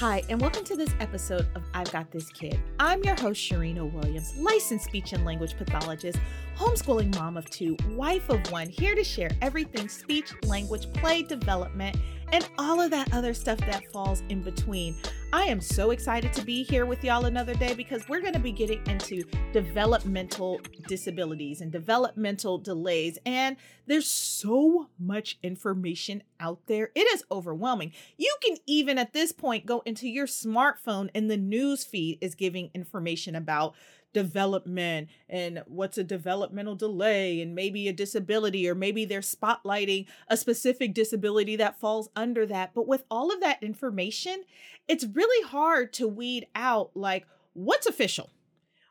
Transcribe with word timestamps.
Hi, 0.00 0.22
and 0.28 0.38
welcome 0.38 0.62
to 0.64 0.76
this 0.76 0.94
episode 1.00 1.48
of 1.54 1.62
I've 1.72 1.90
Got 1.90 2.10
This 2.10 2.28
Kid. 2.28 2.60
I'm 2.78 3.02
your 3.02 3.14
host, 3.14 3.40
Sharina 3.40 3.90
Williams, 3.90 4.36
licensed 4.36 4.84
speech 4.84 5.14
and 5.14 5.24
language 5.24 5.56
pathologist, 5.56 6.18
homeschooling 6.54 7.14
mom 7.14 7.38
of 7.38 7.48
two, 7.48 7.78
wife 7.92 8.28
of 8.28 8.52
one, 8.52 8.68
here 8.68 8.94
to 8.94 9.02
share 9.02 9.30
everything 9.40 9.88
speech, 9.88 10.34
language, 10.44 10.92
play, 10.92 11.22
development, 11.22 11.96
and 12.30 12.46
all 12.58 12.78
of 12.78 12.90
that 12.90 13.14
other 13.14 13.32
stuff 13.32 13.56
that 13.60 13.90
falls 13.90 14.22
in 14.28 14.42
between. 14.42 14.94
I 15.32 15.42
am 15.44 15.60
so 15.60 15.90
excited 15.90 16.32
to 16.34 16.42
be 16.44 16.62
here 16.62 16.86
with 16.86 17.02
y'all 17.02 17.24
another 17.24 17.54
day 17.54 17.74
because 17.74 18.08
we're 18.08 18.20
going 18.20 18.32
to 18.32 18.38
be 18.38 18.52
getting 18.52 18.80
into 18.86 19.24
developmental 19.52 20.60
disabilities 20.86 21.60
and 21.60 21.72
developmental 21.72 22.58
delays. 22.58 23.18
And 23.26 23.56
there's 23.86 24.08
so 24.08 24.88
much 25.00 25.38
information 25.42 26.22
out 26.38 26.60
there. 26.66 26.90
It 26.94 27.08
is 27.12 27.24
overwhelming. 27.30 27.92
You 28.16 28.34
can 28.42 28.56
even 28.66 28.98
at 28.98 29.12
this 29.12 29.32
point 29.32 29.66
go 29.66 29.82
into 29.84 30.08
your 30.08 30.26
smartphone 30.26 31.10
and 31.12 31.28
the 31.28 31.36
news 31.36 31.84
feed 31.84 32.18
is 32.20 32.36
giving 32.36 32.70
information 32.72 33.34
about 33.34 33.74
development 34.16 35.10
and 35.28 35.62
what's 35.66 35.98
a 35.98 36.02
developmental 36.02 36.74
delay 36.74 37.42
and 37.42 37.54
maybe 37.54 37.86
a 37.86 37.92
disability 37.92 38.66
or 38.66 38.74
maybe 38.74 39.04
they're 39.04 39.20
spotlighting 39.20 40.06
a 40.28 40.38
specific 40.38 40.94
disability 40.94 41.54
that 41.56 41.78
falls 41.78 42.08
under 42.16 42.46
that. 42.46 42.72
But 42.72 42.88
with 42.88 43.04
all 43.10 43.30
of 43.30 43.40
that 43.40 43.62
information, 43.62 44.44
it's 44.88 45.04
really 45.04 45.46
hard 45.46 45.92
to 45.94 46.08
weed 46.08 46.46
out 46.54 46.92
like 46.94 47.26
what's 47.52 47.86
official? 47.86 48.30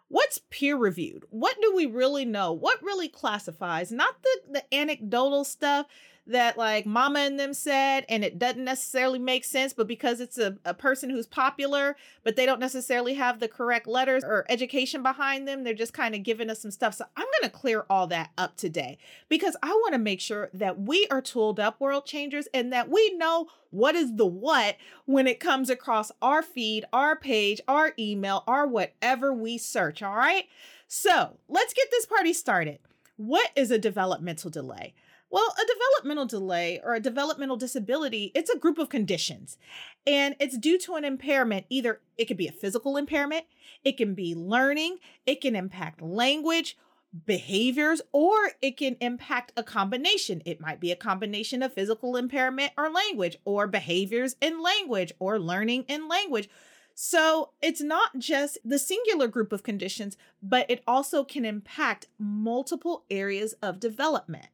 What's 0.10 0.42
peer 0.52 0.78
reviewed? 0.78 1.26
What 1.32 1.56
do 1.60 1.74
we 1.76 1.88
really 1.88 2.26
know? 2.26 2.54
What 2.54 2.84
really 2.84 3.10
classifies? 3.10 3.92
Not 3.92 4.22
the 4.22 4.40
the 4.52 4.76
anecdotal 4.76 5.44
stuff 5.44 5.88
that 6.28 6.58
like 6.58 6.86
mama 6.86 7.20
and 7.20 7.40
them 7.40 7.54
said 7.54 8.06
and 8.10 8.24
it 8.24 8.40
doesn't 8.40 8.64
necessarily 8.64 9.20
make 9.20 9.46
sense 9.46 9.74
but 9.74 9.88
because 9.88 10.20
it's 10.20 10.38
a, 10.38 10.58
a 10.66 10.74
person 10.74 11.10
who's 11.10 11.28
popular 11.28 11.96
but 12.24 12.36
they 12.36 12.46
don't 12.46 12.60
necessarily 12.60 13.14
have 13.14 13.40
the 13.40 13.48
correct 13.48 13.88
letters 13.88 14.24
or 14.24 14.46
education 14.50 15.04
behind 15.04 15.48
them 15.48 15.64
they're 15.64 15.74
just 15.74 15.94
kind 15.94 16.16
of 16.16 16.24
giving 16.24 16.50
us 16.50 16.62
some 16.62 16.72
stuff. 16.72 16.96
So 16.96 17.06
i'm 17.16 17.28
going 17.40 17.50
to 17.50 17.58
clear 17.58 17.86
all 17.90 18.08
that 18.08 18.32
up 18.38 18.56
today 18.56 18.98
because 19.30 19.56
i 19.62 19.70
want 19.70 19.94
to 19.94 20.00
make 20.00 20.22
sure 20.22 20.50
that 20.54 20.82
we 20.82 21.08
are 21.12 21.22
tooled 21.22 21.60
up 21.60 21.80
world 21.80 22.06
changers 22.06 22.48
and 22.54 22.74
that 22.74 22.90
we 22.90 23.16
know 23.18 23.48
what 23.70 23.96
is 23.96 24.16
the 24.16 24.26
what 24.26 24.78
when 25.06 25.28
it 25.28 25.40
comes 25.40 25.70
across 25.70 26.12
our 26.22 26.42
feed 26.42 26.86
our 26.94 27.16
page 27.16 27.62
our 27.68 27.94
email 28.00 28.44
our 28.48 28.66
whatever 28.68 29.34
we 29.34 29.58
search 29.58 30.02
all 30.02 30.16
right? 30.16 30.46
So 30.88 31.38
let's 31.48 31.74
get 31.74 31.90
this 31.92 32.06
party 32.06 32.34
started. 32.34 32.80
What 33.18 33.50
is 33.56 33.72
a 33.72 33.80
developmental 33.80 34.50
delay 34.50 34.94
well, 35.30 35.54
a 35.58 35.66
developmental 35.66 36.26
delay 36.26 36.80
or 36.84 36.94
a 36.94 37.00
developmental 37.00 37.58
disability, 37.58 38.32
it's 38.36 38.50
a 38.50 38.58
group 38.58 38.78
of 38.78 38.90
conditions. 38.90 39.58
And 40.06 40.36
it's 40.40 40.58
due 40.58 40.78
to 40.80 40.96
an 40.96 41.04
impairment. 41.04 41.66
Either 41.70 42.00
it 42.18 42.26
could 42.26 42.38
be 42.38 42.48
a 42.48 42.54
physical 42.54 42.96
impairment, 42.96 43.46
it 43.84 43.98
can 43.98 44.14
be 44.14 44.36
learning, 44.36 44.98
it 45.26 45.42
can 45.42 45.56
impact 45.56 46.02
language, 46.02 46.78
behaviors, 47.26 48.02
or 48.12 48.34
it 48.62 48.78
can 48.78 48.98
impact 49.00 49.52
a 49.58 49.64
combination. 49.64 50.42
It 50.46 50.62
might 50.62 50.80
be 50.80 50.92
a 50.92 50.96
combination 50.96 51.64
of 51.64 51.74
physical 51.74 52.18
impairment 52.18 52.72
or 52.78 52.90
language, 52.90 53.38
or 53.46 53.68
behaviors 53.68 54.36
in 54.42 54.62
language, 54.62 55.14
or 55.20 55.40
learning 55.40 55.86
in 55.88 56.08
language. 56.08 56.50
So 56.94 57.52
it's 57.62 57.82
not 57.82 58.20
just 58.20 58.58
the 58.64 58.80
singular 58.80 59.28
group 59.28 59.52
of 59.52 59.64
conditions, 59.64 60.16
but 60.42 60.70
it 60.70 60.82
also 60.88 61.24
can 61.24 61.44
impact 61.44 62.08
multiple 62.18 63.04
areas 63.10 63.54
of 63.62 63.82
development. 63.82 64.48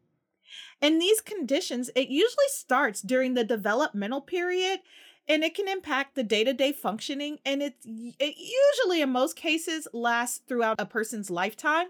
In 0.82 0.98
these 0.98 1.22
conditions, 1.22 1.92
it 1.96 2.10
usually 2.10 2.50
starts 2.50 3.02
during 3.02 3.36
the 3.36 3.44
developmental 3.44 4.22
period 4.22 4.80
and 5.28 5.44
it 5.44 5.54
can 5.54 5.68
impact 5.68 6.16
the 6.16 6.24
day-to-day 6.24 6.72
functioning 6.72 7.38
and 7.46 7.62
it, 7.62 7.76
it 7.86 8.36
usually 8.38 9.02
in 9.02 9.12
most 9.12 9.36
cases 9.36 9.88
lasts 9.94 10.42
throughout 10.48 10.82
a 10.82 10.86
person's 10.86 11.30
lifetime. 11.30 11.88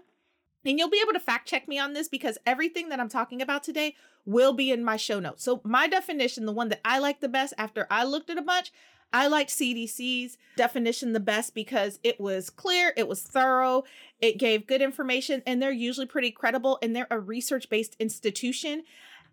And 0.64 0.78
you'll 0.78 0.90
be 0.90 1.00
able 1.02 1.14
to 1.14 1.20
fact 1.20 1.48
check 1.48 1.66
me 1.66 1.78
on 1.78 1.92
this 1.92 2.06
because 2.08 2.38
everything 2.46 2.88
that 2.90 3.00
I'm 3.00 3.08
talking 3.08 3.42
about 3.42 3.64
today 3.64 3.96
will 4.24 4.52
be 4.52 4.70
in 4.70 4.84
my 4.84 4.96
show 4.96 5.18
notes. 5.18 5.42
So, 5.42 5.60
my 5.64 5.88
definition, 5.88 6.46
the 6.46 6.52
one 6.52 6.68
that 6.68 6.80
I 6.84 7.00
like 7.00 7.18
the 7.18 7.28
best 7.28 7.52
after 7.58 7.88
I 7.90 8.04
looked 8.04 8.30
at 8.30 8.38
a 8.38 8.42
bunch, 8.42 8.70
I 9.12 9.26
liked 9.26 9.50
CDC's 9.50 10.38
definition 10.56 11.12
the 11.12 11.20
best 11.20 11.54
because 11.54 11.98
it 12.02 12.20
was 12.20 12.50
clear, 12.50 12.92
it 12.96 13.08
was 13.08 13.22
thorough, 13.22 13.84
it 14.20 14.38
gave 14.38 14.66
good 14.66 14.82
information, 14.82 15.42
and 15.46 15.60
they're 15.60 15.70
usually 15.70 16.06
pretty 16.06 16.30
credible 16.30 16.78
and 16.82 16.94
they're 16.94 17.06
a 17.10 17.20
research 17.20 17.68
based 17.68 17.96
institution. 17.98 18.84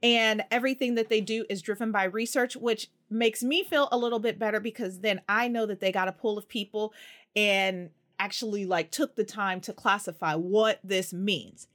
And 0.01 0.43
everything 0.49 0.95
that 0.95 1.09
they 1.09 1.19
do 1.19 1.45
is 1.49 1.61
driven 1.61 1.91
by 1.91 2.05
research, 2.05 2.55
which 2.55 2.89
makes 3.09 3.43
me 3.43 3.63
feel 3.63 3.89
a 3.91 3.97
little 3.97 4.19
bit 4.19 4.39
better 4.39 4.61
because 4.61 5.01
then 5.01 5.21
I 5.27 5.49
know 5.49 5.65
that 5.65 5.81
they 5.81 5.91
got 5.91 6.07
a 6.07 6.13
pool 6.13 6.37
of 6.37 6.47
people 6.47 6.93
and 7.35 7.89
actually 8.17 8.65
like 8.65 8.91
took 8.91 9.15
the 9.15 9.23
time 9.23 9.59
to 9.61 9.73
classify 9.73 10.35
what 10.35 10.79
this 10.83 11.11
means. 11.11 11.67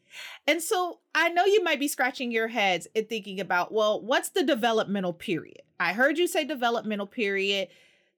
And 0.47 0.63
so 0.63 1.01
I 1.15 1.29
know 1.31 1.45
you 1.45 1.63
might 1.63 1.81
be 1.81 1.89
scratching 1.89 2.31
your 2.31 2.49
heads 2.49 2.87
and 2.95 3.09
thinking 3.09 3.41
about, 3.41 3.73
well, 3.73 4.01
what's 4.01 4.29
the 4.31 4.45
developmental 4.45 5.13
period? 5.13 5.63
I 5.81 5.93
heard 5.93 6.19
you 6.19 6.27
say 6.27 6.45
developmental 6.45 7.07
period 7.07 7.69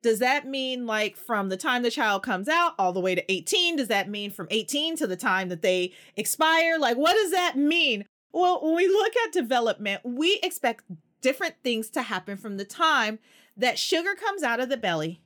does 0.07 0.21
that 0.21 0.47
mean 0.47 0.87
like 0.87 1.17
from 1.17 1.49
the 1.49 1.57
time 1.57 1.83
the 1.83 1.91
child 1.91 2.23
comes 2.23 2.49
out 2.49 2.75
all 2.79 2.93
the 2.93 3.01
way 3.01 3.17
to 3.17 3.33
18? 3.33 3.75
Does 3.75 3.89
that 3.89 4.09
mean 4.09 4.31
from 4.31 4.47
18 4.53 4.95
to 4.99 5.07
the 5.09 5.17
time 5.17 5.49
that 5.49 5.63
they 5.63 5.93
expire? 6.15 6.79
Like, 6.79 6.97
what 6.97 7.15
does 7.15 7.33
that 7.33 7.57
mean? 7.57 8.05
Well, 8.33 8.61
when 8.63 8.77
we 8.77 8.87
look 8.87 9.13
at 9.17 9.33
development, 9.33 10.03
we 10.05 10.39
expect 10.45 10.85
different 11.23 11.57
things 11.65 11.91
to 11.91 12.03
happen 12.03 12.37
from 12.37 12.57
the 12.57 12.65
time 12.65 13.19
that 13.57 13.81
sugar 13.81 14.15
comes 14.15 14.45
out 14.45 14.61
of 14.61 14.69
the 14.69 14.77
belly. 14.77 15.23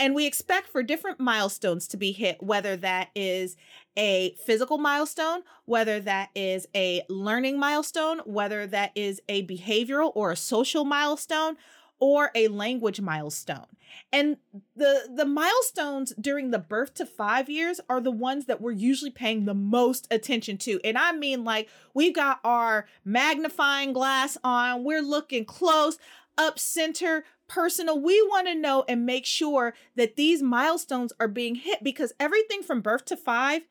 And 0.00 0.12
we 0.12 0.26
expect 0.26 0.66
for 0.66 0.82
different 0.82 1.20
milestones 1.20 1.86
to 1.86 1.96
be 1.96 2.10
hit, 2.10 2.42
whether 2.42 2.76
that 2.78 3.10
is 3.14 3.56
a 3.96 4.34
physical 4.44 4.76
milestone, 4.76 5.42
whether 5.66 6.00
that 6.00 6.30
is 6.34 6.66
a 6.74 7.04
learning 7.08 7.60
milestone, 7.60 8.18
whether 8.24 8.66
that 8.66 8.90
is 8.96 9.22
a 9.28 9.46
behavioral 9.46 10.10
or 10.16 10.32
a 10.32 10.36
social 10.36 10.84
milestone, 10.84 11.56
or 12.04 12.30
a 12.34 12.48
language 12.48 13.00
milestone. 13.00 13.64
And 14.12 14.36
the 14.76 15.08
the 15.10 15.24
milestones 15.24 16.12
during 16.20 16.50
the 16.50 16.58
birth 16.58 16.92
to 16.96 17.06
5 17.06 17.48
years 17.48 17.80
are 17.88 18.02
the 18.02 18.10
ones 18.10 18.44
that 18.44 18.60
we're 18.60 18.72
usually 18.72 19.10
paying 19.10 19.46
the 19.46 19.54
most 19.54 20.06
attention 20.10 20.58
to. 20.58 20.78
And 20.84 20.98
I 20.98 21.12
mean 21.12 21.44
like 21.44 21.70
we've 21.94 22.14
got 22.14 22.40
our 22.44 22.84
magnifying 23.06 23.94
glass 23.94 24.36
on, 24.44 24.84
we're 24.84 25.00
looking 25.00 25.46
close, 25.46 25.96
up 26.36 26.58
center, 26.58 27.24
personal. 27.48 27.98
We 27.98 28.20
want 28.28 28.48
to 28.48 28.54
know 28.54 28.84
and 28.86 29.06
make 29.06 29.24
sure 29.24 29.72
that 29.96 30.16
these 30.16 30.42
milestones 30.42 31.14
are 31.18 31.28
being 31.28 31.54
hit 31.54 31.82
because 31.82 32.12
everything 32.20 32.62
from 32.62 32.82
birth 32.82 33.06
to 33.06 33.16
5 33.16 33.62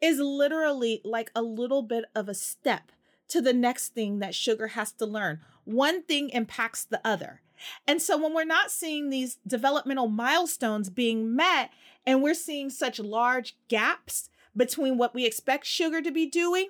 is 0.00 0.18
literally 0.18 1.02
like 1.04 1.30
a 1.34 1.42
little 1.42 1.82
bit 1.82 2.06
of 2.14 2.26
a 2.30 2.34
step 2.34 2.90
to 3.28 3.42
the 3.42 3.52
next 3.52 3.90
thing 3.90 4.20
that 4.20 4.34
sugar 4.34 4.68
has 4.68 4.92
to 4.92 5.04
learn. 5.04 5.40
One 5.64 6.02
thing 6.02 6.30
impacts 6.30 6.84
the 6.84 7.06
other. 7.06 7.42
And 7.86 8.00
so 8.00 8.16
when 8.18 8.34
we're 8.34 8.44
not 8.44 8.70
seeing 8.70 9.10
these 9.10 9.38
developmental 9.46 10.08
milestones 10.08 10.90
being 10.90 11.34
met 11.34 11.70
and 12.06 12.22
we're 12.22 12.34
seeing 12.34 12.70
such 12.70 12.98
large 12.98 13.56
gaps 13.68 14.30
between 14.56 14.98
what 14.98 15.14
we 15.14 15.24
expect 15.24 15.66
sugar 15.66 16.02
to 16.02 16.10
be 16.10 16.26
doing 16.26 16.68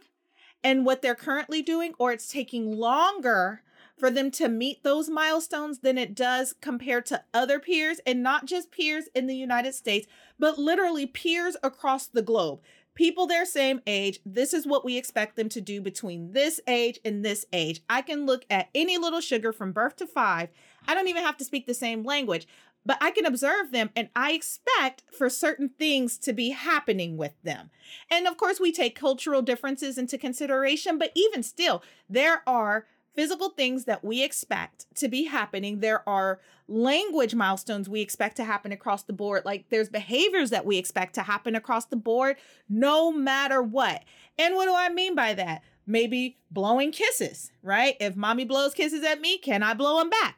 and 0.62 0.86
what 0.86 1.02
they're 1.02 1.14
currently 1.14 1.62
doing, 1.62 1.94
or 1.98 2.12
it's 2.12 2.28
taking 2.28 2.76
longer 2.76 3.62
for 3.98 4.10
them 4.10 4.30
to 4.30 4.48
meet 4.48 4.82
those 4.82 5.08
milestones 5.08 5.80
than 5.80 5.98
it 5.98 6.14
does 6.14 6.54
compared 6.60 7.06
to 7.06 7.22
other 7.34 7.58
peers, 7.58 8.00
and 8.06 8.22
not 8.22 8.46
just 8.46 8.70
peers 8.70 9.04
in 9.14 9.26
the 9.26 9.36
United 9.36 9.74
States, 9.74 10.06
but 10.38 10.58
literally 10.58 11.06
peers 11.06 11.56
across 11.62 12.06
the 12.06 12.22
globe 12.22 12.60
people 12.94 13.26
their 13.26 13.46
same 13.46 13.80
age, 13.86 14.20
this 14.24 14.52
is 14.52 14.66
what 14.66 14.84
we 14.84 14.96
expect 14.96 15.36
them 15.36 15.48
to 15.50 15.60
do 15.60 15.80
between 15.80 16.32
this 16.32 16.60
age 16.66 17.00
and 17.04 17.24
this 17.24 17.46
age. 17.52 17.80
I 17.88 18.02
can 18.02 18.26
look 18.26 18.44
at 18.50 18.68
any 18.74 18.98
little 18.98 19.20
sugar 19.20 19.52
from 19.52 19.72
birth 19.72 19.96
to 19.96 20.06
five. 20.06 20.50
I 20.86 20.94
don't 20.94 21.08
even 21.08 21.22
have 21.24 21.36
to 21.38 21.44
speak 21.44 21.66
the 21.66 21.74
same 21.74 22.04
language, 22.04 22.46
but 22.84 22.98
I 23.00 23.10
can 23.10 23.26
observe 23.26 23.70
them 23.70 23.90
and 23.94 24.08
I 24.16 24.32
expect 24.32 25.04
for 25.10 25.30
certain 25.30 25.70
things 25.70 26.18
to 26.18 26.32
be 26.32 26.50
happening 26.50 27.16
with 27.16 27.34
them. 27.42 27.70
And 28.10 28.26
of 28.26 28.36
course, 28.36 28.58
we 28.60 28.72
take 28.72 28.98
cultural 28.98 29.42
differences 29.42 29.98
into 29.98 30.18
consideration, 30.18 30.98
but 30.98 31.12
even 31.14 31.42
still, 31.42 31.82
there 32.08 32.42
are 32.46 32.86
physical 33.14 33.50
things 33.50 33.84
that 33.84 34.02
we 34.02 34.22
expect 34.22 34.86
to 34.96 35.08
be 35.08 35.24
happening. 35.24 35.80
There 35.80 36.06
are 36.08 36.40
language 36.66 37.34
milestones 37.34 37.88
we 37.88 38.00
expect 38.00 38.36
to 38.36 38.44
happen 38.44 38.72
across 38.72 39.02
the 39.02 39.12
board. 39.12 39.44
Like 39.44 39.66
there's 39.68 39.88
behaviors 39.88 40.50
that 40.50 40.64
we 40.64 40.78
expect 40.78 41.14
to 41.16 41.22
happen 41.22 41.54
across 41.54 41.84
the 41.86 41.96
board, 41.96 42.36
no 42.68 43.12
matter 43.12 43.62
what. 43.62 44.02
And 44.38 44.54
what 44.54 44.64
do 44.64 44.74
I 44.74 44.88
mean 44.88 45.14
by 45.14 45.34
that? 45.34 45.62
Maybe 45.86 46.38
blowing 46.50 46.92
kisses, 46.92 47.52
right? 47.62 47.96
If 48.00 48.16
mommy 48.16 48.44
blows 48.44 48.72
kisses 48.72 49.04
at 49.04 49.20
me, 49.20 49.36
can 49.38 49.62
I 49.62 49.74
blow 49.74 49.98
them 49.98 50.10
back? 50.10 50.36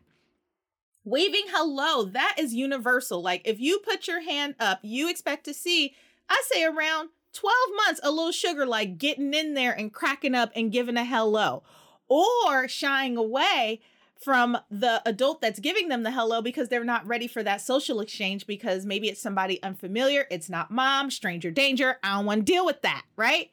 Waving 1.04 1.44
hello, 1.48 2.04
that 2.04 2.36
is 2.38 2.54
universal. 2.54 3.22
Like 3.22 3.42
if 3.44 3.60
you 3.60 3.78
put 3.80 4.08
your 4.08 4.22
hand 4.22 4.54
up, 4.58 4.80
you 4.82 5.10
expect 5.10 5.44
to 5.44 5.54
see, 5.54 5.94
I 6.28 6.42
say 6.50 6.64
around 6.64 7.10
12 7.34 7.54
months, 7.84 8.00
a 8.02 8.10
little 8.10 8.32
sugar 8.32 8.64
like 8.64 8.96
getting 8.96 9.34
in 9.34 9.54
there 9.54 9.72
and 9.72 9.92
cracking 9.92 10.34
up 10.34 10.50
and 10.56 10.72
giving 10.72 10.96
a 10.96 11.04
hello 11.04 11.62
or 12.08 12.68
shying 12.68 13.16
away 13.16 13.80
from 14.16 14.56
the 14.70 15.02
adult 15.04 15.40
that's 15.40 15.58
giving 15.58 15.88
them 15.88 16.02
the 16.04 16.10
hello 16.10 16.40
because 16.40 16.68
they're 16.68 16.84
not 16.84 17.06
ready 17.06 17.26
for 17.26 17.42
that 17.42 17.60
social 17.60 18.00
exchange 18.00 18.46
because 18.46 18.86
maybe 18.86 19.08
it's 19.08 19.20
somebody 19.20 19.62
unfamiliar, 19.62 20.26
it's 20.30 20.48
not 20.48 20.70
mom, 20.70 21.10
stranger 21.10 21.50
danger, 21.50 21.98
I 22.02 22.16
don't 22.16 22.24
want 22.24 22.46
to 22.46 22.52
deal 22.52 22.64
with 22.64 22.80
that, 22.82 23.02
right? 23.16 23.50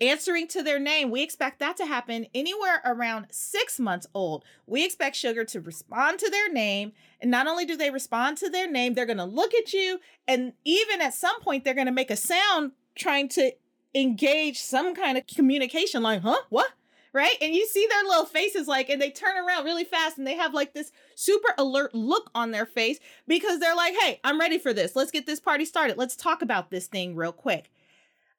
Answering 0.00 0.46
to 0.48 0.62
their 0.62 0.78
name, 0.78 1.10
we 1.10 1.22
expect 1.22 1.58
that 1.58 1.76
to 1.78 1.86
happen 1.86 2.26
anywhere 2.32 2.80
around 2.84 3.26
six 3.30 3.80
months 3.80 4.06
old. 4.14 4.44
We 4.64 4.84
expect 4.84 5.16
sugar 5.16 5.44
to 5.46 5.60
respond 5.60 6.20
to 6.20 6.30
their 6.30 6.52
name. 6.52 6.92
And 7.20 7.32
not 7.32 7.48
only 7.48 7.64
do 7.64 7.76
they 7.76 7.90
respond 7.90 8.36
to 8.38 8.48
their 8.48 8.70
name, 8.70 8.94
they're 8.94 9.06
going 9.06 9.18
to 9.18 9.24
look 9.24 9.54
at 9.54 9.72
you. 9.72 9.98
And 10.28 10.52
even 10.64 11.00
at 11.00 11.14
some 11.14 11.40
point, 11.40 11.64
they're 11.64 11.74
going 11.74 11.88
to 11.88 11.92
make 11.92 12.12
a 12.12 12.16
sound 12.16 12.72
trying 12.94 13.28
to 13.30 13.50
engage 13.92 14.60
some 14.60 14.94
kind 14.94 15.18
of 15.18 15.26
communication, 15.26 16.04
like, 16.04 16.22
huh? 16.22 16.42
What? 16.48 16.70
Right? 17.12 17.36
And 17.40 17.52
you 17.52 17.66
see 17.66 17.84
their 17.90 18.04
little 18.04 18.26
faces 18.26 18.68
like, 18.68 18.88
and 18.90 19.02
they 19.02 19.10
turn 19.10 19.36
around 19.36 19.64
really 19.64 19.82
fast 19.82 20.18
and 20.18 20.26
they 20.26 20.36
have 20.36 20.54
like 20.54 20.74
this 20.74 20.92
super 21.16 21.52
alert 21.58 21.92
look 21.92 22.30
on 22.36 22.52
their 22.52 22.66
face 22.66 23.00
because 23.26 23.58
they're 23.58 23.74
like, 23.74 23.94
hey, 23.98 24.20
I'm 24.22 24.38
ready 24.38 24.58
for 24.58 24.72
this. 24.72 24.94
Let's 24.94 25.10
get 25.10 25.26
this 25.26 25.40
party 25.40 25.64
started. 25.64 25.96
Let's 25.96 26.14
talk 26.14 26.42
about 26.42 26.70
this 26.70 26.86
thing 26.86 27.16
real 27.16 27.32
quick. 27.32 27.72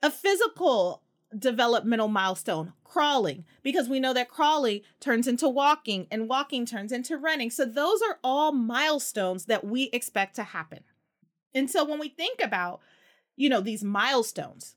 A 0.01 0.09
physical 0.09 1.01
developmental 1.37 2.07
milestone 2.07 2.73
crawling 2.83 3.45
because 3.61 3.87
we 3.87 3.99
know 3.99 4.13
that 4.13 4.29
crawling 4.29 4.81
turns 4.99 5.27
into 5.27 5.47
walking 5.47 6.07
and 6.09 6.27
walking 6.27 6.65
turns 6.65 6.91
into 6.91 7.17
running. 7.17 7.51
So 7.51 7.65
those 7.65 8.01
are 8.01 8.17
all 8.23 8.51
milestones 8.51 9.45
that 9.45 9.63
we 9.63 9.83
expect 9.93 10.35
to 10.37 10.43
happen. 10.43 10.79
And 11.53 11.69
so 11.69 11.85
when 11.85 11.99
we 11.99 12.09
think 12.09 12.41
about, 12.41 12.81
you 13.35 13.49
know, 13.49 13.61
these 13.61 13.83
milestones 13.83 14.75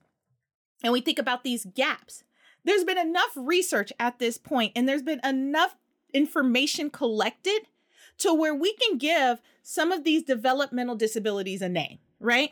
and 0.83 0.93
we 0.93 1.01
think 1.01 1.19
about 1.19 1.43
these 1.43 1.65
gaps, 1.65 2.25
there's 2.65 2.85
been 2.85 2.99
enough 2.99 3.31
research 3.35 3.93
at 3.99 4.19
this 4.19 4.39
point 4.39 4.73
and 4.77 4.89
there's 4.89 5.03
been 5.03 5.25
enough 5.25 5.77
information 6.13 6.91
collected 6.91 7.61
to 8.19 8.35
where 8.35 8.55
we 8.55 8.75
can 8.75 8.99
give 8.99 9.41
some 9.63 9.91
of 9.91 10.05
these 10.05 10.23
developmental 10.23 10.97
disabilities 10.97 11.63
a 11.63 11.69
name, 11.69 11.99
right? 12.21 12.51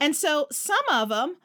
And 0.00 0.16
so 0.16 0.46
some 0.50 0.84
of 0.90 1.10
them 1.10 1.36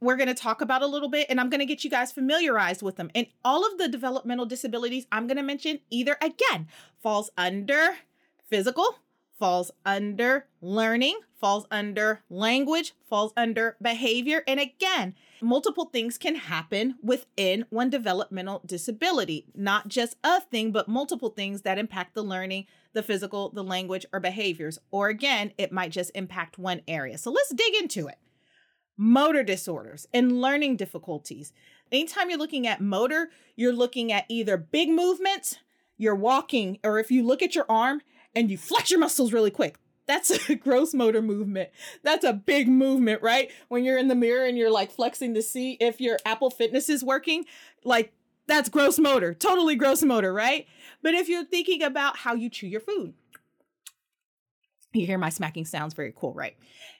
we're 0.00 0.16
going 0.16 0.28
to 0.28 0.34
talk 0.34 0.60
about 0.60 0.82
a 0.82 0.86
little 0.86 1.08
bit 1.08 1.26
and 1.28 1.40
I'm 1.40 1.50
going 1.50 1.60
to 1.60 1.66
get 1.66 1.84
you 1.84 1.90
guys 1.90 2.12
familiarized 2.12 2.82
with 2.82 2.96
them. 2.96 3.10
And 3.14 3.26
all 3.44 3.66
of 3.66 3.78
the 3.78 3.88
developmental 3.88 4.46
disabilities 4.46 5.06
I'm 5.12 5.26
going 5.26 5.36
to 5.36 5.42
mention 5.42 5.80
either 5.90 6.16
again 6.22 6.68
falls 7.02 7.30
under 7.36 7.96
physical, 8.48 8.98
falls 9.38 9.70
under 9.86 10.46
learning, 10.60 11.20
falls 11.38 11.66
under 11.70 12.22
language, 12.28 12.94
falls 13.08 13.32
under 13.36 13.76
behavior. 13.80 14.42
And 14.46 14.60
again, 14.60 15.14
multiple 15.40 15.86
things 15.86 16.18
can 16.18 16.34
happen 16.34 16.96
within 17.02 17.64
one 17.70 17.88
developmental 17.88 18.62
disability, 18.66 19.46
not 19.54 19.88
just 19.88 20.16
a 20.22 20.40
thing, 20.40 20.72
but 20.72 20.88
multiple 20.88 21.30
things 21.30 21.62
that 21.62 21.78
impact 21.78 22.14
the 22.14 22.22
learning, 22.22 22.66
the 22.92 23.02
physical, 23.02 23.48
the 23.50 23.64
language, 23.64 24.04
or 24.12 24.20
behaviors. 24.20 24.78
Or 24.90 25.08
again, 25.08 25.52
it 25.56 25.72
might 25.72 25.92
just 25.92 26.10
impact 26.14 26.58
one 26.58 26.82
area. 26.86 27.16
So 27.16 27.30
let's 27.30 27.54
dig 27.54 27.74
into 27.76 28.06
it 28.06 28.18
motor 29.00 29.42
disorders 29.42 30.06
and 30.12 30.42
learning 30.42 30.76
difficulties. 30.76 31.54
Anytime 31.90 32.28
you're 32.28 32.38
looking 32.38 32.66
at 32.66 32.82
motor, 32.82 33.30
you're 33.56 33.72
looking 33.72 34.12
at 34.12 34.26
either 34.28 34.58
big 34.58 34.90
movements, 34.90 35.56
you're 35.96 36.14
walking, 36.14 36.78
or 36.84 36.98
if 36.98 37.10
you 37.10 37.26
look 37.26 37.42
at 37.42 37.54
your 37.54 37.64
arm 37.66 38.02
and 38.36 38.50
you 38.50 38.58
flex 38.58 38.90
your 38.90 39.00
muscles 39.00 39.32
really 39.32 39.50
quick. 39.50 39.78
That's 40.06 40.30
a 40.50 40.54
gross 40.54 40.92
motor 40.92 41.22
movement. 41.22 41.70
That's 42.02 42.26
a 42.26 42.34
big 42.34 42.68
movement, 42.68 43.22
right? 43.22 43.50
When 43.68 43.84
you're 43.84 43.96
in 43.96 44.08
the 44.08 44.14
mirror 44.14 44.44
and 44.44 44.58
you're 44.58 44.70
like 44.70 44.92
flexing 44.92 45.32
to 45.32 45.40
see 45.40 45.78
if 45.80 45.98
your 45.98 46.18
Apple 46.26 46.50
Fitness 46.50 46.90
is 46.90 47.02
working, 47.02 47.46
like 47.84 48.12
that's 48.46 48.68
gross 48.68 48.98
motor, 48.98 49.32
totally 49.32 49.76
gross 49.76 50.02
motor, 50.02 50.30
right? 50.30 50.66
But 51.02 51.14
if 51.14 51.26
you're 51.26 51.44
thinking 51.44 51.82
about 51.82 52.18
how 52.18 52.34
you 52.34 52.50
chew 52.50 52.66
your 52.66 52.80
food, 52.80 53.14
you 54.92 55.06
hear 55.06 55.18
my 55.18 55.28
smacking 55.28 55.64
sounds 55.64 55.94
very 55.94 56.12
cool, 56.14 56.34
right? 56.34 56.56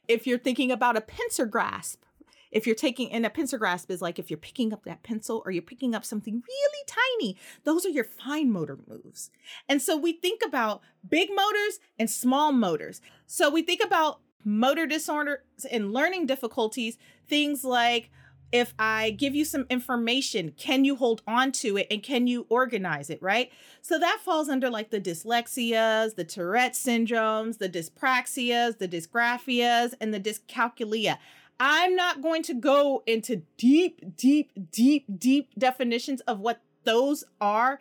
If 0.08 0.26
you're 0.26 0.38
thinking 0.38 0.70
about 0.70 0.96
a 0.96 1.00
pincer 1.00 1.46
grasp, 1.46 2.04
if 2.50 2.66
you're 2.66 2.76
taking 2.76 3.12
and 3.12 3.24
a 3.24 3.30
pincer 3.30 3.58
grasp 3.58 3.90
is 3.90 4.02
like 4.02 4.18
if 4.18 4.30
you're 4.30 4.36
picking 4.36 4.72
up 4.72 4.84
that 4.84 5.02
pencil 5.02 5.42
or 5.44 5.52
you're 5.52 5.62
picking 5.62 5.94
up 5.94 6.04
something 6.04 6.42
really 6.46 6.84
tiny, 6.86 7.36
those 7.64 7.86
are 7.86 7.90
your 7.90 8.04
fine 8.04 8.50
motor 8.50 8.78
moves. 8.88 9.30
And 9.68 9.80
so 9.80 9.96
we 9.96 10.12
think 10.12 10.42
about 10.44 10.80
big 11.08 11.30
motors 11.34 11.78
and 11.98 12.10
small 12.10 12.52
motors. 12.52 13.00
So 13.26 13.50
we 13.50 13.62
think 13.62 13.82
about 13.84 14.20
motor 14.44 14.86
disorders 14.86 15.38
and 15.70 15.92
learning 15.92 16.26
difficulties, 16.26 16.98
things 17.28 17.62
like 17.62 18.10
if 18.52 18.74
I 18.78 19.10
give 19.10 19.34
you 19.34 19.44
some 19.44 19.66
information, 19.70 20.52
can 20.56 20.84
you 20.84 20.96
hold 20.96 21.22
on 21.26 21.52
to 21.52 21.76
it 21.76 21.86
and 21.90 22.02
can 22.02 22.26
you 22.26 22.46
organize 22.48 23.10
it, 23.10 23.22
right? 23.22 23.50
So 23.80 23.98
that 23.98 24.20
falls 24.24 24.48
under 24.48 24.68
like 24.68 24.90
the 24.90 25.00
dyslexias, 25.00 26.16
the 26.16 26.24
Tourette 26.24 26.74
syndromes, 26.74 27.58
the 27.58 27.68
dyspraxias, 27.68 28.78
the 28.78 28.88
dysgraphias, 28.88 29.94
and 30.00 30.12
the 30.12 30.20
dyscalculia. 30.20 31.18
I'm 31.60 31.94
not 31.94 32.22
going 32.22 32.42
to 32.44 32.54
go 32.54 33.02
into 33.06 33.42
deep, 33.56 34.16
deep, 34.16 34.50
deep, 34.72 35.04
deep 35.18 35.50
definitions 35.58 36.22
of 36.22 36.40
what 36.40 36.62
those 36.84 37.24
are 37.40 37.78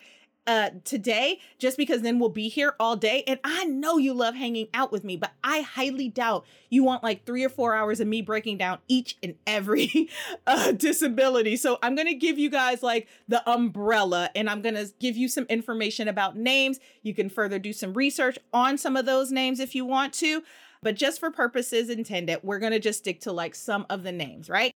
uh, 0.49 0.71
today 0.83 1.39
just 1.59 1.77
because 1.77 2.01
then 2.01 2.17
we'll 2.17 2.27
be 2.27 2.49
here 2.49 2.73
all 2.79 2.95
day. 2.95 3.23
And 3.27 3.39
I 3.43 3.65
know 3.65 3.99
you 3.99 4.15
love 4.15 4.33
hanging 4.33 4.67
out 4.73 4.91
with 4.91 5.03
me, 5.03 5.15
but 5.15 5.31
I 5.43 5.61
highly 5.61 6.09
doubt 6.09 6.43
you 6.71 6.83
want 6.83 7.03
like 7.03 7.23
three 7.23 7.43
or 7.43 7.49
four 7.49 7.75
hours 7.75 7.99
of 7.99 8.07
me 8.07 8.23
breaking 8.23 8.57
down 8.57 8.79
each 8.87 9.15
and 9.21 9.35
every 9.45 10.09
uh, 10.47 10.71
disability. 10.71 11.55
So 11.55 11.77
I'm 11.83 11.93
going 11.93 12.07
to 12.07 12.15
give 12.15 12.39
you 12.39 12.49
guys 12.49 12.81
like 12.81 13.07
the 13.27 13.47
umbrella 13.47 14.31
and 14.33 14.49
I'm 14.49 14.63
going 14.63 14.73
to 14.73 14.91
give 14.99 15.15
you 15.15 15.27
some 15.27 15.45
information 15.49 16.07
about 16.07 16.35
names. 16.35 16.79
You 17.03 17.13
can 17.13 17.29
further 17.29 17.59
do 17.59 17.71
some 17.71 17.93
research 17.93 18.39
on 18.51 18.79
some 18.79 18.97
of 18.97 19.05
those 19.05 19.31
names 19.31 19.59
if 19.59 19.75
you 19.75 19.85
want 19.85 20.15
to. 20.15 20.41
But 20.81 20.95
just 20.95 21.19
for 21.19 21.29
purposes 21.29 21.91
intended, 21.91 22.39
we're 22.41 22.57
going 22.57 22.71
to 22.71 22.79
just 22.79 22.99
stick 22.99 23.21
to 23.21 23.31
like 23.31 23.53
some 23.53 23.85
of 23.87 24.01
the 24.01 24.11
names, 24.11 24.49
right? 24.49 24.73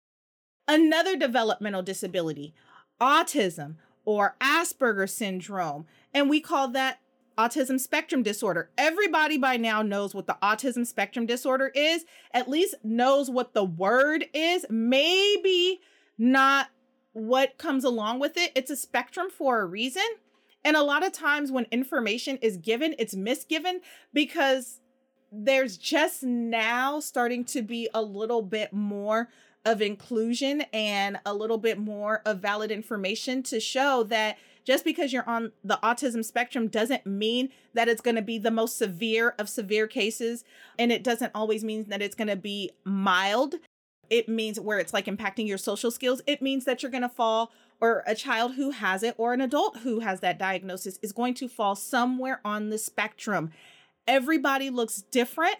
Another 0.68 1.16
developmental 1.16 1.82
disability, 1.82 2.54
autism 3.00 3.74
or 4.04 4.36
Asperger 4.40 5.08
syndrome. 5.08 5.86
And 6.12 6.28
we 6.28 6.40
call 6.40 6.68
that 6.68 7.00
autism 7.36 7.80
spectrum 7.80 8.22
disorder. 8.22 8.70
Everybody 8.78 9.38
by 9.38 9.56
now 9.56 9.82
knows 9.82 10.14
what 10.14 10.26
the 10.26 10.36
autism 10.42 10.86
spectrum 10.86 11.26
disorder 11.26 11.72
is, 11.74 12.04
at 12.32 12.48
least 12.48 12.76
knows 12.84 13.30
what 13.30 13.54
the 13.54 13.64
word 13.64 14.26
is, 14.32 14.66
maybe 14.70 15.80
not 16.16 16.68
what 17.12 17.58
comes 17.58 17.84
along 17.84 18.20
with 18.20 18.36
it. 18.36 18.52
It's 18.54 18.70
a 18.70 18.76
spectrum 18.76 19.30
for 19.30 19.60
a 19.60 19.66
reason. 19.66 20.02
And 20.64 20.76
a 20.76 20.82
lot 20.82 21.04
of 21.04 21.12
times 21.12 21.52
when 21.52 21.66
information 21.70 22.38
is 22.38 22.56
given, 22.56 22.94
it's 22.98 23.14
misgiven 23.14 23.80
because 24.12 24.80
there's 25.30 25.76
just 25.76 26.22
now 26.22 27.00
starting 27.00 27.44
to 27.44 27.60
be 27.62 27.88
a 27.92 28.00
little 28.00 28.42
bit 28.42 28.72
more 28.72 29.28
of 29.64 29.80
inclusion 29.80 30.62
and 30.72 31.18
a 31.24 31.34
little 31.34 31.58
bit 31.58 31.78
more 31.78 32.22
of 32.24 32.40
valid 32.40 32.70
information 32.70 33.42
to 33.44 33.60
show 33.60 34.02
that 34.04 34.36
just 34.64 34.84
because 34.84 35.12
you're 35.12 35.28
on 35.28 35.52
the 35.62 35.78
autism 35.82 36.24
spectrum 36.24 36.68
doesn't 36.68 37.04
mean 37.06 37.50
that 37.74 37.88
it's 37.88 38.00
going 38.00 38.16
to 38.16 38.22
be 38.22 38.38
the 38.38 38.50
most 38.50 38.78
severe 38.78 39.34
of 39.38 39.48
severe 39.48 39.86
cases. 39.86 40.44
And 40.78 40.90
it 40.90 41.04
doesn't 41.04 41.32
always 41.34 41.62
mean 41.62 41.84
that 41.88 42.02
it's 42.02 42.14
going 42.14 42.28
to 42.28 42.36
be 42.36 42.70
mild. 42.84 43.56
It 44.10 44.28
means 44.28 44.58
where 44.58 44.78
it's 44.78 44.92
like 44.92 45.06
impacting 45.06 45.46
your 45.46 45.58
social 45.58 45.90
skills. 45.90 46.22
It 46.26 46.40
means 46.42 46.64
that 46.64 46.82
you're 46.82 46.90
going 46.90 47.02
to 47.02 47.08
fall, 47.08 47.52
or 47.80 48.02
a 48.06 48.14
child 48.14 48.54
who 48.54 48.70
has 48.70 49.02
it, 49.02 49.14
or 49.18 49.32
an 49.32 49.40
adult 49.40 49.78
who 49.78 50.00
has 50.00 50.20
that 50.20 50.38
diagnosis 50.38 50.98
is 51.02 51.12
going 51.12 51.34
to 51.34 51.48
fall 51.48 51.74
somewhere 51.74 52.40
on 52.44 52.70
the 52.70 52.78
spectrum. 52.78 53.50
Everybody 54.06 54.70
looks 54.70 55.02
different 55.02 55.56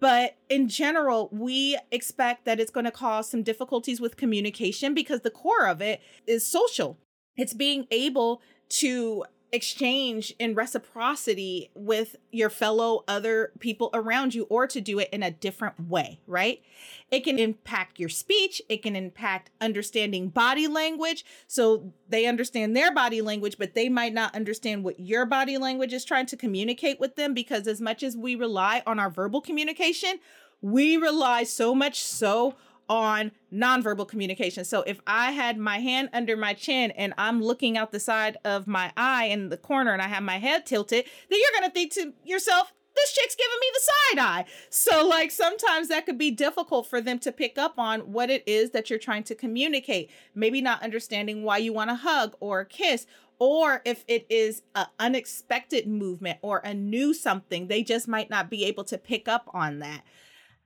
but 0.00 0.36
in 0.48 0.68
general, 0.68 1.28
we 1.32 1.78
expect 1.90 2.44
that 2.44 2.58
it's 2.58 2.70
going 2.70 2.84
to 2.84 2.90
cause 2.90 3.28
some 3.28 3.42
difficulties 3.42 4.00
with 4.00 4.16
communication 4.16 4.94
because 4.94 5.20
the 5.20 5.30
core 5.30 5.66
of 5.66 5.82
it 5.82 6.00
is 6.26 6.46
social. 6.46 6.98
It's 7.36 7.52
being 7.52 7.86
able 7.90 8.40
to 8.68 9.24
exchange 9.56 10.32
in 10.38 10.54
reciprocity 10.54 11.70
with 11.74 12.14
your 12.30 12.50
fellow 12.50 13.02
other 13.08 13.50
people 13.58 13.90
around 13.92 14.34
you 14.34 14.44
or 14.44 14.66
to 14.68 14.80
do 14.80 15.00
it 15.00 15.08
in 15.10 15.22
a 15.22 15.30
different 15.30 15.88
way, 15.88 16.20
right? 16.26 16.62
It 17.10 17.24
can 17.24 17.38
impact 17.38 17.98
your 17.98 18.08
speech, 18.08 18.62
it 18.68 18.82
can 18.82 18.94
impact 18.94 19.50
understanding 19.60 20.28
body 20.28 20.68
language. 20.68 21.24
So 21.48 21.92
they 22.08 22.26
understand 22.26 22.76
their 22.76 22.94
body 22.94 23.20
language, 23.20 23.56
but 23.58 23.74
they 23.74 23.88
might 23.88 24.14
not 24.14 24.34
understand 24.36 24.84
what 24.84 25.00
your 25.00 25.26
body 25.26 25.58
language 25.58 25.92
is 25.92 26.04
trying 26.04 26.26
to 26.26 26.36
communicate 26.36 27.00
with 27.00 27.16
them 27.16 27.34
because 27.34 27.66
as 27.66 27.80
much 27.80 28.02
as 28.02 28.16
we 28.16 28.36
rely 28.36 28.82
on 28.86 29.00
our 29.00 29.10
verbal 29.10 29.40
communication, 29.40 30.20
we 30.60 30.96
rely 30.96 31.42
so 31.42 31.74
much 31.74 32.02
so 32.02 32.54
on 32.88 33.32
nonverbal 33.52 34.08
communication. 34.08 34.64
So 34.64 34.82
if 34.82 35.00
I 35.06 35.32
had 35.32 35.58
my 35.58 35.78
hand 35.78 36.10
under 36.12 36.36
my 36.36 36.54
chin 36.54 36.90
and 36.92 37.14
I'm 37.18 37.42
looking 37.42 37.76
out 37.76 37.92
the 37.92 38.00
side 38.00 38.36
of 38.44 38.66
my 38.66 38.92
eye 38.96 39.26
in 39.26 39.48
the 39.48 39.56
corner 39.56 39.92
and 39.92 40.02
I 40.02 40.08
have 40.08 40.22
my 40.22 40.38
head 40.38 40.66
tilted, 40.66 41.04
then 41.28 41.38
you're 41.40 41.60
going 41.60 41.70
to 41.70 41.74
think 41.74 41.92
to 41.94 42.12
yourself, 42.24 42.72
this 42.94 43.12
chick's 43.12 43.34
giving 43.34 43.58
me 43.60 43.66
the 43.74 43.80
side 43.80 44.24
eye. 44.24 44.44
So, 44.70 45.06
like, 45.06 45.30
sometimes 45.30 45.88
that 45.88 46.06
could 46.06 46.16
be 46.16 46.30
difficult 46.30 46.86
for 46.86 47.00
them 47.02 47.18
to 47.20 47.30
pick 47.30 47.58
up 47.58 47.78
on 47.78 48.00
what 48.12 48.30
it 48.30 48.42
is 48.46 48.70
that 48.70 48.88
you're 48.88 48.98
trying 48.98 49.24
to 49.24 49.34
communicate. 49.34 50.10
Maybe 50.34 50.62
not 50.62 50.82
understanding 50.82 51.42
why 51.42 51.58
you 51.58 51.74
want 51.74 51.90
to 51.90 51.96
hug 51.96 52.36
or 52.40 52.60
a 52.60 52.64
kiss, 52.64 53.06
or 53.38 53.82
if 53.84 54.02
it 54.08 54.26
is 54.30 54.62
an 54.74 54.86
unexpected 54.98 55.86
movement 55.86 56.38
or 56.40 56.58
a 56.64 56.72
new 56.72 57.12
something, 57.12 57.68
they 57.68 57.82
just 57.82 58.08
might 58.08 58.30
not 58.30 58.48
be 58.48 58.64
able 58.64 58.84
to 58.84 58.96
pick 58.96 59.28
up 59.28 59.50
on 59.52 59.80
that. 59.80 60.02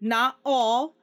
Not 0.00 0.38
all, 0.44 0.94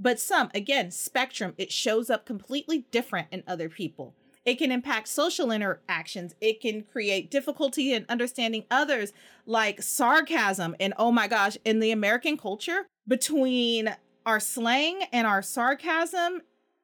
but 0.00 0.18
some. 0.18 0.50
Again, 0.54 0.90
spectrum, 0.90 1.54
it 1.58 1.70
shows 1.70 2.10
up 2.10 2.24
completely 2.24 2.86
different 2.90 3.28
in 3.30 3.44
other 3.46 3.68
people. 3.68 4.14
It 4.44 4.56
can 4.56 4.72
impact 4.72 5.08
social 5.08 5.52
interactions. 5.52 6.34
It 6.40 6.60
can 6.60 6.82
create 6.82 7.30
difficulty 7.30 7.92
in 7.92 8.06
understanding 8.08 8.64
others, 8.70 9.12
like 9.44 9.82
sarcasm. 9.82 10.74
And 10.80 10.94
oh 10.96 11.12
my 11.12 11.28
gosh, 11.28 11.58
in 11.64 11.80
the 11.80 11.90
American 11.90 12.38
culture, 12.38 12.86
between 13.06 13.94
our 14.24 14.40
slang 14.40 15.02
and 15.12 15.26
our 15.26 15.42
sarcasm, 15.42 16.40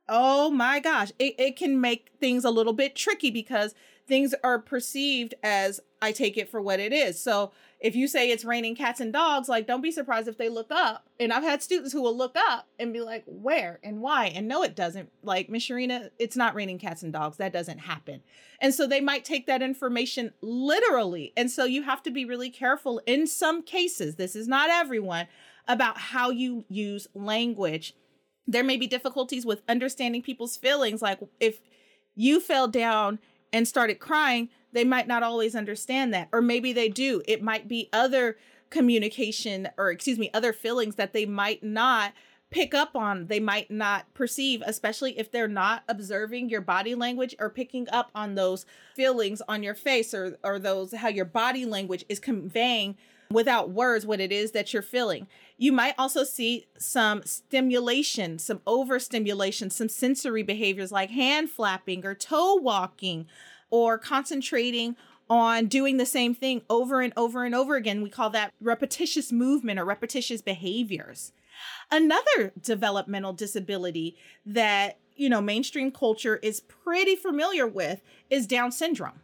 oh 0.08 0.50
my 0.50 0.80
gosh, 0.80 1.12
it, 1.18 1.34
it 1.38 1.56
can 1.56 1.80
make 1.80 2.10
things 2.20 2.44
a 2.44 2.50
little 2.50 2.74
bit 2.74 2.94
tricky 2.94 3.30
because 3.30 3.74
things 4.06 4.34
are 4.44 4.58
perceived 4.58 5.34
as 5.42 5.80
I 6.00 6.12
take 6.12 6.36
it 6.36 6.50
for 6.50 6.60
what 6.60 6.78
it 6.78 6.92
is. 6.92 7.20
So 7.20 7.52
if 7.78 7.94
you 7.94 8.08
say 8.08 8.30
it's 8.30 8.44
raining 8.44 8.74
cats 8.74 9.00
and 9.00 9.12
dogs, 9.12 9.48
like 9.48 9.66
don't 9.66 9.82
be 9.82 9.90
surprised 9.90 10.28
if 10.28 10.38
they 10.38 10.48
look 10.48 10.70
up. 10.70 11.06
And 11.20 11.32
I've 11.32 11.42
had 11.42 11.62
students 11.62 11.92
who 11.92 12.02
will 12.02 12.16
look 12.16 12.34
up 12.36 12.66
and 12.78 12.92
be 12.92 13.00
like, 13.00 13.24
where 13.26 13.80
and 13.82 14.00
why? 14.00 14.26
And 14.26 14.48
no, 14.48 14.62
it 14.62 14.74
doesn't. 14.74 15.10
Like 15.22 15.50
Miss 15.50 15.68
Sharina, 15.68 16.10
it's 16.18 16.36
not 16.36 16.54
raining 16.54 16.78
cats 16.78 17.02
and 17.02 17.12
dogs. 17.12 17.36
That 17.36 17.52
doesn't 17.52 17.78
happen. 17.78 18.22
And 18.60 18.74
so 18.74 18.86
they 18.86 19.00
might 19.00 19.24
take 19.24 19.46
that 19.46 19.62
information 19.62 20.32
literally. 20.40 21.32
And 21.36 21.50
so 21.50 21.64
you 21.64 21.82
have 21.82 22.02
to 22.04 22.10
be 22.10 22.24
really 22.24 22.50
careful 22.50 23.00
in 23.06 23.26
some 23.26 23.62
cases. 23.62 24.16
This 24.16 24.34
is 24.34 24.48
not 24.48 24.70
everyone 24.70 25.26
about 25.68 25.98
how 25.98 26.30
you 26.30 26.64
use 26.68 27.06
language. 27.14 27.94
There 28.46 28.64
may 28.64 28.76
be 28.76 28.86
difficulties 28.86 29.44
with 29.44 29.62
understanding 29.68 30.22
people's 30.22 30.56
feelings. 30.56 31.02
Like 31.02 31.18
if 31.40 31.60
you 32.14 32.40
fell 32.40 32.68
down 32.68 33.18
and 33.52 33.68
started 33.68 33.98
crying, 33.98 34.48
they 34.72 34.84
might 34.84 35.08
not 35.08 35.22
always 35.22 35.54
understand 35.54 36.12
that. 36.14 36.28
Or 36.32 36.42
maybe 36.42 36.72
they 36.72 36.88
do. 36.88 37.22
It 37.26 37.42
might 37.42 37.68
be 37.68 37.88
other 37.92 38.36
communication 38.70 39.68
or, 39.78 39.90
excuse 39.90 40.18
me, 40.18 40.30
other 40.34 40.52
feelings 40.52 40.96
that 40.96 41.12
they 41.12 41.26
might 41.26 41.62
not 41.62 42.12
pick 42.50 42.74
up 42.74 42.94
on, 42.94 43.26
they 43.26 43.40
might 43.40 43.70
not 43.70 44.12
perceive, 44.14 44.62
especially 44.64 45.18
if 45.18 45.30
they're 45.30 45.48
not 45.48 45.82
observing 45.88 46.48
your 46.48 46.60
body 46.60 46.94
language 46.94 47.34
or 47.40 47.50
picking 47.50 47.88
up 47.90 48.10
on 48.14 48.34
those 48.34 48.64
feelings 48.94 49.42
on 49.48 49.62
your 49.62 49.74
face 49.74 50.14
or, 50.14 50.38
or 50.44 50.58
those 50.58 50.94
how 50.94 51.08
your 51.08 51.24
body 51.24 51.64
language 51.66 52.04
is 52.08 52.20
conveying 52.20 52.96
without 53.30 53.70
words 53.70 54.06
what 54.06 54.20
it 54.20 54.30
is 54.30 54.52
that 54.52 54.72
you're 54.72 54.82
feeling. 54.82 55.26
You 55.58 55.72
might 55.72 55.94
also 55.98 56.22
see 56.22 56.66
some 56.78 57.22
stimulation, 57.24 58.38
some 58.38 58.60
overstimulation, 58.66 59.70
some 59.70 59.88
sensory 59.88 60.44
behaviors 60.44 60.92
like 60.92 61.10
hand 61.10 61.50
flapping 61.50 62.06
or 62.06 62.14
toe 62.14 62.54
walking 62.54 63.26
or 63.70 63.98
concentrating 63.98 64.96
on 65.28 65.66
doing 65.66 65.96
the 65.96 66.06
same 66.06 66.34
thing 66.34 66.62
over 66.70 67.00
and 67.00 67.12
over 67.16 67.44
and 67.44 67.54
over 67.54 67.76
again. 67.76 68.02
We 68.02 68.10
call 68.10 68.30
that 68.30 68.52
repetitious 68.60 69.32
movement 69.32 69.78
or 69.78 69.84
repetitious 69.84 70.40
behaviors. 70.40 71.32
Another 71.90 72.52
developmental 72.60 73.32
disability 73.32 74.16
that, 74.44 74.98
you 75.14 75.28
know, 75.28 75.40
mainstream 75.40 75.90
culture 75.90 76.36
is 76.36 76.60
pretty 76.60 77.16
familiar 77.16 77.66
with 77.66 78.02
is 78.30 78.46
Down 78.46 78.70
syndrome. 78.70 79.20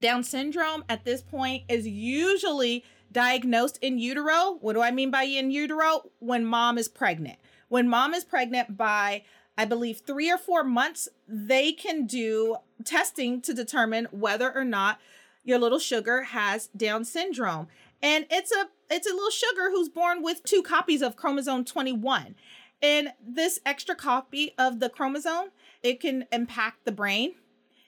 Down 0.00 0.24
syndrome 0.24 0.84
at 0.88 1.04
this 1.04 1.22
point 1.22 1.64
is 1.68 1.86
usually 1.86 2.84
diagnosed 3.10 3.78
in 3.82 3.98
utero. 3.98 4.58
What 4.60 4.72
do 4.72 4.80
I 4.80 4.90
mean 4.90 5.10
by 5.10 5.24
in 5.24 5.50
utero? 5.50 6.10
When 6.18 6.44
mom 6.44 6.78
is 6.78 6.88
pregnant. 6.88 7.38
When 7.68 7.88
mom 7.88 8.14
is 8.14 8.24
pregnant 8.24 8.76
by, 8.76 9.24
I 9.56 9.64
believe, 9.64 10.00
three 10.00 10.30
or 10.30 10.38
four 10.38 10.64
months, 10.64 11.08
they 11.28 11.72
can 11.72 12.06
do 12.06 12.56
testing 12.84 13.40
to 13.42 13.52
determine 13.52 14.06
whether 14.10 14.54
or 14.54 14.64
not 14.64 14.98
your 15.44 15.58
little 15.58 15.78
sugar 15.78 16.22
has 16.22 16.68
Down 16.68 17.04
syndrome. 17.04 17.68
And 18.02 18.26
it's 18.30 18.52
a 18.52 18.68
it's 18.90 19.06
a 19.06 19.14
little 19.14 19.30
sugar 19.30 19.70
who's 19.70 19.88
born 19.88 20.22
with 20.22 20.44
two 20.44 20.62
copies 20.62 21.02
of 21.02 21.16
chromosome 21.16 21.64
21. 21.64 22.34
And 22.82 23.12
this 23.24 23.60
extra 23.64 23.94
copy 23.94 24.52
of 24.58 24.80
the 24.80 24.90
chromosome, 24.90 25.50
it 25.82 26.00
can 26.00 26.26
impact 26.32 26.84
the 26.84 26.92
brain, 26.92 27.34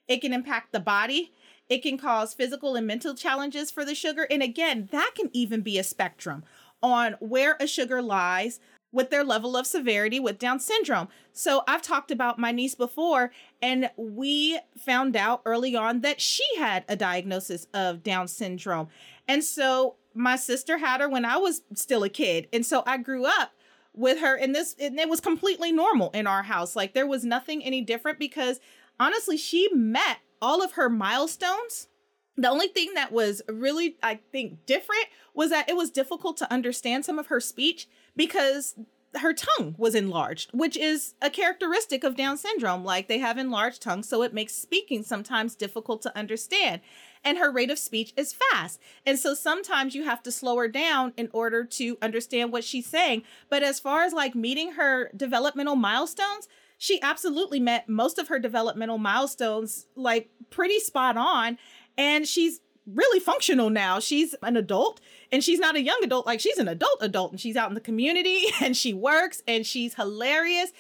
it 0.09 0.21
can 0.21 0.33
impact 0.33 0.73
the 0.73 0.81
body, 0.81 1.33
it 1.69 1.83
can 1.83 1.99
cause 1.99 2.33
physical 2.33 2.77
and 2.77 2.87
mental 2.87 3.15
challenges 3.15 3.71
for 3.71 3.85
the 3.85 3.95
sugar. 3.95 4.27
And 4.31 4.43
again, 4.43 4.89
that 4.93 5.13
can 5.17 5.31
even 5.33 5.63
be 5.63 5.79
a 5.79 5.85
spectrum 5.85 6.45
on 6.83 7.17
where 7.19 7.57
a 7.59 7.67
sugar 7.67 8.01
lies 8.01 8.61
with 8.95 9.11
their 9.11 9.25
level 9.25 9.57
of 9.57 9.67
severity 9.67 10.21
with 10.21 10.39
Down 10.39 10.61
syndrome. 10.61 11.09
So 11.33 11.65
I've 11.67 11.83
talked 11.83 12.13
about 12.13 12.39
my 12.39 12.53
niece 12.53 12.77
before, 12.77 13.33
and 13.61 13.91
we 13.97 14.61
found 14.79 15.17
out 15.17 15.43
early 15.45 15.75
on 15.75 16.01
that 16.03 16.21
she 16.21 16.45
had 16.57 16.85
a 16.89 16.95
diagnosis 16.95 17.67
of 17.75 18.05
Down 18.05 18.29
syndrome. 18.29 18.89
And 19.27 19.43
so 19.43 19.97
my 20.15 20.37
sister 20.37 20.79
had 20.79 21.01
her 21.01 21.09
when 21.09 21.25
I 21.25 21.37
was 21.37 21.63
still 21.75 22.05
a 22.05 22.09
kid. 22.09 22.47
And 22.53 22.65
so 22.65 22.85
I 22.87 22.99
grew 22.99 23.27
up 23.27 23.51
with 23.93 24.21
her 24.21 24.37
and 24.37 24.55
this 24.55 24.75
and 24.81 24.99
it 24.99 25.09
was 25.09 25.21
completely 25.21 25.73
normal 25.73 26.11
in 26.11 26.27
our 26.27 26.45
house. 26.45 26.77
Like 26.77 26.95
there 26.95 27.07
was 27.07 27.25
nothing 27.25 27.65
any 27.65 27.81
different 27.81 28.19
because 28.19 28.61
honestly 28.99 29.37
she 29.37 29.69
met 29.73 30.19
all 30.41 30.63
of 30.63 30.73
her 30.73 30.89
milestones. 30.89 31.89
The 32.37 32.49
only 32.49 32.67
thing 32.69 32.95
that 32.95 33.13
was 33.13 33.43
really, 33.49 33.97
I 34.03 34.19
think, 34.33 34.67
different 34.67 35.07
was 35.35 35.51
that 35.51 35.69
it 35.69 35.77
was 35.77 35.91
difficult 35.91 36.37
to 36.39 36.53
understand 36.53 37.05
some 37.05 37.19
of 37.19 37.29
her 37.29 37.41
speech 37.41 37.89
because 38.17 38.75
her 39.17 39.33
tongue 39.33 39.75
was 39.79 39.95
enlarged, 39.95 40.51
which 40.53 40.77
is 40.77 41.15
a 41.23 41.31
characteristic 41.31 42.05
of 42.05 42.17
Down 42.17 42.37
syndrome. 42.37 42.85
Like 42.85 43.09
they 43.09 43.19
have 43.19 43.39
enlarged 43.39 43.83
tongues, 43.83 44.09
so 44.09 44.23
it 44.23 44.35
makes 44.35 44.55
speaking 44.55 45.03
sometimes 45.03 45.55
difficult 45.55 46.03
to 46.03 46.17
understand. 46.19 46.81
And 47.23 47.39
her 47.39 47.51
rate 47.51 47.71
of 47.71 47.79
speech 47.79 48.13
is 48.17 48.35
fast. 48.35 48.81
And 49.07 49.19
so 49.19 49.35
sometimes 49.35 49.95
you 49.95 50.05
have 50.05 50.23
to 50.25 50.33
slow 50.33 50.57
her 50.57 50.69
down 50.69 51.13
in 51.17 51.29
order 51.33 51.65
to 51.65 51.97
understand 52.03 52.53
what 52.53 52.65
she's 52.65 52.87
saying. 52.87 53.23
But 53.49 53.63
as 53.63 53.81
far 53.81 54.03
as 54.03 54.13
like 54.13 54.35
meeting 54.35 54.73
her 54.73 55.11
developmental 55.17 55.77
milestones, 55.77 56.49
she 56.77 57.01
absolutely 57.01 57.61
met 57.61 57.89
most 57.89 58.19
of 58.19 58.29
her 58.29 58.39
developmental 58.39 58.99
milestones 58.99 59.87
like 59.95 60.29
pretty 60.51 60.81
spot 60.81 61.17
on. 61.17 61.57
And 61.97 62.27
she's 62.27 62.61
really 62.87 63.21
functional 63.21 63.71
now. 63.71 63.99
She's 63.99 64.35
an 64.43 64.57
adult 64.57 65.01
and 65.33 65.43
she's 65.43 65.59
not 65.59 65.77
a 65.77 65.83
young 65.83 66.01
adult, 66.03 66.27
like 66.27 66.41
she's 66.41 66.59
an 66.59 66.69
adult 66.69 66.99
adult 67.01 67.33
and 67.33 67.41
she's 67.41 67.57
out 67.57 67.69
in 67.69 67.75
the 67.75 67.81
community 67.81 68.45
and 68.61 68.77
she 68.77 68.93
works 68.93 69.43
and 69.47 69.67
she's 69.67 69.95
hilarious 69.95 70.73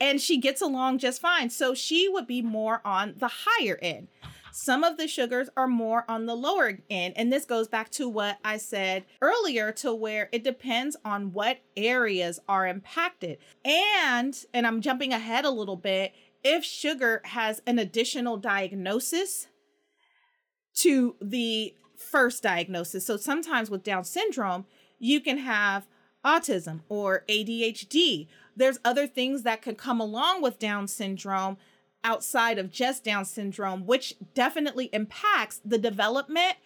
and 0.00 0.20
she 0.20 0.38
gets 0.38 0.60
along 0.60 0.98
just 0.98 1.20
fine. 1.20 1.50
So 1.50 1.74
she 1.74 2.08
would 2.08 2.26
be 2.26 2.42
more 2.42 2.80
on 2.84 3.14
the 3.16 3.30
higher 3.46 3.78
end. 3.80 4.08
Some 4.54 4.84
of 4.84 4.98
the 4.98 5.08
sugars 5.08 5.48
are 5.56 5.66
more 5.66 6.04
on 6.08 6.26
the 6.26 6.34
lower 6.34 6.78
end. 6.90 7.14
And 7.16 7.32
this 7.32 7.46
goes 7.46 7.68
back 7.68 7.88
to 7.92 8.06
what 8.06 8.38
I 8.44 8.58
said 8.58 9.06
earlier 9.22 9.72
to 9.72 9.94
where 9.94 10.28
it 10.30 10.44
depends 10.44 10.94
on 11.06 11.32
what 11.32 11.60
areas 11.74 12.38
are 12.48 12.66
impacted. 12.66 13.38
And, 13.64 14.36
and 14.52 14.66
I'm 14.66 14.82
jumping 14.82 15.12
ahead 15.14 15.46
a 15.46 15.50
little 15.50 15.76
bit, 15.76 16.12
if 16.44 16.64
sugar 16.64 17.22
has 17.24 17.62
an 17.66 17.78
additional 17.78 18.36
diagnosis 18.36 19.46
to 20.74 21.16
the 21.20 21.74
first 21.96 22.42
diagnosis. 22.42 23.06
So 23.06 23.16
sometimes 23.16 23.70
with 23.70 23.84
Down 23.84 24.04
syndrome, 24.04 24.66
you 24.98 25.20
can 25.20 25.38
have 25.38 25.86
autism 26.24 26.80
or 26.88 27.24
ADHD. 27.28 28.28
There's 28.56 28.78
other 28.84 29.06
things 29.06 29.42
that 29.42 29.62
could 29.62 29.78
come 29.78 30.00
along 30.00 30.42
with 30.42 30.58
Down 30.58 30.88
syndrome 30.88 31.56
outside 32.04 32.58
of 32.58 32.70
just 32.70 33.04
Down 33.04 33.24
syndrome, 33.24 33.86
which 33.86 34.14
definitely 34.34 34.86
impacts 34.92 35.60
the 35.64 35.78
development 35.78 36.56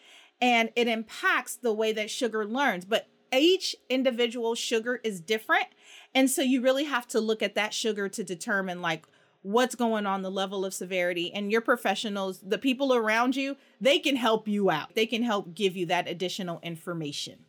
and 0.40 0.70
it 0.76 0.88
impacts 0.88 1.56
the 1.56 1.72
way 1.72 1.92
that 1.92 2.10
sugar 2.10 2.44
learns. 2.44 2.84
But 2.84 3.08
each 3.32 3.76
individual 3.88 4.54
sugar 4.54 5.00
is 5.02 5.20
different. 5.20 5.66
And 6.14 6.30
so 6.30 6.42
you 6.42 6.62
really 6.62 6.84
have 6.84 7.06
to 7.08 7.20
look 7.20 7.42
at 7.42 7.54
that 7.54 7.74
sugar 7.74 8.08
to 8.08 8.24
determine 8.24 8.80
like 8.80 9.06
what's 9.46 9.74
going 9.74 10.06
on 10.06 10.22
the 10.22 10.30
level 10.30 10.64
of 10.64 10.74
severity 10.74 11.32
and 11.32 11.52
your 11.52 11.60
professionals 11.60 12.40
the 12.40 12.58
people 12.58 12.92
around 12.92 13.36
you 13.36 13.56
they 13.80 13.98
can 13.98 14.16
help 14.16 14.48
you 14.48 14.70
out 14.70 14.94
they 14.94 15.06
can 15.06 15.22
help 15.22 15.54
give 15.54 15.76
you 15.76 15.86
that 15.86 16.08
additional 16.08 16.58
information 16.62 17.44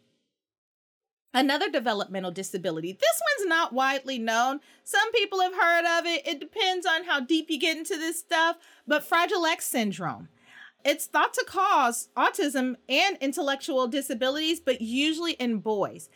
Another 1.33 1.69
developmental 1.69 2.31
disability. 2.31 2.93
This 2.93 3.21
one's 3.37 3.47
not 3.47 3.71
widely 3.71 4.17
known. 4.17 4.59
Some 4.83 5.11
people 5.11 5.41
have 5.41 5.53
heard 5.53 5.99
of 5.99 6.05
it. 6.07 6.25
It 6.25 6.39
depends 6.39 6.85
on 6.85 7.03
how 7.03 7.19
deep 7.19 7.51
you 7.51 7.59
get 7.59 7.77
into 7.77 7.95
this 7.95 8.17
stuff, 8.17 8.55
but 8.87 9.03
Fragile 9.03 9.45
X 9.45 9.67
syndrome. 9.67 10.29
It's 10.83 11.05
thought 11.05 11.33
to 11.35 11.45
cause 11.45 12.09
autism 12.17 12.75
and 12.89 13.17
intellectual 13.19 13.87
disabilities, 13.87 14.59
but 14.59 14.81
usually 14.81 15.33
in 15.33 15.59
boys. 15.59 16.09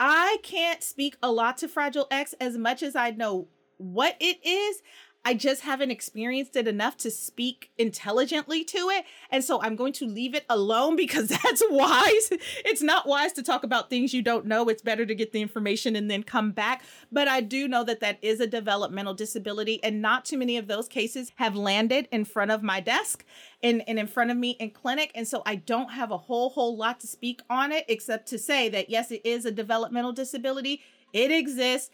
I 0.00 0.38
can't 0.42 0.82
speak 0.82 1.16
a 1.22 1.30
lot 1.30 1.58
to 1.58 1.68
Fragile 1.68 2.08
X 2.10 2.34
as 2.40 2.58
much 2.58 2.82
as 2.82 2.96
I 2.96 3.10
know 3.10 3.46
what 3.76 4.16
it 4.18 4.44
is. 4.44 4.82
I 5.26 5.32
just 5.34 5.62
haven't 5.62 5.90
experienced 5.90 6.54
it 6.54 6.68
enough 6.68 6.98
to 6.98 7.10
speak 7.10 7.70
intelligently 7.78 8.62
to 8.64 8.90
it. 8.90 9.06
And 9.30 9.42
so 9.42 9.62
I'm 9.62 9.74
going 9.74 9.94
to 9.94 10.06
leave 10.06 10.34
it 10.34 10.44
alone 10.50 10.96
because 11.04 11.28
that's 11.28 11.62
wise. 11.70 12.30
It's 12.64 12.82
not 12.82 13.06
wise 13.06 13.32
to 13.34 13.42
talk 13.42 13.64
about 13.64 13.88
things 13.88 14.12
you 14.12 14.22
don't 14.22 14.46
know. 14.46 14.68
It's 14.68 14.82
better 14.82 15.06
to 15.06 15.14
get 15.14 15.32
the 15.32 15.40
information 15.40 15.96
and 15.96 16.10
then 16.10 16.22
come 16.22 16.52
back. 16.52 16.82
But 17.10 17.28
I 17.28 17.40
do 17.40 17.66
know 17.66 17.84
that 17.84 18.00
that 18.00 18.18
is 18.22 18.40
a 18.40 18.46
developmental 18.46 19.14
disability, 19.14 19.82
and 19.82 20.02
not 20.02 20.24
too 20.24 20.36
many 20.36 20.56
of 20.56 20.66
those 20.66 20.88
cases 20.88 21.32
have 21.36 21.56
landed 21.56 22.08
in 22.10 22.24
front 22.24 22.50
of 22.50 22.62
my 22.62 22.80
desk 22.80 23.24
and, 23.62 23.82
and 23.88 23.98
in 23.98 24.06
front 24.06 24.30
of 24.30 24.36
me 24.36 24.50
in 24.52 24.70
clinic. 24.70 25.10
And 25.14 25.26
so 25.26 25.42
I 25.46 25.56
don't 25.56 25.92
have 25.92 26.10
a 26.10 26.18
whole, 26.18 26.50
whole 26.50 26.76
lot 26.76 27.00
to 27.00 27.06
speak 27.06 27.40
on 27.48 27.72
it 27.72 27.84
except 27.88 28.28
to 28.28 28.38
say 28.38 28.68
that 28.68 28.90
yes, 28.90 29.10
it 29.10 29.22
is 29.24 29.44
a 29.44 29.50
developmental 29.50 30.12
disability. 30.12 30.82
It 31.12 31.30
exists 31.30 31.90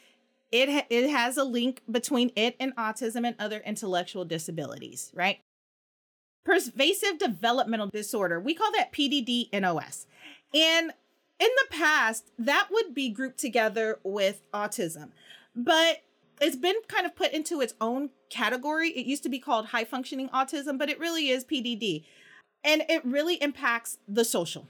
it 0.52 0.68
ha- 0.68 0.86
it 0.90 1.10
has 1.10 1.36
a 1.36 1.44
link 1.44 1.82
between 1.90 2.32
it 2.36 2.56
and 2.58 2.74
autism 2.76 3.26
and 3.26 3.36
other 3.38 3.62
intellectual 3.64 4.24
disabilities, 4.24 5.10
right? 5.14 5.38
Pervasive 6.44 7.18
developmental 7.18 7.88
disorder, 7.88 8.40
we 8.40 8.54
call 8.54 8.72
that 8.72 8.92
PDD 8.92 9.48
NOS. 9.52 10.06
And 10.54 10.92
in 11.38 11.48
the 11.56 11.66
past, 11.70 12.30
that 12.38 12.68
would 12.70 12.94
be 12.94 13.08
grouped 13.08 13.38
together 13.38 13.98
with 14.02 14.42
autism. 14.52 15.10
But 15.54 16.02
it's 16.40 16.56
been 16.56 16.76
kind 16.88 17.06
of 17.06 17.14
put 17.14 17.32
into 17.32 17.60
its 17.60 17.74
own 17.80 18.10
category. 18.30 18.90
It 18.90 19.06
used 19.06 19.22
to 19.24 19.28
be 19.28 19.38
called 19.38 19.66
high 19.66 19.84
functioning 19.84 20.28
autism, 20.30 20.78
but 20.78 20.88
it 20.88 20.98
really 20.98 21.28
is 21.28 21.44
PDD. 21.44 22.04
And 22.64 22.82
it 22.88 23.04
really 23.04 23.36
impacts 23.36 23.98
the 24.08 24.24
social. 24.24 24.66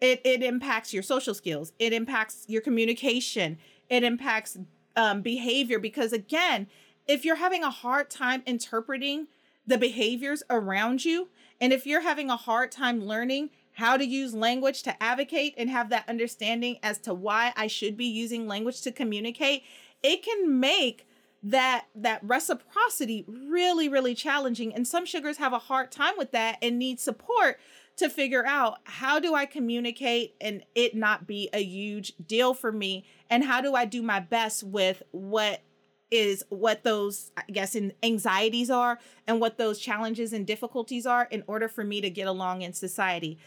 It, 0.00 0.20
it 0.24 0.42
impacts 0.42 0.92
your 0.92 1.02
social 1.02 1.34
skills. 1.34 1.72
It 1.78 1.92
impacts 1.92 2.44
your 2.48 2.60
communication 2.60 3.58
it 3.88 4.02
impacts 4.04 4.58
um, 4.96 5.22
behavior 5.22 5.78
because 5.78 6.12
again 6.12 6.66
if 7.06 7.24
you're 7.24 7.36
having 7.36 7.62
a 7.62 7.70
hard 7.70 8.10
time 8.10 8.42
interpreting 8.46 9.28
the 9.66 9.78
behaviors 9.78 10.42
around 10.50 11.04
you 11.04 11.28
and 11.60 11.72
if 11.72 11.86
you're 11.86 12.00
having 12.00 12.30
a 12.30 12.36
hard 12.36 12.70
time 12.70 13.04
learning 13.04 13.50
how 13.72 13.96
to 13.96 14.06
use 14.06 14.34
language 14.34 14.82
to 14.82 15.02
advocate 15.02 15.54
and 15.58 15.68
have 15.68 15.90
that 15.90 16.08
understanding 16.08 16.78
as 16.82 16.98
to 16.98 17.12
why 17.12 17.52
I 17.56 17.66
should 17.66 17.96
be 17.96 18.06
using 18.06 18.46
language 18.46 18.80
to 18.82 18.92
communicate 18.92 19.62
it 20.02 20.22
can 20.22 20.58
make 20.58 21.06
that 21.42 21.86
that 21.94 22.22
reciprocity 22.24 23.24
really 23.28 23.88
really 23.88 24.14
challenging. 24.14 24.74
And 24.74 24.86
some 24.86 25.06
sugars 25.06 25.36
have 25.38 25.52
a 25.52 25.58
hard 25.58 25.92
time 25.92 26.14
with 26.18 26.32
that 26.32 26.58
and 26.60 26.78
need 26.78 27.00
support 27.00 27.58
to 27.96 28.10
figure 28.10 28.44
out 28.46 28.78
how 28.84 29.18
do 29.18 29.34
I 29.34 29.46
communicate 29.46 30.34
and 30.40 30.64
it 30.74 30.94
not 30.94 31.26
be 31.26 31.48
a 31.52 31.62
huge 31.62 32.12
deal 32.26 32.52
for 32.52 32.72
me 32.72 33.04
and 33.30 33.44
how 33.44 33.60
do 33.60 33.74
I 33.74 33.84
do 33.84 34.02
my 34.02 34.20
best 34.20 34.62
with 34.62 35.02
what 35.10 35.62
is 36.10 36.44
what 36.50 36.84
those 36.84 37.32
I 37.36 37.42
guess 37.50 37.74
in 37.74 37.92
anxieties 38.02 38.70
are 38.70 38.98
and 39.26 39.40
what 39.40 39.58
those 39.58 39.78
challenges 39.78 40.32
and 40.32 40.46
difficulties 40.46 41.06
are 41.06 41.26
in 41.30 41.42
order 41.46 41.68
for 41.68 41.84
me 41.84 42.00
to 42.00 42.10
get 42.10 42.28
along 42.28 42.62
in 42.62 42.72
society. 42.72 43.38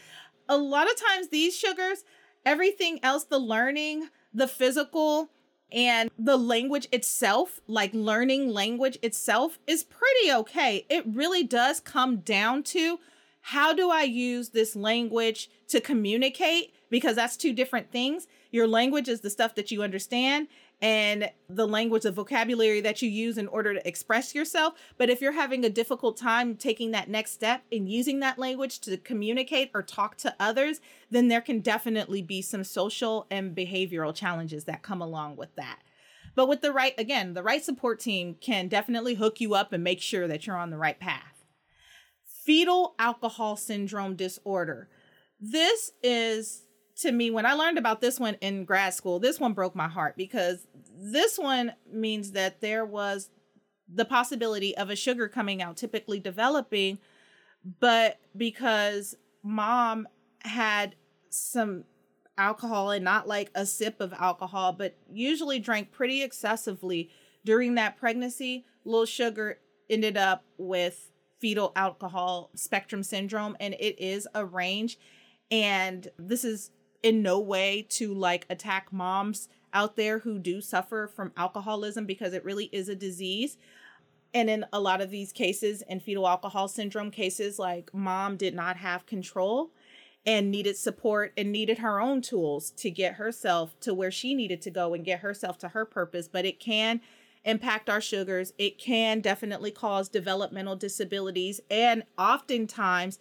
A 0.48 0.58
lot 0.58 0.90
of 0.90 0.96
times 0.96 1.28
these 1.28 1.56
sugars, 1.56 2.04
everything 2.44 3.00
else 3.02 3.24
the 3.24 3.38
learning, 3.38 4.08
the 4.34 4.48
physical 4.48 5.30
and 5.72 6.10
the 6.18 6.36
language 6.36 6.88
itself, 6.92 7.60
like 7.66 7.94
learning 7.94 8.48
language 8.48 8.98
itself 9.02 9.58
is 9.66 9.84
pretty 9.84 10.32
okay. 10.32 10.84
It 10.90 11.04
really 11.06 11.44
does 11.44 11.80
come 11.80 12.18
down 12.18 12.62
to 12.64 12.98
how 13.42 13.72
do 13.72 13.90
I 13.90 14.02
use 14.02 14.50
this 14.50 14.76
language 14.76 15.48
to 15.68 15.80
communicate? 15.80 16.74
Because 16.90 17.16
that's 17.16 17.36
two 17.36 17.52
different 17.52 17.90
things. 17.90 18.26
Your 18.50 18.66
language 18.66 19.08
is 19.08 19.20
the 19.20 19.30
stuff 19.30 19.54
that 19.54 19.70
you 19.70 19.82
understand, 19.82 20.48
and 20.82 21.30
the 21.48 21.68
language, 21.68 22.02
the 22.02 22.12
vocabulary 22.12 22.80
that 22.80 23.02
you 23.02 23.08
use 23.08 23.38
in 23.38 23.48
order 23.48 23.74
to 23.74 23.88
express 23.88 24.34
yourself. 24.34 24.74
But 24.96 25.10
if 25.10 25.20
you're 25.20 25.32
having 25.32 25.64
a 25.64 25.70
difficult 25.70 26.16
time 26.16 26.56
taking 26.56 26.90
that 26.92 27.08
next 27.08 27.32
step 27.32 27.62
in 27.70 27.86
using 27.86 28.20
that 28.20 28.38
language 28.38 28.80
to 28.80 28.96
communicate 28.96 29.70
or 29.74 29.82
talk 29.82 30.16
to 30.18 30.34
others, 30.40 30.80
then 31.10 31.28
there 31.28 31.40
can 31.40 31.60
definitely 31.60 32.22
be 32.22 32.42
some 32.42 32.64
social 32.64 33.26
and 33.30 33.54
behavioral 33.54 34.14
challenges 34.14 34.64
that 34.64 34.82
come 34.82 35.02
along 35.02 35.36
with 35.36 35.54
that. 35.56 35.80
But 36.34 36.48
with 36.48 36.62
the 36.62 36.72
right, 36.72 36.94
again, 36.96 37.34
the 37.34 37.42
right 37.42 37.62
support 37.62 38.00
team 38.00 38.36
can 38.40 38.68
definitely 38.68 39.14
hook 39.14 39.40
you 39.40 39.54
up 39.54 39.72
and 39.72 39.84
make 39.84 40.00
sure 40.00 40.26
that 40.28 40.46
you're 40.46 40.56
on 40.56 40.70
the 40.70 40.78
right 40.78 40.98
path 40.98 41.40
fetal 42.50 42.94
alcohol 42.98 43.56
syndrome 43.56 44.16
disorder. 44.16 44.88
This 45.38 45.92
is 46.02 46.64
to 47.00 47.12
me 47.12 47.30
when 47.30 47.46
I 47.46 47.54
learned 47.54 47.78
about 47.78 48.00
this 48.00 48.20
one 48.20 48.34
in 48.40 48.64
grad 48.64 48.94
school, 48.94 49.18
this 49.18 49.40
one 49.40 49.52
broke 49.52 49.74
my 49.74 49.88
heart 49.88 50.16
because 50.16 50.66
this 50.96 51.38
one 51.38 51.72
means 51.90 52.32
that 52.32 52.60
there 52.60 52.84
was 52.84 53.30
the 53.92 54.04
possibility 54.04 54.76
of 54.76 54.90
a 54.90 54.96
sugar 54.96 55.28
coming 55.28 55.62
out 55.62 55.76
typically 55.76 56.20
developing 56.20 56.98
but 57.80 58.18
because 58.36 59.14
mom 59.42 60.06
had 60.42 60.94
some 61.28 61.84
alcohol 62.38 62.90
and 62.90 63.04
not 63.04 63.26
like 63.26 63.50
a 63.54 63.66
sip 63.66 64.00
of 64.00 64.12
alcohol 64.14 64.72
but 64.72 64.96
usually 65.12 65.58
drank 65.58 65.90
pretty 65.90 66.22
excessively 66.22 67.10
during 67.44 67.74
that 67.74 67.96
pregnancy 67.96 68.64
little 68.84 69.04
sugar 69.04 69.58
ended 69.88 70.16
up 70.16 70.44
with 70.56 71.10
fetal 71.40 71.72
alcohol 71.74 72.50
spectrum 72.54 73.02
syndrome 73.02 73.56
and 73.60 73.74
it 73.74 73.98
is 73.98 74.28
a 74.34 74.44
range 74.44 74.98
and 75.50 76.08
this 76.18 76.44
is 76.44 76.70
in 77.02 77.22
no 77.22 77.38
way 77.38 77.86
to 77.88 78.12
like 78.12 78.46
attack 78.50 78.92
moms 78.92 79.48
out 79.72 79.96
there 79.96 80.20
who 80.20 80.38
do 80.38 80.60
suffer 80.60 81.06
from 81.06 81.32
alcoholism 81.36 82.06
because 82.06 82.34
it 82.34 82.44
really 82.44 82.68
is 82.72 82.88
a 82.88 82.94
disease 82.94 83.56
and 84.32 84.48
in 84.48 84.64
a 84.72 84.80
lot 84.80 85.00
of 85.00 85.10
these 85.10 85.32
cases 85.32 85.82
in 85.88 86.00
fetal 86.00 86.28
alcohol 86.28 86.68
syndrome 86.68 87.10
cases 87.10 87.58
like 87.58 87.92
mom 87.94 88.36
did 88.36 88.54
not 88.54 88.76
have 88.76 89.06
control 89.06 89.70
and 90.26 90.50
needed 90.50 90.76
support 90.76 91.32
and 91.36 91.50
needed 91.50 91.78
her 91.78 92.00
own 92.00 92.20
tools 92.20 92.70
to 92.72 92.90
get 92.90 93.14
herself 93.14 93.78
to 93.80 93.94
where 93.94 94.10
she 94.10 94.34
needed 94.34 94.60
to 94.60 94.70
go 94.70 94.92
and 94.92 95.04
get 95.04 95.20
herself 95.20 95.56
to 95.56 95.68
her 95.68 95.84
purpose 95.84 96.28
but 96.28 96.44
it 96.44 96.60
can 96.60 97.00
impact 97.44 97.88
our 97.88 98.00
sugars. 98.00 98.52
It 98.58 98.78
can 98.78 99.20
definitely 99.20 99.70
cause 99.70 100.08
developmental 100.08 100.76
disabilities. 100.76 101.60
And 101.70 102.04
oftentimes, 102.18 103.18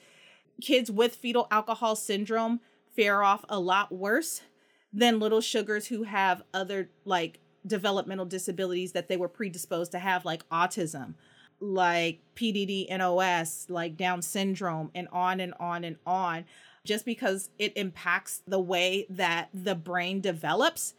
kids 0.62 0.92
with 0.92 1.16
fetal 1.16 1.48
alcohol 1.52 1.96
syndrome 1.96 2.60
fare 3.00 3.24
off 3.24 3.46
a 3.48 3.60
lot 3.60 3.94
worse 3.94 4.42
than 4.92 5.20
little 5.20 5.40
sugars 5.40 5.88
who 5.88 6.04
have 6.04 6.44
other 6.54 6.90
like 7.06 7.40
developmental 7.66 8.26
disabilities 8.26 8.92
that 8.92 9.08
they 9.08 9.16
were 9.16 9.30
predisposed 9.30 9.94
to 9.94 10.00
have, 10.00 10.26
like 10.26 10.48
autism, 10.50 11.14
like 11.62 12.20
PDD, 12.36 12.90
NOS, 12.90 13.68
like 13.70 13.96
Down 13.96 14.22
syndrome, 14.22 14.92
and 14.94 15.08
on 15.14 15.40
and 15.40 15.54
on 15.60 15.86
and 15.86 15.98
on. 16.06 16.44
Just 16.84 17.06
because 17.06 17.50
it 17.58 17.72
impacts 17.78 18.42
the 18.48 18.60
way 18.60 19.06
that 19.10 19.50
the 19.54 19.76
brain 19.76 20.20
develops 20.20 20.94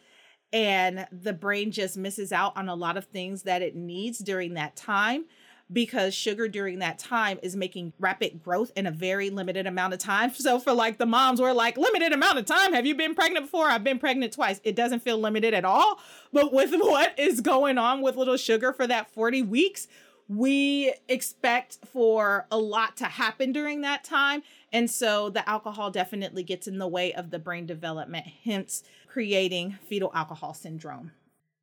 and 0.53 1.07
the 1.13 1.33
brain 1.33 1.71
just 1.71 1.97
misses 1.97 2.33
out 2.33 2.57
on 2.57 2.69
a 2.69 2.75
lot 2.75 2.97
of 2.97 3.07
things 3.07 3.43
that 3.43 3.63
it 3.63 3.77
needs 3.77 4.19
during 4.19 4.55
that 4.55 4.75
time 4.75 5.27
because 5.73 6.15
sugar 6.15 6.49
during 6.49 6.81
that 6.81 6.99
time 6.99 7.39
is 7.43 7.55
making 7.57 7.93
rapid 7.99 8.43
growth 8.43 8.73
in 8.77 8.87
a 8.87 8.91
very 8.91 9.31
limited 9.31 9.67
amount 9.67 9.95
of 9.95 10.01
time. 10.01 10.33
So 10.35 10.59
for 10.59 10.73
like 10.73 10.99
the 10.99 11.07
moms 11.07 11.41
we're 11.41 11.53
like 11.53 11.77
limited 11.77 12.13
amount 12.13 12.39
of 12.39 12.47
time. 12.47 12.73
Have 12.73 12.87
you 12.87 12.95
been 12.95 13.15
pregnant 13.15 13.47
before? 13.47 13.67
I've 13.67 13.85
been 13.85 13.99
pregnant 13.99 14.33
twice. 14.33 14.61
It 14.65 14.75
doesn't 14.75 15.01
feel 15.01 15.19
limited 15.19 15.55
at 15.55 15.65
all. 15.65 16.01
But 16.33 16.53
with 16.53 16.73
what 16.75 17.19
is 17.19 17.41
going 17.41 17.79
on 17.79 18.03
with 18.03 18.17
little 18.17 18.37
sugar 18.37 18.73
for 18.73 18.87
that 18.87 19.11
40 19.13 19.43
weeks, 19.43 19.87
we 20.29 20.95
expect 21.09 21.79
for 21.87 22.47
a 22.53 22.59
lot 22.59 22.97
to 22.99 23.05
happen 23.05 23.51
during 23.53 23.81
that 23.81 24.05
time. 24.05 24.43
And 24.73 24.89
so 24.89 25.29
the 25.29 25.49
alcohol 25.49 25.91
definitely 25.91 26.45
gets 26.45 26.69
in 26.69 26.79
the 26.79 26.87
way 26.87 27.13
of 27.13 27.31
the 27.31 27.41
brain 27.41 27.67
development, 27.67 28.27
hence 28.45 28.85
creating 29.09 29.79
fetal 29.89 30.13
alcohol 30.15 30.55
syndrome. 30.55 31.11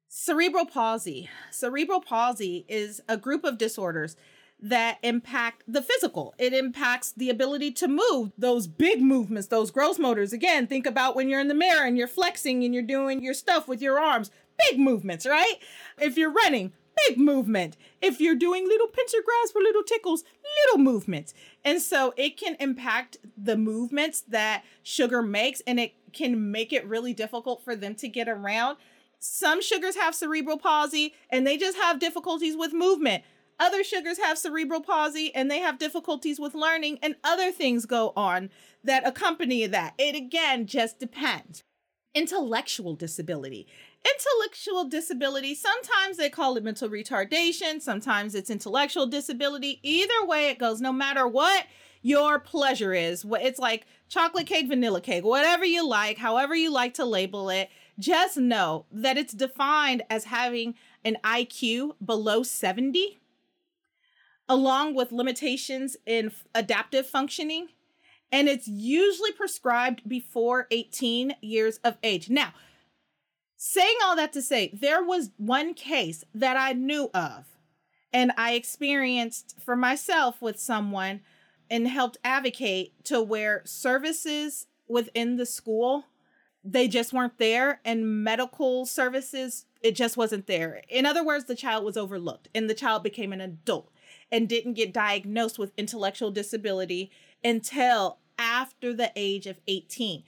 Cerebral 0.09 0.65
palsy. 0.65 1.29
Cerebral 1.51 1.99
palsy 1.99 2.65
is 2.69 3.01
a 3.09 3.17
group 3.17 3.43
of 3.43 3.57
disorders 3.57 4.15
that 4.59 4.99
impact 5.03 5.63
the 5.67 5.81
physical. 5.81 6.33
It 6.37 6.53
impacts 6.53 7.11
the 7.11 7.29
ability 7.29 7.71
to 7.73 7.89
move, 7.89 8.31
those 8.37 8.67
big 8.67 9.01
movements, 9.01 9.49
those 9.49 9.69
gross 9.69 9.99
motors. 9.99 10.31
Again, 10.31 10.65
think 10.65 10.85
about 10.85 11.15
when 11.15 11.27
you're 11.27 11.41
in 11.41 11.49
the 11.49 11.53
mirror 11.53 11.85
and 11.85 11.97
you're 11.97 12.07
flexing 12.07 12.63
and 12.63 12.73
you're 12.73 12.83
doing 12.83 13.21
your 13.21 13.33
stuff 13.33 13.67
with 13.67 13.81
your 13.81 13.99
arms. 13.99 14.31
Big 14.69 14.79
movements, 14.79 15.25
right? 15.25 15.55
If 15.99 16.17
you're 16.17 16.31
running, 16.31 16.71
big 17.05 17.19
movement. 17.19 17.75
If 18.01 18.21
you're 18.21 18.33
doing 18.33 18.65
little 18.65 18.87
pincer 18.87 19.19
grabs 19.23 19.51
for 19.51 19.61
little 19.61 19.83
tickles, 19.83 20.23
little 20.65 20.83
movements. 20.83 21.33
And 21.65 21.81
so 21.81 22.13
it 22.15 22.37
can 22.37 22.55
impact 22.61 23.17
the 23.37 23.57
movements 23.57 24.21
that 24.21 24.63
sugar 24.81 25.21
makes 25.21 25.61
and 25.67 25.79
it 25.81 25.93
can 26.13 26.49
make 26.49 26.71
it 26.71 26.87
really 26.87 27.13
difficult 27.13 27.63
for 27.63 27.75
them 27.75 27.93
to 27.95 28.07
get 28.07 28.29
around. 28.29 28.77
Some 29.19 29.61
sugars 29.61 29.95
have 29.95 30.15
cerebral 30.15 30.57
palsy 30.57 31.13
and 31.29 31.45
they 31.45 31.57
just 31.57 31.77
have 31.77 31.99
difficulties 31.99 32.55
with 32.57 32.73
movement. 32.73 33.23
Other 33.59 33.83
sugars 33.83 34.19
have 34.19 34.37
cerebral 34.37 34.81
palsy 34.81 35.33
and 35.33 35.49
they 35.49 35.59
have 35.59 35.79
difficulties 35.79 36.39
with 36.39 36.53
learning, 36.53 36.99
and 37.01 37.15
other 37.23 37.51
things 37.51 37.87
go 37.87 38.13
on 38.15 38.51
that 38.83 39.07
accompany 39.07 39.65
that. 39.65 39.95
It 39.97 40.15
again 40.15 40.67
just 40.67 40.99
depends 40.99 41.63
intellectual 42.13 42.93
disability. 42.95 43.67
intellectual 44.05 44.85
disability, 44.85 45.55
sometimes 45.55 46.17
they 46.17 46.29
call 46.29 46.57
it 46.57 46.63
mental 46.63 46.89
retardation, 46.89 47.81
sometimes 47.81 48.35
it's 48.35 48.49
intellectual 48.49 49.05
disability. 49.07 49.79
Either 49.83 50.25
way 50.25 50.49
it 50.49 50.59
goes, 50.59 50.81
no 50.81 50.93
matter 50.93 51.27
what 51.27 51.65
your 52.01 52.39
pleasure 52.39 52.93
is, 52.93 53.25
it's 53.41 53.59
like 53.59 53.85
chocolate 54.07 54.47
cake, 54.47 54.67
vanilla 54.67 55.01
cake, 55.01 55.25
whatever 55.25 55.65
you 55.65 55.87
like, 55.87 56.17
however 56.17 56.55
you 56.55 56.71
like 56.71 56.93
to 56.93 57.05
label 57.05 57.49
it, 57.49 57.69
just 57.99 58.37
know 58.37 58.85
that 58.91 59.17
it's 59.17 59.33
defined 59.33 60.03
as 60.09 60.25
having 60.25 60.75
an 61.03 61.17
IQ 61.23 61.95
below 62.03 62.43
70, 62.43 63.19
along 64.47 64.95
with 64.95 65.11
limitations 65.11 65.97
in 66.05 66.31
adaptive 66.53 67.07
functioning. 67.07 67.69
And 68.31 68.47
it's 68.49 68.67
usually 68.67 69.31
prescribed 69.31 70.07
before 70.07 70.67
18 70.69 71.35
years 71.41 71.79
of 71.83 71.97
age. 72.03 72.29
Now, 72.29 72.53
saying 73.55 73.95
all 74.03 74.15
that 74.15 74.33
to 74.33 74.41
say, 74.41 74.69
there 74.73 75.03
was 75.03 75.31
one 75.37 75.73
case 75.73 76.23
that 76.33 76.57
I 76.57 76.73
knew 76.73 77.09
of 77.13 77.45
and 78.13 78.31
I 78.37 78.53
experienced 78.53 79.55
for 79.63 79.75
myself 79.75 80.41
with 80.41 80.59
someone 80.59 81.21
and 81.69 81.87
helped 81.87 82.17
advocate 82.23 82.93
to 83.05 83.21
where 83.21 83.61
services 83.65 84.67
within 84.87 85.35
the 85.35 85.45
school 85.45 86.05
they 86.71 86.87
just 86.87 87.13
weren't 87.13 87.37
there 87.37 87.79
and 87.85 88.23
medical 88.23 88.85
services 88.85 89.65
it 89.81 89.95
just 89.95 90.17
wasn't 90.17 90.47
there. 90.47 90.81
In 90.89 91.05
other 91.05 91.23
words 91.23 91.45
the 91.45 91.55
child 91.55 91.85
was 91.85 91.97
overlooked 91.97 92.49
and 92.53 92.69
the 92.69 92.73
child 92.73 93.03
became 93.03 93.31
an 93.31 93.41
adult 93.41 93.91
and 94.31 94.49
didn't 94.49 94.73
get 94.73 94.93
diagnosed 94.93 95.57
with 95.57 95.71
intellectual 95.77 96.31
disability 96.31 97.11
until 97.43 98.17
after 98.37 98.93
the 98.93 99.11
age 99.15 99.47
of 99.47 99.59
18 99.67 100.23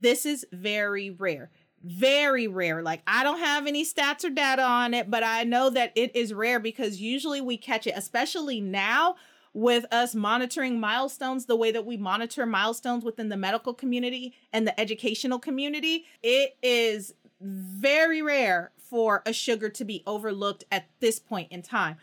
this 0.00 0.24
is 0.24 0.46
very 0.52 1.10
rare 1.10 1.50
very 1.82 2.46
rare. 2.46 2.82
Like 2.82 3.02
i 3.06 3.24
don't 3.24 3.40
have 3.40 3.66
any 3.66 3.84
stats 3.84 4.24
or 4.24 4.30
data 4.30 4.62
on 4.62 4.94
it 4.94 5.10
but 5.10 5.24
i 5.24 5.42
know 5.42 5.70
that 5.70 5.90
it 5.96 6.14
is 6.14 6.32
rare 6.32 6.60
because 6.60 7.00
usually 7.00 7.40
we 7.40 7.56
catch 7.56 7.88
it 7.88 7.94
especially 7.96 8.60
now 8.60 9.16
with 9.52 9.84
us 9.90 10.14
monitoring 10.14 10.78
milestones 10.78 11.46
the 11.46 11.56
way 11.56 11.72
that 11.72 11.84
we 11.84 11.96
monitor 11.96 12.46
milestones 12.46 13.04
within 13.04 13.28
the 13.28 13.36
medical 13.36 13.74
community 13.74 14.34
and 14.52 14.66
the 14.66 14.78
educational 14.78 15.38
community, 15.38 16.04
it 16.22 16.56
is 16.62 17.14
very 17.40 18.22
rare 18.22 18.70
for 18.76 19.22
a 19.26 19.32
sugar 19.32 19.68
to 19.68 19.84
be 19.84 20.02
overlooked 20.06 20.64
at 20.70 20.88
this 21.00 21.18
point 21.18 21.50
in 21.50 21.62
time. 21.62 21.96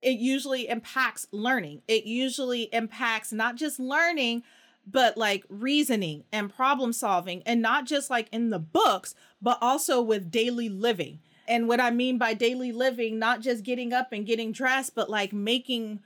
It 0.00 0.18
usually 0.18 0.68
impacts 0.68 1.26
learning. 1.32 1.82
It 1.88 2.04
usually 2.04 2.62
impacts 2.72 3.32
not 3.32 3.56
just 3.56 3.80
learning, 3.80 4.44
but 4.86 5.16
like 5.16 5.44
reasoning 5.48 6.24
and 6.32 6.54
problem 6.54 6.92
solving, 6.92 7.42
and 7.42 7.60
not 7.60 7.84
just 7.84 8.08
like 8.08 8.28
in 8.32 8.50
the 8.50 8.58
books, 8.58 9.14
but 9.42 9.58
also 9.60 10.00
with 10.00 10.30
daily 10.30 10.68
living. 10.68 11.18
And 11.46 11.66
what 11.66 11.80
I 11.80 11.90
mean 11.90 12.18
by 12.18 12.34
daily 12.34 12.72
living, 12.72 13.18
not 13.18 13.40
just 13.40 13.64
getting 13.64 13.92
up 13.92 14.12
and 14.12 14.26
getting 14.26 14.52
dressed, 14.52 14.94
but 14.94 15.10
like 15.10 15.32
making 15.32 16.00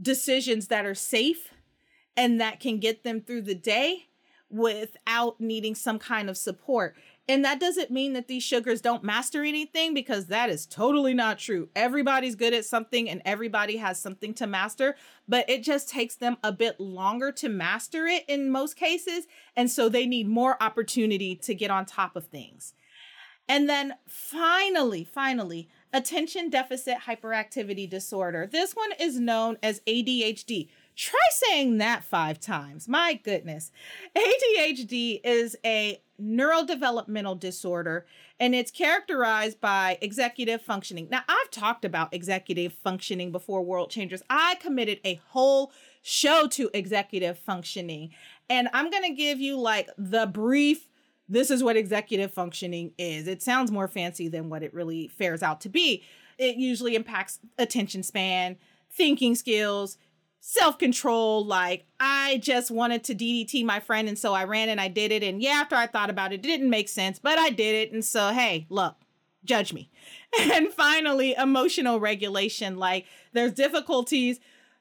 decisions 0.00 0.68
that 0.68 0.86
are 0.86 0.94
safe 0.94 1.52
and 2.16 2.40
that 2.40 2.60
can 2.60 2.78
get 2.78 3.04
them 3.04 3.20
through 3.20 3.42
the 3.42 3.54
day 3.54 4.06
without 4.50 5.40
needing 5.40 5.74
some 5.74 5.98
kind 5.98 6.28
of 6.28 6.36
support. 6.36 6.96
And 7.28 7.44
that 7.44 7.60
doesn't 7.60 7.92
mean 7.92 8.14
that 8.14 8.26
these 8.26 8.42
sugars 8.42 8.80
don't 8.80 9.04
master 9.04 9.44
anything 9.44 9.94
because 9.94 10.26
that 10.26 10.50
is 10.50 10.66
totally 10.66 11.14
not 11.14 11.38
true. 11.38 11.68
Everybody's 11.76 12.34
good 12.34 12.52
at 12.52 12.64
something 12.64 13.08
and 13.08 13.22
everybody 13.24 13.76
has 13.76 14.00
something 14.00 14.34
to 14.34 14.48
master, 14.48 14.96
but 15.28 15.48
it 15.48 15.62
just 15.62 15.88
takes 15.88 16.16
them 16.16 16.38
a 16.42 16.50
bit 16.50 16.80
longer 16.80 17.30
to 17.32 17.48
master 17.48 18.06
it 18.06 18.24
in 18.26 18.50
most 18.50 18.74
cases. 18.74 19.28
And 19.54 19.70
so 19.70 19.88
they 19.88 20.06
need 20.06 20.26
more 20.26 20.60
opportunity 20.60 21.36
to 21.36 21.54
get 21.54 21.70
on 21.70 21.86
top 21.86 22.16
of 22.16 22.26
things. 22.26 22.74
And 23.48 23.68
then 23.68 23.94
finally, 24.08 25.04
finally, 25.04 25.68
attention 25.92 26.50
deficit 26.50 26.98
hyperactivity 27.06 27.88
disorder. 27.88 28.48
This 28.50 28.72
one 28.72 28.92
is 28.98 29.18
known 29.18 29.58
as 29.62 29.80
ADHD. 29.86 30.68
Try 30.96 31.20
saying 31.30 31.78
that 31.78 32.04
five 32.04 32.38
times. 32.38 32.88
My 32.88 33.14
goodness. 33.14 33.72
ADHD 34.16 35.20
is 35.24 35.56
a 35.64 36.00
neurodevelopmental 36.20 37.40
disorder 37.40 38.04
and 38.38 38.54
it's 38.54 38.70
characterized 38.70 39.60
by 39.60 39.98
executive 40.00 40.62
functioning. 40.62 41.08
Now, 41.10 41.22
I've 41.28 41.50
talked 41.50 41.84
about 41.84 42.12
executive 42.14 42.72
functioning 42.72 43.32
before 43.32 43.62
World 43.62 43.90
Changers. 43.90 44.22
I 44.30 44.56
committed 44.56 45.00
a 45.04 45.20
whole 45.28 45.72
show 46.02 46.46
to 46.48 46.70
executive 46.72 47.38
functioning, 47.38 48.10
and 48.48 48.68
I'm 48.72 48.90
going 48.90 49.02
to 49.04 49.14
give 49.14 49.40
you 49.40 49.58
like 49.58 49.90
the 49.98 50.26
brief 50.26 50.88
this 51.30 51.50
is 51.50 51.62
what 51.62 51.76
executive 51.76 52.32
functioning 52.32 52.92
is. 52.98 53.28
It 53.28 53.40
sounds 53.40 53.70
more 53.70 53.88
fancy 53.88 54.28
than 54.28 54.50
what 54.50 54.62
it 54.62 54.74
really 54.74 55.08
fares 55.08 55.42
out 55.42 55.60
to 55.62 55.68
be. 55.68 56.02
It 56.38 56.56
usually 56.56 56.96
impacts 56.96 57.38
attention 57.56 58.02
span, 58.02 58.56
thinking 58.90 59.36
skills, 59.36 59.96
self 60.40 60.78
control. 60.78 61.44
Like, 61.46 61.86
I 62.00 62.38
just 62.42 62.70
wanted 62.70 63.04
to 63.04 63.14
DDT 63.14 63.64
my 63.64 63.78
friend, 63.78 64.08
and 64.08 64.18
so 64.18 64.34
I 64.34 64.44
ran 64.44 64.68
and 64.68 64.80
I 64.80 64.88
did 64.88 65.12
it. 65.12 65.22
And 65.22 65.40
yeah, 65.40 65.60
after 65.62 65.76
I 65.76 65.86
thought 65.86 66.10
about 66.10 66.32
it, 66.32 66.36
it 66.36 66.42
didn't 66.42 66.68
make 66.68 66.88
sense, 66.88 67.18
but 67.18 67.38
I 67.38 67.50
did 67.50 67.76
it. 67.76 67.92
And 67.92 68.04
so, 68.04 68.32
hey, 68.32 68.66
look, 68.68 68.96
judge 69.44 69.72
me. 69.72 69.90
And 70.38 70.72
finally, 70.72 71.34
emotional 71.34 71.98
regulation. 71.98 72.76
Like, 72.76 73.06
there's 73.32 73.52
difficulties 73.52 74.38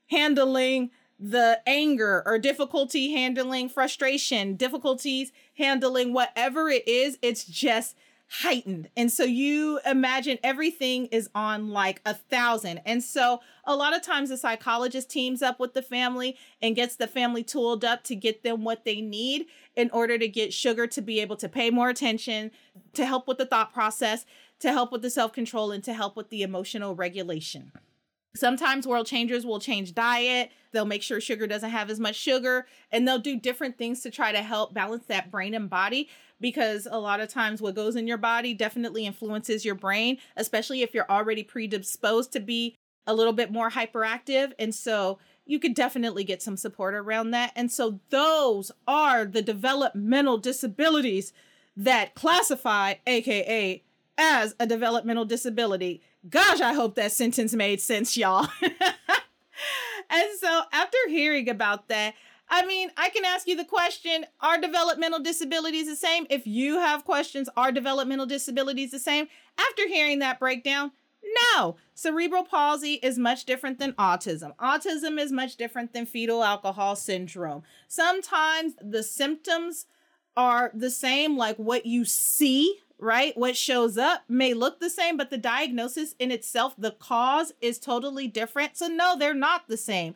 handling 0.07 0.91
the 1.19 1.59
anger 1.67 2.23
or 2.25 2.39
difficulty 2.39 3.11
handling 3.11 3.67
frustration, 3.67 4.55
difficulties 4.55 5.31
handling 5.57 6.13
whatever 6.13 6.69
it 6.69 6.87
is, 6.87 7.17
it's 7.21 7.43
just 7.43 7.95
heightened. 8.29 8.89
And 8.95 9.11
so 9.11 9.23
you 9.23 9.79
imagine 9.85 10.37
everything 10.43 11.07
is 11.07 11.29
on 11.33 11.69
like 11.69 11.99
a 12.05 12.13
thousand. 12.13 12.79
And 12.85 13.03
so 13.03 13.41
a 13.65 13.75
lot 13.75 13.95
of 13.95 14.03
times 14.03 14.29
the 14.29 14.37
psychologist 14.37 15.09
teams 15.09 15.41
up 15.41 15.59
with 15.59 15.73
the 15.73 15.81
family 15.81 16.37
and 16.61 16.75
gets 16.75 16.95
the 16.95 17.07
family 17.07 17.43
tooled 17.43 17.83
up 17.83 18.03
to 18.03 18.15
get 18.15 18.43
them 18.43 18.63
what 18.63 18.85
they 18.85 19.01
need 19.01 19.47
in 19.75 19.89
order 19.91 20.17
to 20.19 20.27
get 20.27 20.53
sugar 20.53 20.85
to 20.87 21.01
be 21.01 21.19
able 21.19 21.37
to 21.37 21.49
pay 21.49 21.71
more 21.71 21.89
attention, 21.89 22.51
to 22.93 23.05
help 23.05 23.27
with 23.27 23.39
the 23.39 23.47
thought 23.47 23.73
process, 23.73 24.25
to 24.59 24.71
help 24.71 24.91
with 24.91 25.01
the 25.01 25.09
self 25.09 25.33
control, 25.33 25.71
and 25.71 25.83
to 25.83 25.93
help 25.93 26.15
with 26.15 26.29
the 26.29 26.43
emotional 26.43 26.93
regulation. 26.93 27.71
Sometimes 28.39 28.87
world 28.87 29.05
changers 29.05 29.45
will 29.45 29.59
change 29.59 29.93
diet. 29.93 30.51
They'll 30.71 30.85
make 30.85 31.03
sure 31.03 31.19
sugar 31.19 31.45
doesn't 31.45 31.69
have 31.69 31.89
as 31.89 31.99
much 31.99 32.15
sugar 32.15 32.67
and 32.91 33.05
they'll 33.05 33.19
do 33.19 33.37
different 33.37 33.77
things 33.77 34.01
to 34.01 34.09
try 34.09 34.31
to 34.31 34.41
help 34.41 34.73
balance 34.73 35.05
that 35.07 35.29
brain 35.29 35.53
and 35.53 35.69
body 35.69 36.09
because 36.39 36.87
a 36.89 36.99
lot 36.99 37.19
of 37.19 37.27
times 37.27 37.61
what 37.61 37.75
goes 37.75 37.97
in 37.97 38.07
your 38.07 38.17
body 38.17 38.53
definitely 38.53 39.05
influences 39.05 39.65
your 39.65 39.75
brain, 39.75 40.17
especially 40.37 40.81
if 40.81 40.93
you're 40.93 41.09
already 41.09 41.43
predisposed 41.43 42.31
to 42.31 42.39
be 42.39 42.75
a 43.05 43.13
little 43.13 43.33
bit 43.33 43.51
more 43.51 43.71
hyperactive. 43.71 44.53
And 44.57 44.73
so 44.73 45.19
you 45.45 45.59
could 45.59 45.73
definitely 45.73 46.23
get 46.23 46.41
some 46.41 46.55
support 46.55 46.93
around 46.93 47.31
that. 47.31 47.51
And 47.55 47.69
so 47.71 47.99
those 48.09 48.71
are 48.87 49.25
the 49.25 49.41
developmental 49.41 50.37
disabilities 50.37 51.33
that 51.75 52.15
classify 52.15 52.95
AKA 53.05 53.83
as 54.19 54.53
a 54.59 54.67
developmental 54.67 55.23
disability. 55.25 56.01
Gosh, 56.29 56.59
I 56.59 56.73
hope 56.73 56.95
that 56.95 57.13
sentence 57.13 57.53
made 57.53 57.79
sense, 57.79 58.17
y'all. 58.17 58.47
and 58.61 60.27
so 60.39 60.61
after 60.73 60.97
hearing 61.07 61.49
about 61.49 61.87
that, 61.87 62.13
I 62.49 62.65
mean, 62.65 62.89
I 62.97 63.09
can 63.09 63.23
ask 63.23 63.47
you 63.47 63.55
the 63.55 63.63
question 63.63 64.25
Are 64.41 64.59
developmental 64.59 65.19
disabilities 65.19 65.87
the 65.87 65.95
same? 65.95 66.27
If 66.29 66.45
you 66.45 66.79
have 66.79 67.05
questions, 67.05 67.47
are 67.55 67.71
developmental 67.71 68.25
disabilities 68.25 68.91
the 68.91 68.99
same? 68.99 69.27
After 69.57 69.87
hearing 69.87 70.19
that 70.19 70.39
breakdown, 70.39 70.91
no. 71.53 71.77
Cerebral 71.93 72.43
palsy 72.43 72.93
is 72.95 73.17
much 73.17 73.45
different 73.45 73.79
than 73.79 73.93
autism. 73.93 74.55
Autism 74.57 75.19
is 75.19 75.31
much 75.31 75.55
different 75.55 75.93
than 75.93 76.05
fetal 76.05 76.43
alcohol 76.43 76.95
syndrome. 76.95 77.63
Sometimes 77.87 78.73
the 78.81 79.03
symptoms 79.03 79.85
are 80.35 80.71
the 80.73 80.89
same, 80.89 81.37
like 81.37 81.57
what 81.57 81.85
you 81.85 82.03
see 82.05 82.79
right? 82.99 83.35
What 83.37 83.55
shows 83.55 83.97
up 83.97 84.23
may 84.27 84.53
look 84.53 84.79
the 84.79 84.89
same, 84.89 85.17
but 85.17 85.29
the 85.29 85.37
diagnosis 85.37 86.13
in 86.19 86.31
itself, 86.31 86.75
the 86.77 86.91
cause 86.91 87.53
is 87.61 87.79
totally 87.79 88.27
different. 88.27 88.77
So, 88.77 88.87
no, 88.87 89.17
they're 89.17 89.33
not 89.33 89.67
the 89.67 89.77
same. 89.77 90.15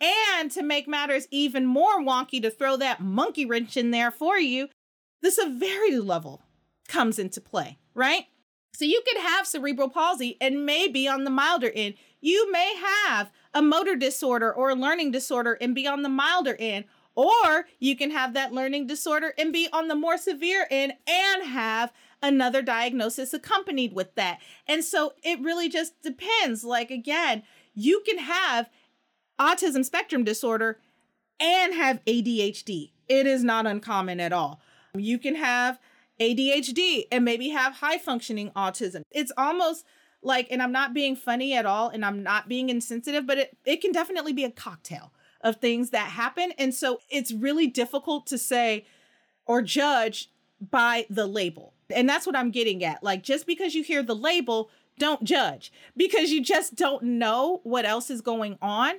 And 0.00 0.50
to 0.52 0.62
make 0.62 0.88
matters 0.88 1.28
even 1.30 1.66
more 1.66 2.00
wonky, 2.00 2.40
to 2.42 2.50
throw 2.50 2.76
that 2.78 3.00
monkey 3.00 3.44
wrench 3.44 3.76
in 3.76 3.90
there 3.90 4.10
for 4.10 4.38
you, 4.38 4.68
the 5.22 5.30
severity 5.30 5.98
level 5.98 6.42
comes 6.88 7.18
into 7.18 7.40
play, 7.40 7.78
right? 7.94 8.26
So, 8.74 8.84
you 8.84 9.02
could 9.06 9.20
have 9.20 9.46
cerebral 9.46 9.90
palsy 9.90 10.36
and 10.40 10.64
may 10.64 10.88
be 10.88 11.08
on 11.08 11.24
the 11.24 11.30
milder 11.30 11.72
end. 11.74 11.94
You 12.20 12.50
may 12.52 12.74
have 12.76 13.30
a 13.52 13.62
motor 13.62 13.96
disorder 13.96 14.52
or 14.52 14.70
a 14.70 14.74
learning 14.74 15.10
disorder 15.10 15.58
and 15.60 15.74
be 15.74 15.86
on 15.86 16.02
the 16.02 16.08
milder 16.08 16.56
end. 16.58 16.84
Or 17.16 17.66
you 17.80 17.96
can 17.96 18.12
have 18.12 18.34
that 18.34 18.52
learning 18.52 18.86
disorder 18.86 19.34
and 19.36 19.52
be 19.52 19.68
on 19.72 19.88
the 19.88 19.94
more 19.94 20.16
severe 20.16 20.66
end 20.70 20.94
and 21.08 21.42
have 21.44 21.92
another 22.22 22.62
diagnosis 22.62 23.32
accompanied 23.32 23.92
with 23.92 24.14
that. 24.14 24.38
And 24.66 24.84
so 24.84 25.14
it 25.22 25.40
really 25.40 25.68
just 25.68 26.00
depends. 26.02 26.64
Like, 26.64 26.90
again, 26.90 27.42
you 27.74 28.02
can 28.06 28.18
have 28.18 28.68
autism 29.38 29.84
spectrum 29.84 30.24
disorder 30.24 30.78
and 31.38 31.74
have 31.74 32.04
ADHD. 32.04 32.92
It 33.08 33.26
is 33.26 33.42
not 33.42 33.66
uncommon 33.66 34.20
at 34.20 34.32
all. 34.32 34.60
You 34.94 35.18
can 35.18 35.36
have 35.36 35.78
ADHD 36.20 37.04
and 37.10 37.24
maybe 37.24 37.48
have 37.48 37.76
high 37.76 37.98
functioning 37.98 38.50
autism. 38.54 39.02
It's 39.10 39.32
almost 39.36 39.84
like, 40.22 40.48
and 40.50 40.62
I'm 40.62 40.72
not 40.72 40.92
being 40.92 41.16
funny 41.16 41.54
at 41.54 41.64
all 41.64 41.88
and 41.88 42.04
I'm 42.04 42.22
not 42.22 42.48
being 42.48 42.68
insensitive, 42.68 43.26
but 43.26 43.38
it, 43.38 43.56
it 43.64 43.80
can 43.80 43.92
definitely 43.92 44.34
be 44.34 44.44
a 44.44 44.50
cocktail 44.50 45.12
of 45.40 45.56
things 45.56 45.90
that 45.90 46.10
happen. 46.10 46.52
And 46.58 46.74
so 46.74 47.00
it's 47.08 47.32
really 47.32 47.66
difficult 47.66 48.26
to 48.26 48.36
say 48.36 48.84
or 49.46 49.62
judge 49.62 50.30
by 50.60 51.06
the 51.08 51.26
label. 51.26 51.72
And 51.94 52.08
that's 52.08 52.26
what 52.26 52.36
I'm 52.36 52.50
getting 52.50 52.84
at. 52.84 53.02
Like, 53.02 53.22
just 53.22 53.46
because 53.46 53.74
you 53.74 53.82
hear 53.82 54.02
the 54.02 54.14
label, 54.14 54.70
don't 54.98 55.24
judge 55.24 55.72
because 55.96 56.30
you 56.30 56.42
just 56.42 56.74
don't 56.74 57.02
know 57.02 57.60
what 57.64 57.86
else 57.86 58.10
is 58.10 58.20
going 58.20 58.58
on 58.60 58.96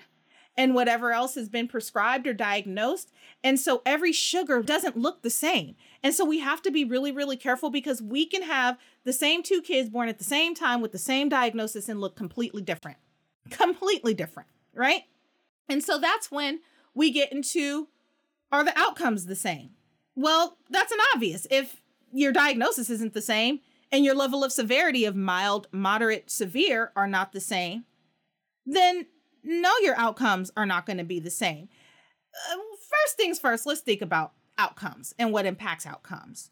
and 0.58 0.76
whatever 0.76 1.12
else 1.12 1.36
has 1.36 1.48
been 1.48 1.68
prescribed 1.68 2.28
or 2.28 2.34
diagnosed. 2.34 3.12
And 3.44 3.60
so 3.60 3.82
every 3.86 4.12
sugar 4.12 4.62
doesn't 4.62 4.98
look 4.98 5.22
the 5.22 5.30
same. 5.30 5.76
And 6.04 6.14
so 6.14 6.26
we 6.26 6.40
have 6.40 6.62
to 6.64 6.72
be 6.72 6.84
really, 6.84 7.12
really 7.12 7.38
careful 7.38 7.70
because 7.70 8.02
we 8.02 8.26
can 8.26 8.44
have 8.44 8.78
the 9.04 9.14
same 9.14 9.44
two 9.44 9.62
kids 9.62 9.90
born 9.90 10.10
at 10.10 10.18
the 10.18 10.24
same 10.24 10.54
time 10.54 10.82
with 10.82 10.92
the 10.92 10.98
same 10.98 11.30
diagnosis 11.30 11.88
and 11.88 12.02
look 12.02 12.16
completely 12.16 12.62
different. 12.62 12.98
Completely 13.50 14.14
different, 14.14 14.50
right? 14.74 15.04
And 15.70 15.84
so 15.84 15.98
that's 15.98 16.32
when 16.32 16.60
we 16.94 17.12
get 17.12 17.32
into 17.32 17.88
are 18.52 18.66
the 18.66 18.78
outcomes 18.78 19.26
the 19.26 19.36
same? 19.36 19.72
Well, 20.16 20.58
that's 20.70 20.92
an 20.92 21.00
obvious. 21.14 21.48
If 21.50 21.81
your 22.14 22.32
diagnosis 22.32 22.90
isn't 22.90 23.14
the 23.14 23.22
same 23.22 23.60
and 23.92 24.06
your 24.06 24.16
level 24.16 24.44
of 24.44 24.52
severity 24.52 25.06
of 25.06 25.16
mild, 25.16 25.68
moderate, 25.72 26.30
severe 26.30 26.92
are 26.96 27.08
not 27.08 27.34
the 27.34 27.40
same, 27.40 27.86
then 28.66 29.08
no, 29.44 29.72
your 29.82 29.96
outcomes 29.96 30.52
are 30.56 30.66
not 30.66 30.86
going 30.86 30.98
to 30.98 31.04
be 31.04 31.20
the 31.20 31.32
same. 31.32 31.68
Uh, 32.52 32.56
first 32.90 33.18
things 33.18 33.40
first, 33.40 33.66
let's 33.66 33.82
think 33.82 34.02
about 34.02 34.34
outcomes 34.58 35.14
and 35.18 35.32
what 35.32 35.46
impacts 35.46 35.86
outcomes. 35.86 36.52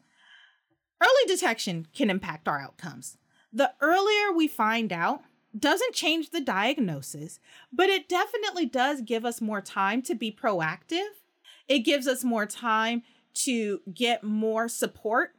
Early 1.02 1.34
detection 1.34 1.86
can 1.94 2.10
impact 2.10 2.48
our 2.48 2.60
outcomes. 2.60 3.16
The 3.52 3.72
earlier 3.80 4.32
we 4.34 4.48
find 4.48 4.92
out 4.92 5.22
doesn't 5.58 5.94
change 5.94 6.30
the 6.30 6.40
diagnosis, 6.40 7.40
but 7.72 7.88
it 7.88 8.08
definitely 8.08 8.66
does 8.66 9.00
give 9.00 9.24
us 9.24 9.40
more 9.40 9.60
time 9.60 10.02
to 10.02 10.14
be 10.14 10.30
proactive. 10.30 11.08
It 11.68 11.80
gives 11.80 12.06
us 12.06 12.22
more 12.22 12.46
time 12.46 13.02
to 13.34 13.80
get 13.92 14.22
more 14.22 14.68
support, 14.68 15.32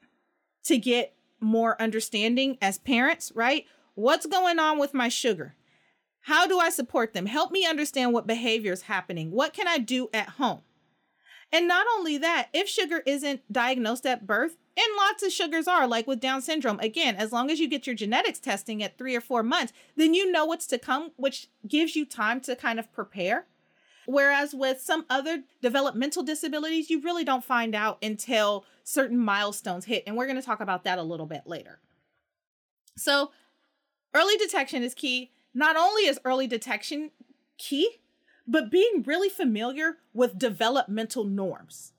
to 0.65 0.77
get 0.77 1.15
more 1.39 1.81
understanding 1.81 2.57
as 2.61 2.77
parents, 2.77 3.31
right? 3.35 3.65
What's 3.95 4.25
going 4.25 4.59
on 4.59 4.79
with 4.79 4.93
my 4.93 5.09
sugar? 5.09 5.55
How 6.25 6.47
do 6.47 6.59
I 6.59 6.69
support 6.69 7.13
them? 7.13 7.25
Help 7.25 7.51
me 7.51 7.65
understand 7.65 8.13
what 8.13 8.27
behavior 8.27 8.71
is 8.71 8.83
happening. 8.83 9.31
What 9.31 9.53
can 9.53 9.67
I 9.67 9.79
do 9.79 10.09
at 10.13 10.29
home? 10.29 10.61
And 11.51 11.67
not 11.67 11.85
only 11.97 12.17
that, 12.19 12.49
if 12.53 12.69
sugar 12.69 13.03
isn't 13.05 13.51
diagnosed 13.51 14.05
at 14.05 14.25
birth, 14.25 14.55
and 14.77 14.97
lots 14.97 15.21
of 15.21 15.33
sugars 15.33 15.67
are, 15.67 15.85
like 15.85 16.07
with 16.07 16.21
Down 16.21 16.41
syndrome, 16.41 16.79
again, 16.79 17.15
as 17.15 17.33
long 17.33 17.51
as 17.51 17.59
you 17.59 17.67
get 17.67 17.85
your 17.85 17.95
genetics 17.95 18.39
testing 18.39 18.81
at 18.81 18.97
three 18.97 19.15
or 19.15 19.21
four 19.21 19.43
months, 19.43 19.73
then 19.97 20.13
you 20.13 20.31
know 20.31 20.45
what's 20.45 20.67
to 20.67 20.77
come, 20.77 21.11
which 21.17 21.49
gives 21.67 21.95
you 21.95 22.05
time 22.05 22.39
to 22.41 22.55
kind 22.55 22.79
of 22.79 22.91
prepare. 22.93 23.47
Whereas 24.05 24.53
with 24.53 24.81
some 24.81 25.05
other 25.09 25.43
developmental 25.61 26.23
disabilities, 26.23 26.89
you 26.89 27.01
really 27.01 27.23
don't 27.23 27.43
find 27.43 27.75
out 27.75 27.97
until 28.01 28.65
certain 28.83 29.17
milestones 29.17 29.85
hit. 29.85 30.03
And 30.07 30.15
we're 30.15 30.25
going 30.25 30.39
to 30.39 30.45
talk 30.45 30.59
about 30.59 30.83
that 30.83 30.99
a 30.99 31.03
little 31.03 31.25
bit 31.25 31.43
later. 31.45 31.79
So, 32.97 33.31
early 34.13 34.37
detection 34.37 34.83
is 34.83 34.93
key. 34.93 35.31
Not 35.53 35.75
only 35.75 36.03
is 36.03 36.19
early 36.25 36.47
detection 36.47 37.11
key, 37.57 37.97
but 38.47 38.71
being 38.71 39.03
really 39.05 39.29
familiar 39.29 39.97
with 40.13 40.39
developmental 40.39 41.23
norms. 41.23 41.93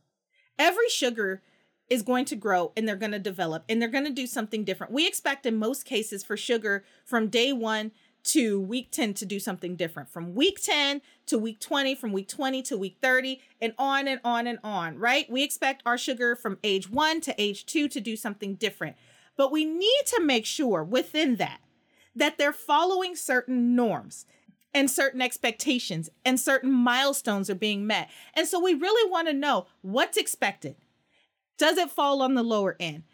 Every 0.59 0.89
sugar 0.89 1.43
is 1.89 2.03
going 2.03 2.25
to 2.27 2.37
grow 2.37 2.73
and 2.77 2.89
they're 2.89 2.97
going 2.97 3.13
to 3.13 3.19
develop 3.19 3.65
and 3.69 3.81
they're 3.81 3.89
going 3.89 4.05
to 4.05 4.11
do 4.11 4.27
something 4.27 4.65
different. 4.65 4.93
We 4.93 5.07
expect 5.07 5.47
in 5.47 5.57
most 5.57 5.85
cases 5.85 6.25
for 6.25 6.37
sugar 6.37 6.85
from 7.05 7.29
day 7.29 7.53
one 7.53 7.93
to 8.25 8.61
week 8.61 8.91
10 8.91 9.15
to 9.15 9.27
do 9.27 9.41
something 9.41 9.77
different, 9.77 10.09
from 10.09 10.35
week 10.35 10.61
10 10.63 11.03
to 11.27 11.39
week 11.39 11.61
20, 11.61 11.95
from 11.95 12.13
week 12.13 12.29
20 12.29 12.63
to 12.63 12.77
week 12.77 12.97
30, 13.01 13.41
and 13.61 13.75
on 13.79 14.07
and 14.07 14.21
on 14.25 14.47
and 14.47 14.59
on, 14.63 14.99
right? 14.99 15.31
We 15.31 15.43
expect 15.43 15.83
our 15.85 15.99
sugar 15.99 16.37
from 16.37 16.59
age 16.63 16.89
one 16.89 17.21
to 17.23 17.35
age 17.41 17.67
two 17.67 17.89
to 17.89 18.01
do 18.01 18.17
something 18.17 18.55
different. 18.55 18.97
But 19.37 19.51
we 19.51 19.65
need 19.65 20.03
to 20.07 20.23
make 20.23 20.47
sure 20.47 20.85
within 20.85 21.37
that 21.37 21.61
that 22.15 22.37
they're 22.37 22.53
following 22.53 23.17
certain 23.17 23.75
norms 23.75 24.27
and 24.75 24.91
certain 24.91 25.21
expectations 25.21 26.11
and 26.25 26.39
certain 26.39 26.71
milestones 26.71 27.51
are 27.51 27.55
being 27.55 27.87
met. 27.87 28.11
And 28.35 28.47
so 28.47 28.61
we 28.61 28.75
really 28.75 29.11
want 29.11 29.29
to 29.29 29.35
know 29.35 29.67
what's 29.81 30.17
expected. 30.17 30.77
Does 31.59 31.79
it 31.79 31.91
fall 31.91 32.23
on 32.23 32.35
the 32.35 32.43
lower 32.43 32.77
end? 32.81 33.05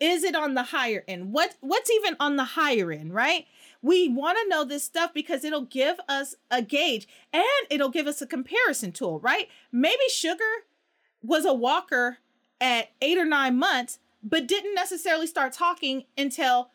Is 0.00 0.22
it 0.22 0.36
on 0.36 0.54
the 0.54 0.64
higher 0.64 1.04
end? 1.08 1.32
What 1.32 1.56
what's 1.60 1.90
even 1.90 2.16
on 2.20 2.36
the 2.36 2.44
higher 2.44 2.92
end, 2.92 3.14
right? 3.14 3.46
We 3.82 4.08
want 4.08 4.38
to 4.38 4.48
know 4.48 4.64
this 4.64 4.84
stuff 4.84 5.12
because 5.12 5.44
it'll 5.44 5.62
give 5.62 6.00
us 6.08 6.34
a 6.50 6.62
gauge 6.62 7.06
and 7.32 7.44
it'll 7.70 7.90
give 7.90 8.06
us 8.06 8.20
a 8.22 8.26
comparison 8.26 8.92
tool, 8.92 9.20
right? 9.20 9.48
Maybe 9.72 10.08
sugar 10.10 10.64
was 11.22 11.44
a 11.44 11.54
walker 11.54 12.18
at 12.60 12.90
8 13.00 13.18
or 13.18 13.24
9 13.24 13.56
months 13.56 13.98
but 14.22 14.48
didn't 14.48 14.74
necessarily 14.74 15.26
start 15.26 15.52
talking 15.52 16.04
until 16.16 16.70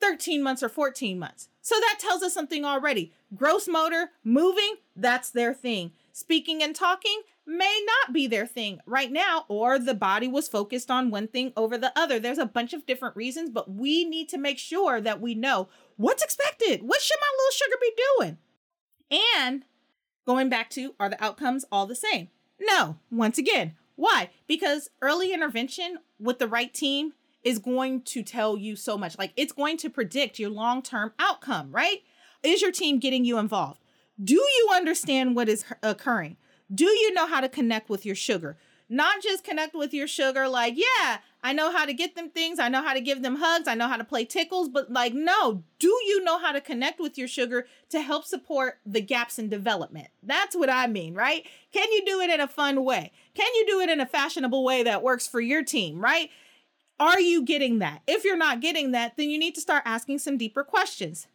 13 0.00 0.42
months 0.42 0.62
or 0.62 0.68
14 0.68 1.18
months. 1.18 1.48
So 1.60 1.74
that 1.80 1.98
tells 2.00 2.22
us 2.22 2.32
something 2.32 2.64
already. 2.64 3.12
Gross 3.34 3.68
motor, 3.68 4.10
moving, 4.24 4.76
that's 4.96 5.30
their 5.30 5.52
thing. 5.52 5.92
Speaking 6.12 6.62
and 6.62 6.74
talking 6.74 7.22
may 7.48 7.80
not 7.86 8.12
be 8.12 8.26
their 8.26 8.46
thing 8.46 8.78
right 8.84 9.10
now, 9.10 9.46
or 9.48 9.78
the 9.78 9.94
body 9.94 10.28
was 10.28 10.48
focused 10.48 10.90
on 10.90 11.10
one 11.10 11.26
thing 11.26 11.52
over 11.56 11.78
the 11.78 11.98
other. 11.98 12.20
There's 12.20 12.38
a 12.38 12.46
bunch 12.46 12.74
of 12.74 12.84
different 12.84 13.16
reasons, 13.16 13.48
but 13.48 13.70
we 13.70 14.04
need 14.04 14.28
to 14.28 14.38
make 14.38 14.58
sure 14.58 15.00
that 15.00 15.20
we 15.20 15.34
know 15.34 15.68
what's 15.96 16.22
expected. 16.22 16.82
What 16.82 17.00
should 17.00 17.16
my 17.20 17.32
little 17.36 17.52
sugar 17.52 17.76
be 17.80 17.92
doing? 18.18 18.38
And 19.46 19.64
going 20.26 20.50
back 20.50 20.68
to 20.70 20.94
are 21.00 21.08
the 21.08 21.22
outcomes 21.24 21.64
all 21.72 21.86
the 21.86 21.96
same? 21.96 22.28
No, 22.60 22.98
once 23.10 23.38
again. 23.38 23.74
Why? 23.96 24.30
Because 24.46 24.90
early 25.00 25.32
intervention 25.32 25.98
with 26.20 26.38
the 26.38 26.46
right 26.46 26.72
team 26.72 27.14
is 27.42 27.58
going 27.58 28.02
to 28.02 28.22
tell 28.22 28.58
you 28.58 28.76
so 28.76 28.98
much. 28.98 29.18
Like 29.18 29.32
it's 29.36 29.52
going 29.52 29.78
to 29.78 29.90
predict 29.90 30.38
your 30.38 30.50
long 30.50 30.82
term 30.82 31.12
outcome, 31.18 31.72
right? 31.72 32.02
Is 32.42 32.60
your 32.60 32.72
team 32.72 32.98
getting 32.98 33.24
you 33.24 33.38
involved? 33.38 33.80
Do 34.22 34.34
you 34.34 34.68
understand 34.74 35.34
what 35.34 35.48
is 35.48 35.64
occurring? 35.82 36.36
Do 36.72 36.84
you 36.84 37.12
know 37.14 37.26
how 37.26 37.40
to 37.40 37.48
connect 37.48 37.88
with 37.88 38.04
your 38.04 38.14
sugar? 38.14 38.56
Not 38.90 39.22
just 39.22 39.44
connect 39.44 39.74
with 39.74 39.92
your 39.92 40.06
sugar, 40.06 40.48
like, 40.48 40.74
yeah, 40.76 41.18
I 41.42 41.52
know 41.52 41.70
how 41.70 41.84
to 41.84 41.92
get 41.92 42.14
them 42.16 42.30
things. 42.30 42.58
I 42.58 42.68
know 42.68 42.82
how 42.82 42.94
to 42.94 43.02
give 43.02 43.22
them 43.22 43.36
hugs. 43.36 43.68
I 43.68 43.74
know 43.74 43.86
how 43.86 43.98
to 43.98 44.04
play 44.04 44.24
tickles. 44.24 44.70
But, 44.70 44.90
like, 44.90 45.12
no, 45.12 45.62
do 45.78 45.88
you 46.06 46.24
know 46.24 46.38
how 46.38 46.52
to 46.52 46.60
connect 46.60 46.98
with 46.98 47.18
your 47.18 47.28
sugar 47.28 47.66
to 47.90 48.00
help 48.00 48.24
support 48.24 48.78
the 48.86 49.02
gaps 49.02 49.38
in 49.38 49.50
development? 49.50 50.08
That's 50.22 50.56
what 50.56 50.70
I 50.70 50.86
mean, 50.86 51.14
right? 51.14 51.46
Can 51.72 51.92
you 51.92 52.04
do 52.04 52.20
it 52.20 52.30
in 52.30 52.40
a 52.40 52.48
fun 52.48 52.82
way? 52.82 53.12
Can 53.34 53.54
you 53.56 53.66
do 53.66 53.80
it 53.80 53.90
in 53.90 54.00
a 54.00 54.06
fashionable 54.06 54.64
way 54.64 54.82
that 54.82 55.02
works 55.02 55.28
for 55.28 55.40
your 55.40 55.62
team, 55.62 56.00
right? 56.00 56.30
Are 56.98 57.20
you 57.20 57.42
getting 57.44 57.78
that? 57.80 58.02
If 58.06 58.24
you're 58.24 58.36
not 58.36 58.60
getting 58.60 58.92
that, 58.92 59.16
then 59.16 59.30
you 59.30 59.38
need 59.38 59.54
to 59.54 59.60
start 59.60 59.82
asking 59.84 60.18
some 60.18 60.38
deeper 60.38 60.64
questions. 60.64 61.28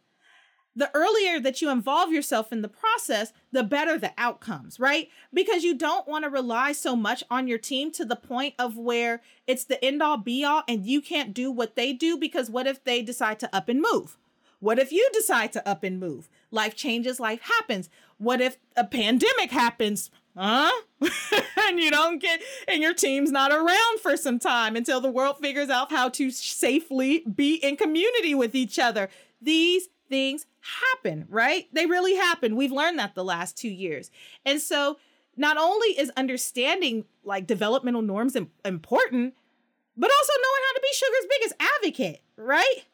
The 0.76 0.90
earlier 0.94 1.38
that 1.40 1.62
you 1.62 1.70
involve 1.70 2.10
yourself 2.10 2.52
in 2.52 2.62
the 2.62 2.68
process, 2.68 3.32
the 3.52 3.62
better 3.62 3.96
the 3.98 4.12
outcomes, 4.18 4.80
right? 4.80 5.08
Because 5.32 5.62
you 5.62 5.74
don't 5.74 6.08
want 6.08 6.24
to 6.24 6.30
rely 6.30 6.72
so 6.72 6.96
much 6.96 7.22
on 7.30 7.46
your 7.46 7.58
team 7.58 7.92
to 7.92 8.04
the 8.04 8.16
point 8.16 8.54
of 8.58 8.76
where 8.76 9.22
it's 9.46 9.64
the 9.64 9.82
end 9.84 10.02
all 10.02 10.16
be 10.16 10.44
all 10.44 10.62
and 10.66 10.84
you 10.84 11.00
can't 11.00 11.32
do 11.32 11.50
what 11.50 11.76
they 11.76 11.92
do 11.92 12.16
because 12.16 12.50
what 12.50 12.66
if 12.66 12.82
they 12.82 13.02
decide 13.02 13.38
to 13.40 13.54
up 13.54 13.68
and 13.68 13.80
move? 13.80 14.16
What 14.64 14.78
if 14.78 14.92
you 14.92 15.08
decide 15.12 15.52
to 15.52 15.68
up 15.68 15.84
and 15.84 16.00
move? 16.00 16.28
Life 16.50 16.74
changes, 16.74 17.20
life 17.20 17.42
happens. 17.42 17.90
What 18.18 18.40
if 18.40 18.56
a 18.74 18.84
pandemic 18.84 19.50
happens? 19.50 20.10
Huh? 20.36 20.72
and 21.00 21.78
you 21.78 21.90
don't 21.90 22.18
get, 22.18 22.40
and 22.66 22.82
your 22.82 22.94
team's 22.94 23.30
not 23.30 23.52
around 23.52 24.00
for 24.00 24.16
some 24.16 24.38
time 24.38 24.74
until 24.74 25.00
the 25.00 25.10
world 25.10 25.38
figures 25.38 25.68
out 25.68 25.92
how 25.92 26.08
to 26.08 26.30
safely 26.30 27.20
be 27.20 27.56
in 27.56 27.76
community 27.76 28.34
with 28.34 28.54
each 28.54 28.78
other. 28.78 29.10
These 29.40 29.88
things 30.08 30.46
happen, 30.60 31.26
right? 31.28 31.68
They 31.72 31.86
really 31.86 32.16
happen. 32.16 32.56
We've 32.56 32.72
learned 32.72 32.98
that 32.98 33.14
the 33.14 33.24
last 33.24 33.56
two 33.56 33.68
years. 33.68 34.10
And 34.44 34.60
so, 34.60 34.98
not 35.36 35.56
only 35.56 35.88
is 35.88 36.12
understanding 36.16 37.04
like 37.24 37.46
developmental 37.46 38.02
norms 38.02 38.36
important, 38.36 39.34
but 39.96 40.10
also 40.10 40.32
knowing 40.42 40.62
how 40.66 40.72
to 40.74 40.80
be 40.80 40.88
sugar's 40.94 41.26
biggest 41.30 41.54
advocate, 41.60 42.22
right? 42.36 42.84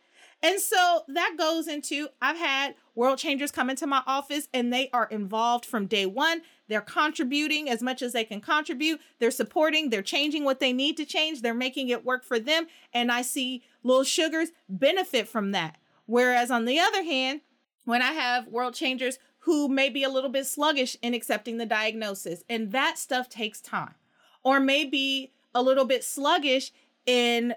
And 0.42 0.59
so 0.59 1.03
that 1.09 1.35
goes 1.38 1.68
into 1.68 2.09
I've 2.20 2.38
had 2.38 2.75
world 2.94 3.18
changers 3.18 3.51
come 3.51 3.68
into 3.68 3.87
my 3.87 4.03
office 4.07 4.49
and 4.55 4.73
they 4.73 4.88
are 4.92 5.07
involved 5.07 5.66
from 5.66 5.87
day 5.87 6.07
one. 6.07 6.42
They're 6.68 6.81
contributing 6.81 7.68
as 7.68 7.83
much 7.83 8.01
as 8.01 8.12
they 8.12 8.25
can 8.25 8.40
contribute. 8.40 9.01
They're 9.18 9.31
supporting, 9.31 9.90
they're 9.90 10.03
changing 10.03 10.44
what 10.44 10.61
they 10.61 10.73
need 10.73 10.96
to 10.96 11.05
change, 11.05 11.42
they're 11.42 11.53
making 11.53 11.88
it 11.88 12.05
work 12.05 12.25
for 12.25 12.38
them. 12.38 12.66
And 12.94 13.12
I 13.12 13.23
see 13.23 13.62
little 13.83 14.05
sugars 14.05 14.51
benefit 14.68 15.29
from 15.29 15.53
that. 15.53 15.77
Whereas 16.11 16.51
on 16.51 16.64
the 16.64 16.81
other 16.81 17.05
hand, 17.05 17.42
when 17.85 18.03
I 18.03 18.11
have 18.11 18.49
world 18.49 18.75
changers 18.75 19.20
who 19.44 19.68
may 19.68 19.88
be 19.88 20.03
a 20.03 20.09
little 20.09 20.29
bit 20.29 20.44
sluggish 20.44 20.96
in 21.03 21.14
accepting 21.14 21.57
the 21.57 21.66
diagnosis, 21.66 22.42
and 22.49 22.73
that 22.73 22.99
stuff 22.99 23.29
takes 23.29 23.61
time, 23.61 23.94
or 24.42 24.59
maybe 24.59 25.33
a 25.55 25.62
little 25.62 25.85
bit 25.85 26.03
sluggish 26.03 26.73
in 27.07 27.55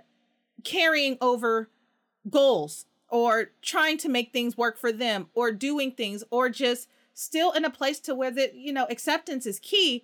carrying 0.63 1.17
over 1.19 1.71
goals 2.29 2.85
or 3.09 3.49
trying 3.63 3.97
to 3.97 4.07
make 4.07 4.31
things 4.31 4.55
work 4.55 4.77
for 4.77 4.91
them 4.91 5.29
or 5.33 5.51
doing 5.51 5.91
things 5.91 6.23
or 6.29 6.47
just 6.47 6.87
still 7.15 7.51
in 7.53 7.65
a 7.65 7.71
place 7.71 7.99
to 8.01 8.13
where 8.13 8.31
the 8.31 8.51
you 8.53 8.71
know 8.71 8.85
acceptance 8.89 9.47
is 9.47 9.59
key. 9.59 10.03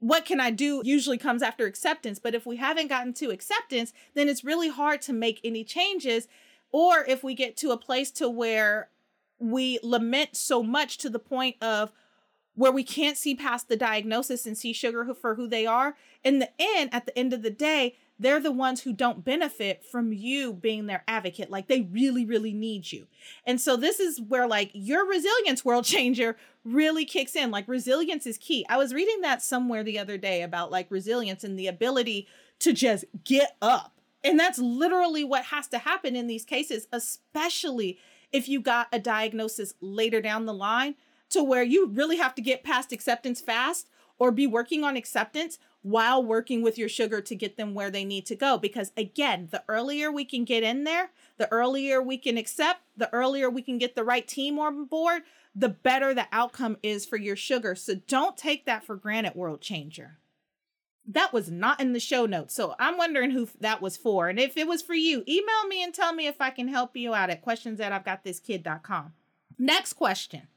What 0.00 0.26
can 0.26 0.40
i 0.40 0.50
do 0.50 0.82
usually 0.84 1.16
comes 1.16 1.42
after 1.42 1.64
acceptance 1.64 2.18
but 2.18 2.34
if 2.34 2.44
we 2.44 2.56
haven't 2.56 2.88
gotten 2.88 3.14
to 3.14 3.30
acceptance 3.30 3.94
then 4.14 4.28
it's 4.28 4.44
really 4.44 4.68
hard 4.68 5.00
to 5.02 5.12
make 5.14 5.40
any 5.42 5.64
changes 5.64 6.28
or 6.72 7.04
if 7.06 7.22
we 7.22 7.34
get 7.34 7.56
to 7.58 7.70
a 7.70 7.76
place 7.76 8.10
to 8.12 8.28
where 8.28 8.88
we 9.38 9.78
lament 9.82 10.36
so 10.36 10.62
much 10.62 10.98
to 10.98 11.10
the 11.10 11.18
point 11.18 11.56
of 11.60 11.92
where 12.54 12.72
we 12.72 12.82
can't 12.82 13.18
see 13.18 13.34
past 13.34 13.68
the 13.68 13.76
diagnosis 13.76 14.46
and 14.46 14.56
see 14.56 14.72
sugar 14.72 15.14
for 15.14 15.34
who 15.34 15.46
they 15.46 15.66
are 15.66 15.96
in 16.24 16.38
the 16.38 16.48
end 16.58 16.88
at 16.92 17.04
the 17.06 17.18
end 17.18 17.32
of 17.32 17.42
the 17.42 17.50
day 17.50 17.94
they're 18.18 18.40
the 18.40 18.52
ones 18.52 18.82
who 18.82 18.92
don't 18.92 19.24
benefit 19.24 19.84
from 19.84 20.12
you 20.12 20.52
being 20.52 20.86
their 20.86 21.04
advocate. 21.06 21.50
Like 21.50 21.68
they 21.68 21.82
really 21.82 22.24
really 22.24 22.52
need 22.52 22.90
you. 22.92 23.06
And 23.44 23.60
so 23.60 23.76
this 23.76 24.00
is 24.00 24.20
where 24.20 24.46
like 24.46 24.70
your 24.72 25.06
resilience 25.06 25.64
world 25.64 25.84
changer 25.86 26.36
really 26.64 27.04
kicks 27.04 27.36
in. 27.36 27.50
Like 27.50 27.68
resilience 27.68 28.26
is 28.26 28.38
key. 28.38 28.64
I 28.68 28.76
was 28.76 28.94
reading 28.94 29.20
that 29.22 29.42
somewhere 29.42 29.84
the 29.84 29.98
other 29.98 30.18
day 30.18 30.42
about 30.42 30.70
like 30.70 30.90
resilience 30.90 31.44
and 31.44 31.58
the 31.58 31.66
ability 31.66 32.26
to 32.60 32.72
just 32.72 33.04
get 33.24 33.56
up 33.60 33.95
and 34.26 34.38
that's 34.38 34.58
literally 34.58 35.24
what 35.24 35.44
has 35.44 35.66
to 35.68 35.78
happen 35.78 36.14
in 36.16 36.26
these 36.26 36.44
cases 36.44 36.86
especially 36.92 37.98
if 38.32 38.48
you 38.48 38.60
got 38.60 38.88
a 38.92 38.98
diagnosis 38.98 39.74
later 39.80 40.20
down 40.20 40.46
the 40.46 40.54
line 40.54 40.94
to 41.30 41.42
where 41.42 41.62
you 41.62 41.86
really 41.88 42.16
have 42.16 42.34
to 42.34 42.42
get 42.42 42.64
past 42.64 42.92
acceptance 42.92 43.40
fast 43.40 43.88
or 44.18 44.30
be 44.30 44.46
working 44.46 44.84
on 44.84 44.96
acceptance 44.96 45.58
while 45.82 46.22
working 46.22 46.62
with 46.62 46.78
your 46.78 46.88
sugar 46.88 47.20
to 47.20 47.34
get 47.34 47.56
them 47.56 47.74
where 47.74 47.90
they 47.90 48.04
need 48.04 48.26
to 48.26 48.34
go. 48.34 48.58
Because 48.58 48.90
again, 48.96 49.48
the 49.50 49.62
earlier 49.68 50.10
we 50.10 50.24
can 50.24 50.44
get 50.44 50.62
in 50.62 50.84
there, 50.84 51.10
the 51.36 51.50
earlier 51.52 52.02
we 52.02 52.18
can 52.18 52.36
accept, 52.36 52.80
the 52.96 53.12
earlier 53.12 53.48
we 53.48 53.62
can 53.62 53.78
get 53.78 53.94
the 53.94 54.04
right 54.04 54.26
team 54.26 54.58
on 54.58 54.86
board, 54.86 55.22
the 55.54 55.68
better 55.68 56.12
the 56.12 56.26
outcome 56.32 56.76
is 56.82 57.06
for 57.06 57.16
your 57.16 57.36
sugar. 57.36 57.74
So 57.74 57.94
don't 57.94 58.36
take 58.36 58.66
that 58.66 58.84
for 58.84 58.96
granted, 58.96 59.34
world 59.34 59.60
changer. 59.60 60.18
That 61.08 61.32
was 61.32 61.50
not 61.50 61.80
in 61.80 61.92
the 61.92 62.00
show 62.00 62.26
notes. 62.26 62.54
So 62.54 62.74
I'm 62.78 62.98
wondering 62.98 63.30
who 63.30 63.48
that 63.60 63.80
was 63.80 63.96
for. 63.96 64.28
And 64.28 64.40
if 64.40 64.56
it 64.56 64.66
was 64.66 64.82
for 64.82 64.94
you, 64.94 65.22
email 65.28 65.66
me 65.68 65.82
and 65.82 65.94
tell 65.94 66.12
me 66.12 66.26
if 66.26 66.40
I 66.40 66.50
can 66.50 66.68
help 66.68 66.96
you 66.96 67.14
out 67.14 67.30
at 67.30 67.42
questions 67.42 67.80
at 67.80 67.92
I've 67.92 68.04
got 68.04 68.24
this 68.24 68.40
kid.com. 68.40 69.12
Next 69.58 69.94
question 69.94 70.48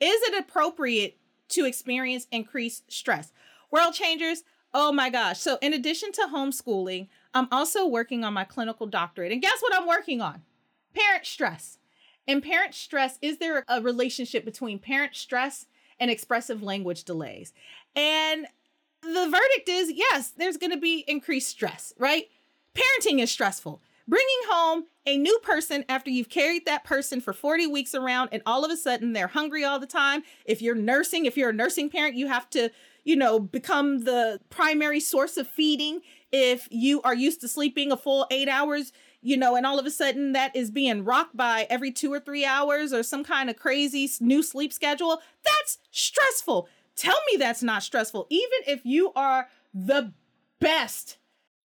Is 0.00 0.20
it 0.22 0.38
appropriate 0.38 1.18
to 1.50 1.64
experience 1.64 2.26
increased 2.30 2.92
stress? 2.92 3.32
World 3.70 3.94
changers, 3.94 4.44
oh 4.72 4.92
my 4.92 5.10
gosh. 5.10 5.40
So, 5.40 5.58
in 5.62 5.72
addition 5.72 6.12
to 6.12 6.28
homeschooling, 6.32 7.08
I'm 7.34 7.48
also 7.50 7.86
working 7.86 8.24
on 8.24 8.34
my 8.34 8.44
clinical 8.44 8.86
doctorate. 8.86 9.32
And 9.32 9.42
guess 9.42 9.60
what 9.60 9.74
I'm 9.74 9.86
working 9.86 10.20
on? 10.20 10.42
Parent 10.94 11.26
stress. 11.26 11.78
And 12.28 12.42
parent 12.42 12.74
stress, 12.74 13.18
is 13.22 13.38
there 13.38 13.64
a 13.68 13.80
relationship 13.80 14.44
between 14.44 14.78
parent 14.78 15.14
stress 15.14 15.66
and 15.98 16.10
expressive 16.10 16.62
language 16.62 17.04
delays? 17.04 17.52
And 17.94 18.46
the 19.14 19.28
verdict 19.30 19.68
is 19.68 19.92
yes, 19.94 20.32
there's 20.36 20.56
going 20.56 20.72
to 20.72 20.78
be 20.78 21.04
increased 21.06 21.48
stress, 21.48 21.92
right? 21.98 22.24
Parenting 22.74 23.20
is 23.20 23.30
stressful. 23.30 23.80
Bringing 24.08 24.40
home 24.48 24.84
a 25.04 25.16
new 25.16 25.38
person 25.42 25.84
after 25.88 26.10
you've 26.10 26.28
carried 26.28 26.64
that 26.66 26.84
person 26.84 27.20
for 27.20 27.32
40 27.32 27.66
weeks 27.66 27.94
around 27.94 28.28
and 28.30 28.42
all 28.46 28.64
of 28.64 28.70
a 28.70 28.76
sudden 28.76 29.12
they're 29.12 29.26
hungry 29.26 29.64
all 29.64 29.80
the 29.80 29.86
time. 29.86 30.22
If 30.44 30.62
you're 30.62 30.76
nursing, 30.76 31.26
if 31.26 31.36
you're 31.36 31.50
a 31.50 31.54
nursing 31.54 31.90
parent, 31.90 32.14
you 32.14 32.28
have 32.28 32.48
to, 32.50 32.70
you 33.04 33.16
know, 33.16 33.40
become 33.40 34.04
the 34.04 34.40
primary 34.48 35.00
source 35.00 35.36
of 35.36 35.48
feeding. 35.48 36.02
If 36.30 36.68
you 36.70 37.02
are 37.02 37.14
used 37.14 37.40
to 37.40 37.48
sleeping 37.48 37.90
a 37.90 37.96
full 37.96 38.26
eight 38.30 38.48
hours, 38.48 38.92
you 39.22 39.36
know, 39.36 39.56
and 39.56 39.66
all 39.66 39.78
of 39.78 39.86
a 39.86 39.90
sudden 39.90 40.32
that 40.32 40.54
is 40.54 40.70
being 40.70 41.04
rocked 41.04 41.36
by 41.36 41.66
every 41.68 41.90
two 41.90 42.12
or 42.12 42.20
three 42.20 42.44
hours 42.44 42.92
or 42.92 43.02
some 43.02 43.24
kind 43.24 43.50
of 43.50 43.56
crazy 43.56 44.08
new 44.20 44.40
sleep 44.40 44.72
schedule, 44.72 45.20
that's 45.44 45.78
stressful. 45.90 46.68
Tell 46.96 47.16
me 47.30 47.36
that's 47.38 47.62
not 47.62 47.82
stressful. 47.82 48.26
Even 48.30 48.58
if 48.66 48.80
you 48.84 49.12
are 49.14 49.48
the 49.74 50.12
best 50.60 51.18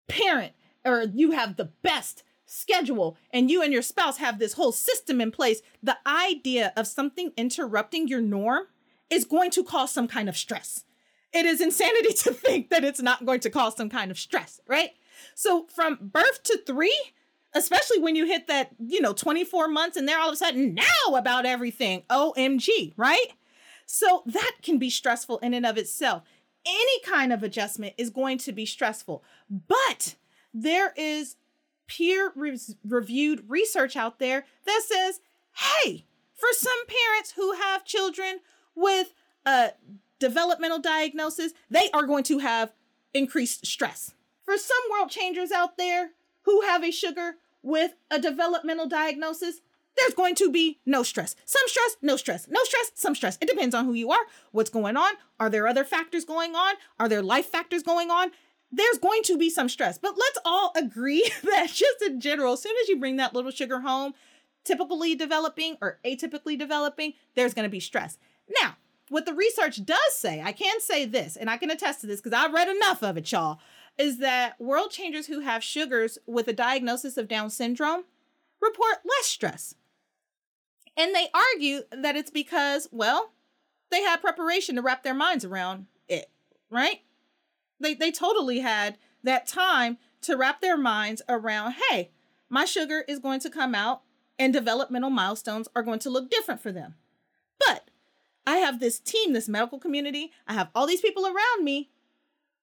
parent 0.09 0.55
or 0.85 1.05
you 1.15 1.33
have 1.33 1.57
the 1.57 1.71
best 1.83 2.25
schedule 2.47 3.17
and 3.31 3.51
you 3.51 3.63
and 3.63 3.73
your 3.73 3.83
spouse 3.83 4.17
have 4.17 4.39
this 4.39 4.55
whole 4.55 4.73
system 4.73 5.21
in 5.21 5.31
place, 5.31 5.61
the 5.83 5.99
idea 6.07 6.73
of 6.77 6.87
something 6.87 7.33
interrupting 7.37 8.09
your 8.09 8.23
norm 8.23 8.65
is 9.11 9.25
going 9.25 9.51
to 9.51 9.63
cause 9.63 9.93
some 9.93 10.09
kind 10.09 10.29
of 10.29 10.37
stress. 10.37 10.85
It 11.33 11.45
is 11.45 11.61
insanity 11.61 12.13
to 12.25 12.33
think 12.33 12.71
that 12.71 12.85
it's 12.85 13.03
not 13.03 13.27
going 13.27 13.41
to 13.41 13.51
cause 13.51 13.77
some 13.77 13.91
kind 13.91 14.11
of 14.11 14.19
stress, 14.19 14.61
right? 14.67 14.91
So 15.35 15.67
from 15.67 15.99
birth 16.01 16.43
to 16.45 16.59
three, 16.67 16.97
especially 17.55 17.99
when 17.99 18.17
you 18.17 18.27
hit 18.27 18.47
that, 18.47 18.71
you 18.79 19.01
know, 19.01 19.13
24 19.13 19.69
months 19.69 19.97
and 19.97 20.09
they're 20.09 20.19
all 20.19 20.29
of 20.29 20.35
a 20.35 20.37
sudden 20.37 20.75
now 20.75 21.15
about 21.15 21.47
everything, 21.47 22.03
OMG, 22.11 22.95
right? 22.97 23.27
So 23.91 24.23
that 24.27 24.57
can 24.63 24.79
be 24.79 24.91
stressful 24.91 25.39
in 25.39 25.55
and 25.55 25.65
of 25.65 25.79
itself. 25.79 26.23
Any 26.67 27.01
kind 27.07 27.33
of 27.33 27.43
adjustment 27.43 27.95
is 27.97 28.11
going 28.11 28.37
to 28.39 28.53
be 28.53 28.67
stressful, 28.67 29.25
but 29.49 30.17
there 30.53 30.93
is 30.95 31.37
peer 31.87 32.31
reviewed 32.85 33.45
research 33.49 33.97
out 33.97 34.19
there 34.19 34.45
that 34.67 34.83
says, 34.87 35.21
hey, 35.55 36.05
for 36.35 36.49
some 36.53 36.85
parents 36.87 37.33
who 37.33 37.55
have 37.55 37.87
children 37.87 38.41
with 38.75 39.15
a 39.47 39.71
developmental 40.19 40.81
diagnosis, 40.81 41.55
they 41.71 41.91
are 41.95 42.07
going 42.07 42.25
to 42.25 42.41
have 42.41 42.75
increased 43.15 43.67
stress. 43.67 44.13
For 44.45 44.59
some 44.59 44.77
world 44.91 45.09
changers 45.09 45.51
out 45.51 45.79
there 45.79 46.11
who 46.43 46.61
have 46.61 46.85
a 46.85 46.91
sugar 46.91 47.37
with 47.63 47.95
a 48.11 48.21
developmental 48.21 48.87
diagnosis, 48.87 49.63
there's 49.97 50.15
going 50.15 50.35
to 50.37 50.51
be 50.51 50.79
no 50.87 51.03
stress. 51.03 51.35
Some 51.45 51.67
stress, 51.67 51.97
no 52.03 52.17
stress. 52.17 52.47
No 52.49 52.63
stress, 52.63 52.93
some 52.95 53.15
stress. 53.15 53.39
It 53.41 53.49
depends 53.49 53.75
on 53.75 53.85
who 53.85 53.95
you 53.95 54.11
are, 54.11 54.27
what's 54.53 54.71
going 54.71 54.97
on. 54.97 55.15
Are 55.41 55.51
there 55.51 55.67
other 55.67 55.85
factors 55.85 56.25
going 56.25 56.55
on? 56.55 56.75
Are 57.01 57.09
there 57.09 57.23
life 57.23 57.47
factors 57.47 57.83
going 57.83 58.11
on? 58.11 58.31
there's 58.71 58.99
going 58.99 59.23
to 59.25 59.39
be 59.39 59.51
some 59.51 59.69
stress. 59.69 59.99
But 59.99 60.17
let's 60.19 60.39
all 60.45 60.73
agree 60.77 61.31
that 61.43 61.69
just 61.69 62.03
in 62.07 62.21
general, 62.21 62.55
as 62.55 62.63
soon 62.63 62.77
as 62.83 62.89
you 62.89 62.99
bring 62.99 63.17
that 63.17 63.35
little 63.35 63.51
sugar 63.51 63.81
home, 63.81 64.15
typically 64.65 65.15
developing 65.15 65.77
or 65.81 65.99
atypically 66.05 66.59
developing, 66.59 67.15
there's 67.35 67.55
going 67.55 67.65
to 67.65 67.71
be 67.71 67.81
stress. 67.81 68.19
Now, 68.61 68.77
what 69.09 69.25
the 69.25 69.35
research 69.35 69.85
does 69.85 70.15
say, 70.15 70.43
I 70.43 70.53
can 70.53 70.81
say 70.81 71.07
this, 71.07 71.37
and 71.37 71.49
I 71.49 71.57
can 71.57 71.71
attest 71.71 72.03
to 72.03 72.07
this 72.07 72.21
because 72.21 72.39
I've 72.39 72.53
read 72.53 72.69
enough 72.69 73.03
of 73.03 73.17
it, 73.17 73.31
y'all, 73.33 73.59
is 73.97 74.19
that 74.19 74.61
world 74.61 74.91
changers 74.91 75.27
who 75.27 75.41
have 75.41 75.65
sugars 75.65 76.19
with 76.27 76.47
a 76.47 76.53
diagnosis 76.53 77.17
of 77.17 77.27
Down 77.27 77.49
syndrome 77.49 78.05
report 78.61 78.99
less 79.05 79.27
stress. 79.27 79.75
And 80.99 81.15
they 81.15 81.29
argue 81.33 81.83
that 81.93 82.17
it's 82.17 82.31
because, 82.31 82.89
well, 82.93 83.31
they 83.91 84.03
had 84.03 84.21
preparation 84.21 84.75
to 84.77 84.83
wrap 84.83 85.05
their 85.05 85.15
minds 85.15 85.45
around 85.45 85.87
it, 86.09 86.29
right? 86.71 87.01
they 87.81 87.95
they 87.95 88.11
totally 88.11 88.61
had 88.61 88.99
that 89.23 89.47
time 89.47 89.99
to 90.23 90.37
wrap 90.37 90.61
their 90.61 90.77
minds 90.77 91.23
around 91.29 91.75
hey 91.89 92.11
my 92.49 92.65
sugar 92.65 93.05
is 93.07 93.19
going 93.19 93.41
to 93.41 93.51
come 93.51 93.75
out 93.75 94.03
and 94.39 94.53
developmental 94.53 95.11
milestones 95.11 95.69
are 95.75 95.83
going 95.83 95.99
to 95.99 96.11
look 96.11 96.31
different 96.31 96.61
for 96.61 96.73
them. 96.73 96.95
But 97.59 97.91
i 98.47 98.57
have 98.57 98.81
this 98.81 98.99
team 98.99 99.33
this 99.33 99.49
medical 99.49 99.79
community 99.79 100.33
i 100.47 100.55
have 100.55 100.71
all 100.75 100.87
these 100.87 101.01
people 101.01 101.27
around 101.27 101.65
me 101.65 101.91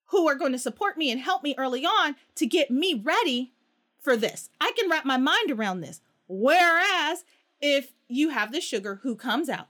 who 0.09 0.27
are 0.27 0.35
going 0.35 0.51
to 0.51 0.59
support 0.59 0.97
me 0.97 1.11
and 1.11 1.21
help 1.21 1.43
me 1.43 1.55
early 1.57 1.85
on 1.85 2.15
to 2.35 2.45
get 2.45 2.69
me 2.69 2.93
ready 2.93 3.53
for 3.99 4.15
this. 4.15 4.51
I 4.61 4.71
can 4.77 4.87
wrap 4.87 5.03
my 5.03 5.17
mind 5.17 5.49
around 5.49 5.81
this. 5.81 5.99
Whereas 6.27 7.23
if 7.61 7.93
you 8.07 8.29
have 8.29 8.51
the 8.51 8.61
sugar 8.61 8.99
who 9.03 9.15
comes 9.15 9.49
out 9.49 9.67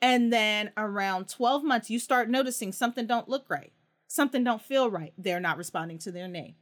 and 0.00 0.32
then 0.32 0.70
around 0.76 1.28
12 1.28 1.64
months 1.64 1.90
you 1.90 1.98
start 1.98 2.28
noticing 2.28 2.72
something 2.72 3.06
don't 3.06 3.28
look 3.28 3.48
right 3.48 3.72
something 4.14 4.44
don't 4.44 4.62
feel 4.62 4.90
right. 4.90 5.12
They're 5.18 5.40
not 5.40 5.58
responding 5.58 5.98
to 5.98 6.12
their 6.12 6.28
name. 6.28 6.54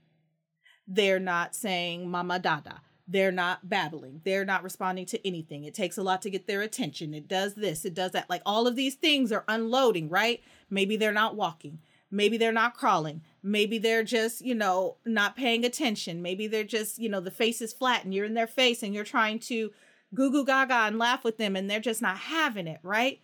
They're 0.87 1.21
not 1.21 1.55
saying 1.55 2.11
mama 2.11 2.39
dada. 2.39 2.81
They're 3.07 3.33
not 3.33 3.69
babbling. 3.69 4.23
They're 4.25 4.45
not 4.45 4.63
responding 4.63 5.07
to 5.07 5.27
anything. 5.27 5.65
It 5.65 5.75
takes 5.75 5.99
a 5.99 6.03
lot 6.03 6.23
to 6.23 6.31
get 6.31 6.47
their 6.47 6.63
attention. 6.63 7.15
It 7.15 7.29
does 7.29 7.55
this, 7.55 7.85
it 7.85 7.95
does 7.95 8.13
that. 8.13 8.31
Like 8.31 8.43
all 8.47 8.67
of 8.67 8.77
these 8.77 8.95
things 8.95 9.31
are 9.33 9.45
unloading, 9.49 10.09
right? 10.09 10.41
Maybe 10.71 10.97
they're 10.97 11.13
not 11.13 11.37
walking. 11.37 11.81
Maybe 12.11 12.37
they're 12.37 12.53
not 12.53 12.75
crawling. 12.75 13.23
Maybe 13.43 13.79
they're 13.79 14.05
just, 14.05 14.43
you 14.43 14.55
know, 14.55 14.97
not 15.05 15.37
paying 15.37 15.65
attention. 15.65 16.23
Maybe 16.23 16.47
they're 16.47 16.65
just, 16.65 16.99
you 16.99 17.09
know, 17.09 17.21
the 17.21 17.31
face 17.31 17.61
is 17.61 17.73
flat 17.73 18.05
and 18.05 18.15
you're 18.15 18.27
in 18.27 18.35
their 18.35 18.47
face 18.47 18.83
and 18.83 18.95
you're 18.95 19.05
trying 19.05 19.39
to 19.41 19.73
goo 20.15 20.31
goo 20.31 20.45
gaga 20.45 20.75
and 20.75 20.99
laugh 20.99 21.25
with 21.25 21.39
them 21.39 21.57
and 21.57 21.71
they're 21.71 21.81
just 21.81 22.03
not 22.03 22.19
having 22.19 22.67
it, 22.67 22.81
right? 22.83 23.21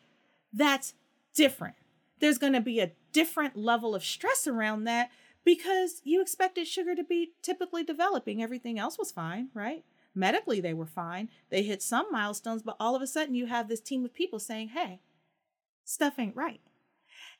That's 0.52 0.94
different. 1.34 1.74
There's 2.20 2.38
going 2.38 2.54
to 2.54 2.60
be 2.60 2.80
a 2.80 2.92
different 3.12 3.56
level 3.56 3.94
of 3.94 4.04
stress 4.04 4.46
around 4.46 4.84
that 4.84 5.10
because 5.44 6.00
you 6.04 6.20
expected 6.20 6.66
sugar 6.66 6.94
to 6.94 7.04
be 7.04 7.32
typically 7.42 7.84
developing. 7.84 8.42
Everything 8.42 8.78
else 8.78 8.98
was 8.98 9.12
fine, 9.12 9.48
right? 9.54 9.84
Medically, 10.14 10.60
they 10.60 10.74
were 10.74 10.86
fine. 10.86 11.28
They 11.50 11.62
hit 11.62 11.82
some 11.82 12.06
milestones, 12.10 12.62
but 12.62 12.76
all 12.80 12.96
of 12.96 13.02
a 13.02 13.06
sudden 13.06 13.34
you 13.34 13.46
have 13.46 13.68
this 13.68 13.80
team 13.80 14.04
of 14.04 14.12
people 14.12 14.40
saying, 14.40 14.68
hey, 14.68 15.00
stuff 15.84 16.18
ain't 16.18 16.36
right. 16.36 16.60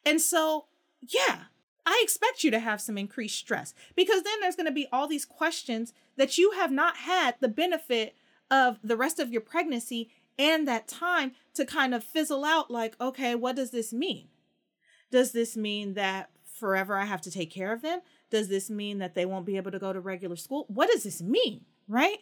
And 0.07 0.21
so, 0.21 0.67
yeah, 1.03 1.45
I 1.85 2.01
expect 2.03 2.45
you 2.45 2.51
to 2.51 2.61
have 2.61 2.81
some 2.81 2.99
increased 2.99 3.39
stress 3.39 3.75
because 3.97 4.23
then 4.23 4.41
there's 4.41 4.57
going 4.57 4.67
to 4.67 4.73
be 4.73 4.87
all 4.93 5.09
these 5.09 5.25
questions 5.25 5.93
that 6.17 6.39
you 6.39 6.53
have 6.53 6.71
not 6.71 6.99
had 6.99 7.37
the 7.41 7.49
benefit 7.49 8.15
of 8.51 8.79
the 8.83 8.97
rest 8.97 9.19
of 9.19 9.31
your 9.31 9.41
pregnancy 9.41 10.11
and 10.39 10.69
that 10.69 10.89
time 10.89 11.33
to 11.55 11.65
kind 11.65 11.95
of 11.95 12.05
fizzle 12.05 12.45
out 12.45 12.71
like, 12.71 12.95
okay, 13.01 13.35
what 13.35 13.57
does 13.57 13.71
this 13.71 13.93
mean? 13.93 14.29
Does 15.11 15.33
this 15.33 15.57
mean 15.57 15.95
that 15.95 16.31
forever 16.45 16.97
I 16.97 17.05
have 17.05 17.21
to 17.23 17.31
take 17.31 17.51
care 17.51 17.73
of 17.73 17.83
them? 17.83 18.01
Does 18.31 18.49
this 18.49 18.69
mean 18.71 18.99
that 18.99 19.15
they 19.15 19.27
won't 19.27 19.47
be 19.47 19.57
able 19.57 19.71
to 19.71 19.79
go 19.79 19.93
to 19.93 20.01
regular 20.01 20.37
school? 20.37 20.67
What 20.69 20.91
does 20.91 21.03
this 21.03 21.23
mean? 21.23 21.65
Right. 21.89 22.19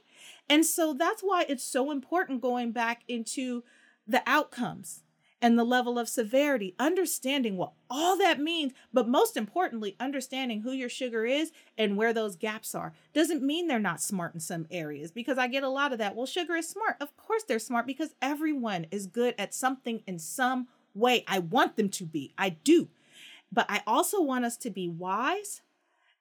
And 0.48 0.64
so 0.64 0.94
that's 0.94 1.22
why 1.22 1.44
it's 1.48 1.64
so 1.64 1.90
important 1.90 2.40
going 2.40 2.70
back 2.70 3.02
into 3.08 3.64
the 4.06 4.22
outcomes 4.26 5.02
and 5.42 5.58
the 5.58 5.64
level 5.64 5.98
of 5.98 6.08
severity, 6.08 6.74
understanding 6.78 7.56
what 7.56 7.72
all 7.90 8.16
that 8.16 8.40
means, 8.40 8.72
but 8.92 9.08
most 9.08 9.36
importantly, 9.36 9.94
understanding 10.00 10.62
who 10.62 10.72
your 10.72 10.88
sugar 10.88 11.26
is 11.26 11.52
and 11.76 11.96
where 11.96 12.12
those 12.12 12.36
gaps 12.36 12.74
are. 12.74 12.94
Doesn't 13.12 13.42
mean 13.42 13.66
they're 13.68 13.78
not 13.78 14.00
smart 14.00 14.34
in 14.34 14.40
some 14.40 14.66
areas 14.70 15.10
because 15.10 15.36
I 15.36 15.46
get 15.48 15.62
a 15.62 15.68
lot 15.68 15.92
of 15.92 15.98
that. 15.98 16.16
Well, 16.16 16.26
sugar 16.26 16.54
is 16.56 16.68
smart. 16.68 16.96
Of 17.00 17.16
course, 17.16 17.42
they're 17.42 17.58
smart 17.58 17.86
because 17.86 18.14
everyone 18.22 18.86
is 18.90 19.06
good 19.06 19.34
at 19.38 19.54
something 19.54 20.02
in 20.06 20.18
some 20.18 20.68
way. 20.94 21.24
I 21.28 21.38
want 21.40 21.76
them 21.76 21.90
to 21.90 22.04
be, 22.04 22.32
I 22.38 22.50
do. 22.50 22.88
But 23.52 23.66
I 23.68 23.82
also 23.86 24.20
want 24.22 24.44
us 24.44 24.56
to 24.58 24.70
be 24.70 24.88
wise 24.88 25.60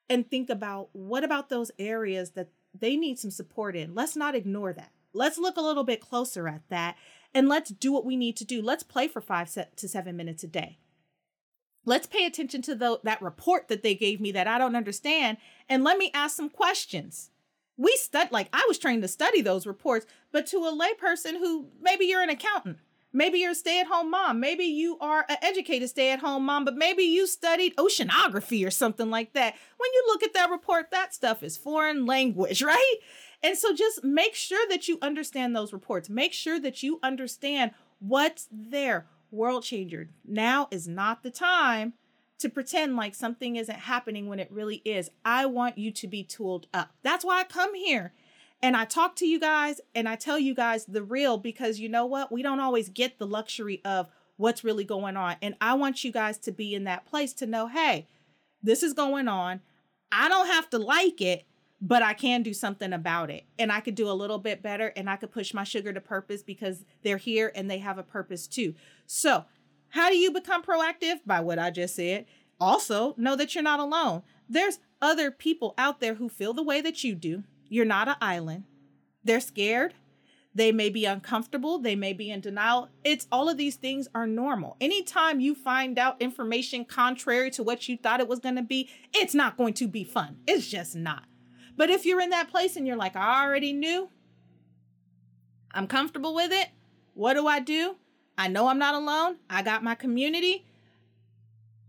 and 0.10 0.30
think 0.30 0.50
about 0.50 0.90
what 0.92 1.24
about 1.24 1.50
those 1.50 1.72
areas 1.80 2.32
that 2.32 2.50
they 2.78 2.96
need 2.96 3.18
some 3.18 3.32
support 3.32 3.76
in. 3.76 3.96
Let's 3.96 4.16
not 4.16 4.36
ignore 4.36 4.74
that. 4.74 4.92
Let's 5.14 5.38
look 5.38 5.56
a 5.56 5.62
little 5.62 5.86
bit 5.86 6.02
closer 6.02 6.48
at 6.48 6.68
that 6.70 6.98
and 7.36 7.50
let's 7.50 7.70
do 7.70 7.92
what 7.92 8.06
we 8.06 8.16
need 8.16 8.38
to 8.38 8.46
do. 8.46 8.62
Let's 8.62 8.82
play 8.82 9.10
for 9.10 9.22
five 9.22 9.54
to 9.76 9.88
seven 9.88 10.16
minutes 10.16 10.44
a 10.44 10.48
day. 10.48 10.80
Let's 11.84 12.08
pay 12.08 12.26
attention 12.26 12.64
to 12.64 12.74
the, 12.74 13.00
that 13.04 13.22
report 13.22 13.68
that 13.68 13.84
they 13.84 13.94
gave 13.94 14.20
me 14.20 14.32
that 14.32 14.48
I 14.48 14.58
don't 14.58 14.76
understand 14.76 15.38
and 15.70 15.84
let 15.84 16.00
me 16.00 16.10
ask 16.16 16.36
some 16.36 16.50
questions. 16.50 17.30
We 17.78 17.96
stud 17.98 18.32
like 18.32 18.48
I 18.54 18.66
was 18.68 18.80
trained 18.80 19.02
to 19.02 19.08
study 19.10 19.42
those 19.42 19.68
reports, 19.68 20.08
but 20.32 20.48
to 20.48 20.58
a 20.60 20.72
layperson 20.72 21.38
who 21.38 21.68
maybe 21.82 22.06
you're 22.06 22.24
an 22.24 22.30
accountant, 22.30 22.78
maybe 23.12 23.40
you're 23.40 23.52
a 23.52 23.56
stay-at-home 23.56 24.10
mom, 24.10 24.40
maybe 24.40 24.64
you 24.64 24.98
are 25.00 25.26
an 25.28 25.38
educated 25.42 25.90
stay-at-home 25.90 26.46
mom, 26.46 26.66
but 26.66 26.76
maybe 26.76 27.04
you 27.04 27.28
studied 27.28 27.76
oceanography 27.76 28.66
or 28.66 28.72
something 28.72 29.10
like 29.10 29.34
that. 29.34 29.56
When 29.78 29.90
you 29.94 30.04
look 30.08 30.24
at 30.24 30.34
that 30.34 30.50
report, 30.50 30.90
that 30.92 31.14
stuff 31.14 31.44
is 31.44 31.58
foreign 31.58 32.06
language, 32.06 32.62
right? 32.64 32.96
And 33.44 33.58
so 33.58 33.74
just 33.74 34.04
make 34.04 34.36
sure 34.36 34.66
that 34.70 34.88
you 34.88 34.98
understand 35.02 35.56
those 35.56 35.74
reports. 35.74 36.10
Make 36.10 36.34
sure 36.34 36.60
that 36.60 36.84
you 36.84 37.00
understand 37.04 37.72
what's 38.00 38.48
there. 38.52 39.08
World 39.32 39.64
changer. 39.64 40.10
Now 40.24 40.68
is 40.72 40.88
not 40.88 41.24
the 41.24 41.32
time 41.32 41.94
to 42.40 42.50
pretend 42.50 42.96
like 42.96 43.16
something 43.16 43.56
isn't 43.56 43.80
happening 43.80 44.28
when 44.28 44.40
it 44.40 44.52
really 44.52 44.82
is. 44.86 45.10
I 45.24 45.46
want 45.46 45.78
you 45.78 45.92
to 45.92 46.08
be 46.08 46.24
tooled 46.24 46.68
up. 46.74 46.92
That's 47.04 47.26
why 47.26 47.42
I 47.42 47.44
come 47.44 47.74
here 47.74 48.14
and 48.62 48.76
I 48.76 48.86
talk 48.86 49.16
to 49.18 49.28
you 49.28 49.40
guys 49.40 49.82
and 49.94 50.08
I 50.08 50.16
tell 50.16 50.40
you 50.40 50.54
guys 50.54 50.86
the 50.86 51.04
real 51.04 51.38
because 51.38 51.80
you 51.80 51.90
know 51.90 52.06
what? 52.06 52.32
We 52.32 52.42
don't 52.42 52.60
always 52.60 52.90
get 52.90 53.20
the 53.20 53.28
luxury 53.28 53.82
of 53.86 54.10
what's 54.38 54.64
really 54.64 54.84
going 54.84 55.18
on. 55.18 55.38
And 55.42 55.56
I 55.62 55.76
want 55.76 56.04
you 56.04 56.12
guys 56.12 56.38
to 56.40 56.52
be 56.52 56.76
in 56.76 56.84
that 56.86 57.06
place 57.06 57.34
to 57.34 57.46
know, 57.46 57.68
hey, 57.68 58.08
this 58.62 58.84
is 58.84 58.94
going 58.94 59.28
on. 59.28 59.62
I 60.12 60.28
don't 60.30 60.48
have 60.48 60.70
to 60.72 60.80
like 60.80 61.22
it, 61.22 61.46
but 61.86 62.02
I 62.02 62.16
can 62.16 62.42
do 62.42 62.52
something 62.52 62.92
about 62.94 63.30
it. 63.30 63.44
And 63.60 63.72
I 63.72 63.80
could 63.80 63.94
do 63.94 64.10
a 64.10 64.14
little 64.14 64.40
bit 64.40 64.64
better 64.64 64.92
and 64.96 65.08
I 65.08 65.18
could 65.18 65.32
push 65.32 65.54
my 65.54 65.64
sugar 65.64 65.94
to 65.94 66.02
purpose 66.02 66.42
because 66.42 66.84
they're 67.04 67.18
here 67.18 67.52
and 67.54 67.70
they 67.70 67.78
have 67.78 68.00
a 68.00 68.04
purpose 68.04 68.48
too. 68.48 68.74
So, 69.06 69.46
how 69.90 70.10
do 70.10 70.18
you 70.18 70.32
become 70.32 70.64
proactive? 70.64 71.20
By 71.28 71.42
what 71.42 71.60
I 71.60 71.70
just 71.70 71.96
said. 71.96 72.26
Also, 72.60 73.14
know 73.18 73.36
that 73.36 73.54
you're 73.54 73.64
not 73.64 73.80
alone. 73.80 74.24
There's 74.50 74.80
other 75.00 75.30
people 75.30 75.76
out 75.78 76.00
there 76.00 76.16
who 76.16 76.28
feel 76.28 76.54
the 76.54 76.64
way 76.64 76.82
that 76.82 77.04
you 77.04 77.14
do. 77.14 77.44
You're 77.70 77.86
not 77.86 78.08
an 78.08 78.16
island. 78.20 78.64
They're 79.24 79.40
scared. 79.40 79.94
They 80.56 80.72
may 80.72 80.90
be 80.90 81.06
uncomfortable. 81.06 81.78
They 81.78 81.96
may 81.96 82.14
be 82.14 82.32
in 82.32 82.42
denial. 82.42 82.90
It's 83.04 83.28
all 83.32 83.48
of 83.48 83.58
these 83.58 83.76
things 83.76 84.08
are 84.16 84.26
normal. 84.26 84.76
Anytime 84.82 85.40
you 85.40 85.54
find 85.54 86.00
out 86.00 86.20
information 86.20 86.84
contrary 86.84 87.52
to 87.52 87.64
what 87.64 87.88
you 87.88 87.96
thought 87.96 88.22
it 88.22 88.28
was 88.28 88.40
going 88.40 88.56
to 88.56 88.64
be, 88.64 88.90
it's 89.14 89.36
not 89.36 89.56
going 89.56 89.74
to 89.76 89.88
be 89.88 90.04
fun. 90.04 90.38
It's 90.48 90.68
just 90.68 90.96
not. 90.96 91.26
But 91.78 91.90
if 91.90 92.06
you're 92.06 92.22
in 92.22 92.30
that 92.30 92.50
place 92.50 92.76
and 92.76 92.88
you're 92.88 92.96
like, 92.96 93.16
I 93.16 93.44
already 93.44 93.74
knew, 93.74 94.10
I'm 95.72 95.88
comfortable 95.88 96.34
with 96.34 96.52
it, 96.52 96.70
what 97.14 97.34
do 97.34 97.48
I 97.48 97.60
do? 97.60 97.96
I 98.38 98.48
know 98.48 98.68
I'm 98.68 98.80
not 98.80 98.96
alone. 98.96 99.38
I 99.50 99.62
got 99.62 99.84
my 99.84 99.96
community. 99.96 100.66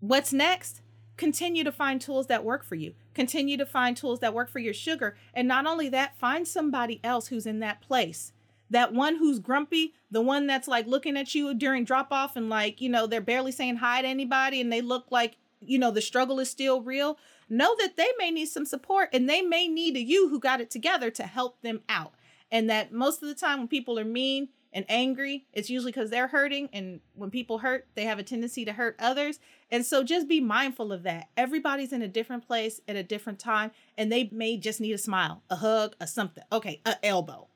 What's 0.00 0.32
next? 0.32 0.82
Continue 1.16 1.64
to 1.64 1.72
find 1.72 2.00
tools 2.00 2.26
that 2.26 2.44
work 2.44 2.64
for 2.64 2.74
you. 2.74 2.94
Continue 3.14 3.56
to 3.56 3.66
find 3.66 3.96
tools 3.96 4.20
that 4.20 4.34
work 4.34 4.50
for 4.50 4.58
your 4.58 4.74
sugar. 4.74 5.16
And 5.32 5.48
not 5.48 5.66
only 5.66 5.88
that, 5.88 6.18
find 6.18 6.46
somebody 6.46 7.00
else 7.02 7.28
who's 7.28 7.46
in 7.46 7.60
that 7.60 7.80
place. 7.80 8.32
That 8.68 8.92
one 8.92 9.16
who's 9.16 9.38
grumpy, 9.38 9.94
the 10.10 10.20
one 10.20 10.46
that's 10.46 10.68
like 10.68 10.86
looking 10.86 11.16
at 11.16 11.34
you 11.34 11.54
during 11.54 11.84
drop 11.84 12.08
off 12.10 12.36
and 12.36 12.48
like, 12.48 12.80
you 12.80 12.88
know, 12.88 13.06
they're 13.06 13.20
barely 13.20 13.52
saying 13.52 13.76
hi 13.76 14.02
to 14.02 14.08
anybody 14.08 14.60
and 14.60 14.72
they 14.72 14.80
look 14.80 15.06
like, 15.10 15.36
you 15.60 15.78
know, 15.78 15.90
the 15.90 16.02
struggle 16.02 16.38
is 16.40 16.50
still 16.50 16.82
real 16.82 17.16
know 17.48 17.76
that 17.78 17.96
they 17.96 18.08
may 18.18 18.30
need 18.30 18.46
some 18.46 18.64
support 18.64 19.10
and 19.12 19.28
they 19.28 19.42
may 19.42 19.68
need 19.68 19.96
a 19.96 20.02
you 20.02 20.28
who 20.28 20.40
got 20.40 20.60
it 20.60 20.70
together 20.70 21.10
to 21.10 21.24
help 21.24 21.62
them 21.62 21.80
out. 21.88 22.12
And 22.50 22.70
that 22.70 22.92
most 22.92 23.22
of 23.22 23.28
the 23.28 23.34
time 23.34 23.58
when 23.58 23.68
people 23.68 23.98
are 23.98 24.04
mean 24.04 24.48
and 24.72 24.84
angry, 24.88 25.46
it's 25.52 25.70
usually 25.70 25.90
because 25.90 26.10
they're 26.10 26.28
hurting. 26.28 26.68
And 26.72 27.00
when 27.14 27.30
people 27.30 27.58
hurt, 27.58 27.86
they 27.94 28.04
have 28.04 28.18
a 28.18 28.22
tendency 28.22 28.64
to 28.64 28.72
hurt 28.72 28.96
others. 28.98 29.38
And 29.70 29.84
so 29.84 30.04
just 30.04 30.28
be 30.28 30.40
mindful 30.40 30.92
of 30.92 31.02
that. 31.04 31.28
Everybody's 31.36 31.92
in 31.92 32.02
a 32.02 32.08
different 32.08 32.46
place 32.46 32.80
at 32.86 32.94
a 32.94 33.02
different 33.02 33.38
time, 33.38 33.70
and 33.96 34.12
they 34.12 34.28
may 34.32 34.56
just 34.56 34.80
need 34.80 34.92
a 34.92 34.98
smile, 34.98 35.42
a 35.50 35.56
hug, 35.56 35.96
a 36.00 36.06
something. 36.06 36.44
Okay, 36.52 36.82
a 36.84 37.04
elbow. 37.04 37.48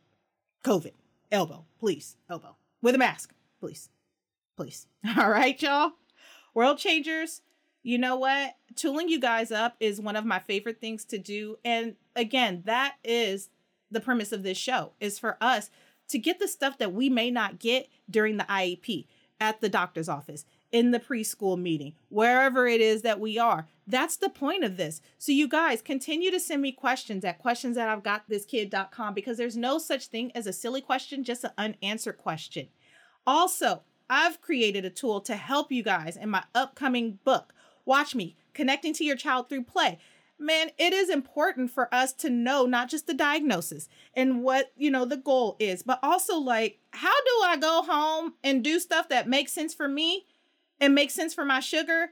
COVID. 0.64 0.92
Elbow, 1.30 1.66
please. 1.78 2.16
Elbow. 2.28 2.56
With 2.82 2.94
a 2.94 2.98
mask, 2.98 3.34
please. 3.60 3.90
Please. 4.56 4.86
All 5.16 5.30
right, 5.30 5.60
y'all. 5.60 5.92
World 6.54 6.78
changers 6.78 7.42
you 7.82 7.98
know 7.98 8.16
what? 8.16 8.56
Tooling 8.74 9.08
you 9.08 9.20
guys 9.20 9.50
up 9.50 9.76
is 9.80 10.00
one 10.00 10.16
of 10.16 10.24
my 10.24 10.38
favorite 10.38 10.80
things 10.80 11.04
to 11.06 11.18
do. 11.18 11.56
And 11.64 11.96
again, 12.14 12.62
that 12.66 12.96
is 13.02 13.48
the 13.90 14.00
premise 14.00 14.32
of 14.32 14.42
this 14.42 14.58
show 14.58 14.92
is 15.00 15.18
for 15.18 15.36
us 15.40 15.70
to 16.08 16.18
get 16.18 16.38
the 16.38 16.48
stuff 16.48 16.78
that 16.78 16.92
we 16.92 17.08
may 17.08 17.30
not 17.30 17.58
get 17.58 17.88
during 18.08 18.36
the 18.36 18.44
IEP 18.44 19.06
at 19.40 19.60
the 19.60 19.68
doctor's 19.68 20.08
office, 20.08 20.44
in 20.70 20.90
the 20.90 21.00
preschool 21.00 21.58
meeting, 21.58 21.94
wherever 22.10 22.66
it 22.66 22.80
is 22.80 23.02
that 23.02 23.18
we 23.18 23.38
are. 23.38 23.66
That's 23.86 24.16
the 24.16 24.28
point 24.28 24.62
of 24.62 24.76
this. 24.76 25.00
So 25.18 25.32
you 25.32 25.48
guys 25.48 25.82
continue 25.82 26.30
to 26.30 26.38
send 26.38 26.62
me 26.62 26.72
questions 26.72 27.24
at 27.24 27.38
questions 27.38 27.76
that 27.76 27.88
I've 27.88 28.02
got 28.02 28.28
this 28.28 28.44
kid.com 28.44 29.14
because 29.14 29.36
there's 29.36 29.56
no 29.56 29.78
such 29.78 30.06
thing 30.06 30.30
as 30.34 30.46
a 30.46 30.52
silly 30.52 30.80
question, 30.80 31.24
just 31.24 31.44
an 31.44 31.50
unanswered 31.58 32.18
question. 32.18 32.68
Also, 33.26 33.82
I've 34.08 34.40
created 34.40 34.84
a 34.84 34.90
tool 34.90 35.20
to 35.22 35.36
help 35.36 35.72
you 35.72 35.82
guys 35.82 36.16
in 36.16 36.30
my 36.30 36.44
upcoming 36.54 37.18
book 37.24 37.54
Watch 37.90 38.14
me 38.14 38.36
connecting 38.54 38.94
to 38.94 39.04
your 39.04 39.16
child 39.16 39.48
through 39.48 39.64
play. 39.64 39.98
Man, 40.38 40.70
it 40.78 40.92
is 40.92 41.10
important 41.10 41.72
for 41.72 41.92
us 41.92 42.12
to 42.12 42.30
know 42.30 42.64
not 42.64 42.88
just 42.88 43.08
the 43.08 43.14
diagnosis 43.14 43.88
and 44.14 44.44
what, 44.44 44.70
you 44.76 44.92
know, 44.92 45.04
the 45.04 45.16
goal 45.16 45.56
is, 45.58 45.82
but 45.82 45.98
also 46.00 46.38
like, 46.38 46.78
how 46.92 47.08
do 47.08 47.42
I 47.42 47.56
go 47.56 47.82
home 47.82 48.34
and 48.44 48.62
do 48.62 48.78
stuff 48.78 49.08
that 49.08 49.28
makes 49.28 49.50
sense 49.50 49.74
for 49.74 49.88
me 49.88 50.26
and 50.80 50.94
makes 50.94 51.14
sense 51.14 51.34
for 51.34 51.44
my 51.44 51.58
sugar? 51.58 52.10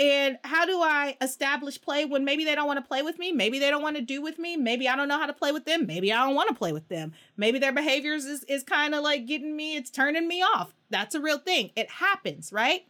And 0.00 0.38
how 0.44 0.64
do 0.64 0.80
I 0.80 1.18
establish 1.20 1.78
play 1.78 2.06
when 2.06 2.24
maybe 2.24 2.46
they 2.46 2.54
don't 2.54 2.66
want 2.66 2.82
to 2.82 2.88
play 2.88 3.02
with 3.02 3.18
me? 3.18 3.30
Maybe 3.30 3.58
they 3.58 3.68
don't 3.68 3.82
want 3.82 3.96
to 3.96 4.02
do 4.02 4.22
with 4.22 4.38
me. 4.38 4.56
Maybe 4.56 4.88
I 4.88 4.96
don't 4.96 5.08
know 5.08 5.18
how 5.18 5.26
to 5.26 5.34
play 5.34 5.52
with 5.52 5.66
them. 5.66 5.86
Maybe 5.86 6.10
I 6.10 6.24
don't 6.24 6.36
want 6.36 6.48
to 6.48 6.54
play 6.54 6.72
with 6.72 6.88
them. 6.88 7.12
Maybe 7.36 7.58
their 7.58 7.72
behaviors 7.72 8.24
is, 8.24 8.44
is 8.44 8.62
kind 8.62 8.94
of 8.94 9.02
like 9.02 9.26
getting 9.26 9.54
me, 9.54 9.76
it's 9.76 9.90
turning 9.90 10.26
me 10.26 10.40
off. 10.40 10.72
That's 10.88 11.14
a 11.14 11.20
real 11.20 11.38
thing. 11.38 11.72
It 11.76 11.90
happens, 11.90 12.50
right? 12.50 12.86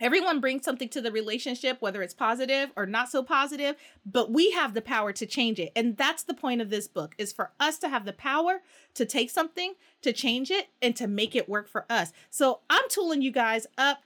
Everyone 0.00 0.40
brings 0.40 0.64
something 0.64 0.88
to 0.88 1.00
the 1.00 1.12
relationship, 1.12 1.76
whether 1.80 2.02
it's 2.02 2.14
positive 2.14 2.70
or 2.74 2.86
not 2.86 3.10
so 3.10 3.22
positive, 3.22 3.76
but 4.06 4.32
we 4.32 4.50
have 4.52 4.72
the 4.72 4.80
power 4.80 5.12
to 5.12 5.26
change 5.26 5.60
it. 5.60 5.72
And 5.76 5.96
that's 5.96 6.22
the 6.22 6.34
point 6.34 6.62
of 6.62 6.70
this 6.70 6.88
book 6.88 7.14
is 7.18 7.32
for 7.32 7.52
us 7.60 7.78
to 7.78 7.88
have 7.88 8.06
the 8.06 8.14
power 8.14 8.62
to 8.94 9.04
take 9.04 9.28
something, 9.28 9.74
to 10.00 10.12
change 10.12 10.50
it, 10.50 10.68
and 10.80 10.96
to 10.96 11.06
make 11.06 11.36
it 11.36 11.48
work 11.48 11.68
for 11.68 11.84
us. 11.90 12.12
So 12.30 12.60
I'm 12.70 12.88
tooling 12.88 13.20
you 13.20 13.30
guys 13.30 13.66
up 13.76 14.02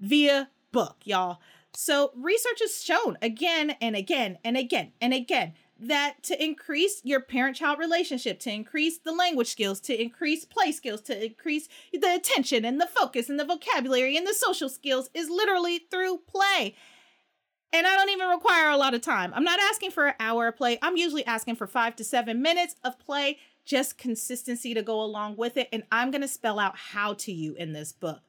via 0.00 0.50
book, 0.70 0.98
y'all. 1.04 1.40
So 1.74 2.12
research 2.14 2.60
has 2.60 2.82
shown 2.82 3.16
again 3.22 3.70
and 3.80 3.94
again 3.94 4.38
and 4.44 4.56
again 4.56 4.92
and 5.00 5.14
again 5.14 5.54
that 5.78 6.22
to 6.24 6.42
increase 6.42 7.00
your 7.04 7.20
parent 7.20 7.56
child 7.56 7.78
relationship, 7.78 8.40
to 8.40 8.50
increase 8.50 8.98
the 8.98 9.12
language 9.12 9.48
skills, 9.48 9.80
to 9.80 10.00
increase 10.00 10.44
play 10.44 10.72
skills, 10.72 11.00
to 11.02 11.24
increase 11.24 11.68
the 11.92 12.14
attention 12.14 12.64
and 12.64 12.80
the 12.80 12.86
focus 12.86 13.28
and 13.28 13.38
the 13.38 13.44
vocabulary 13.44 14.16
and 14.16 14.26
the 14.26 14.34
social 14.34 14.68
skills 14.68 15.08
is 15.14 15.30
literally 15.30 15.78
through 15.90 16.18
play. 16.26 16.74
And 17.72 17.86
I 17.86 17.94
don't 17.96 18.10
even 18.10 18.28
require 18.28 18.70
a 18.70 18.76
lot 18.76 18.94
of 18.94 19.02
time. 19.02 19.32
I'm 19.34 19.44
not 19.44 19.60
asking 19.60 19.90
for 19.90 20.06
an 20.06 20.14
hour 20.18 20.48
of 20.48 20.56
play. 20.56 20.78
I'm 20.82 20.96
usually 20.96 21.26
asking 21.26 21.56
for 21.56 21.66
five 21.66 21.96
to 21.96 22.04
seven 22.04 22.40
minutes 22.40 22.76
of 22.82 22.98
play, 22.98 23.38
just 23.64 23.98
consistency 23.98 24.72
to 24.72 24.82
go 24.82 25.00
along 25.02 25.36
with 25.36 25.56
it. 25.56 25.68
And 25.72 25.84
I'm 25.92 26.10
going 26.10 26.22
to 26.22 26.28
spell 26.28 26.58
out 26.58 26.76
how 26.76 27.14
to 27.14 27.32
you 27.32 27.54
in 27.54 27.72
this 27.74 27.92
book. 27.92 28.22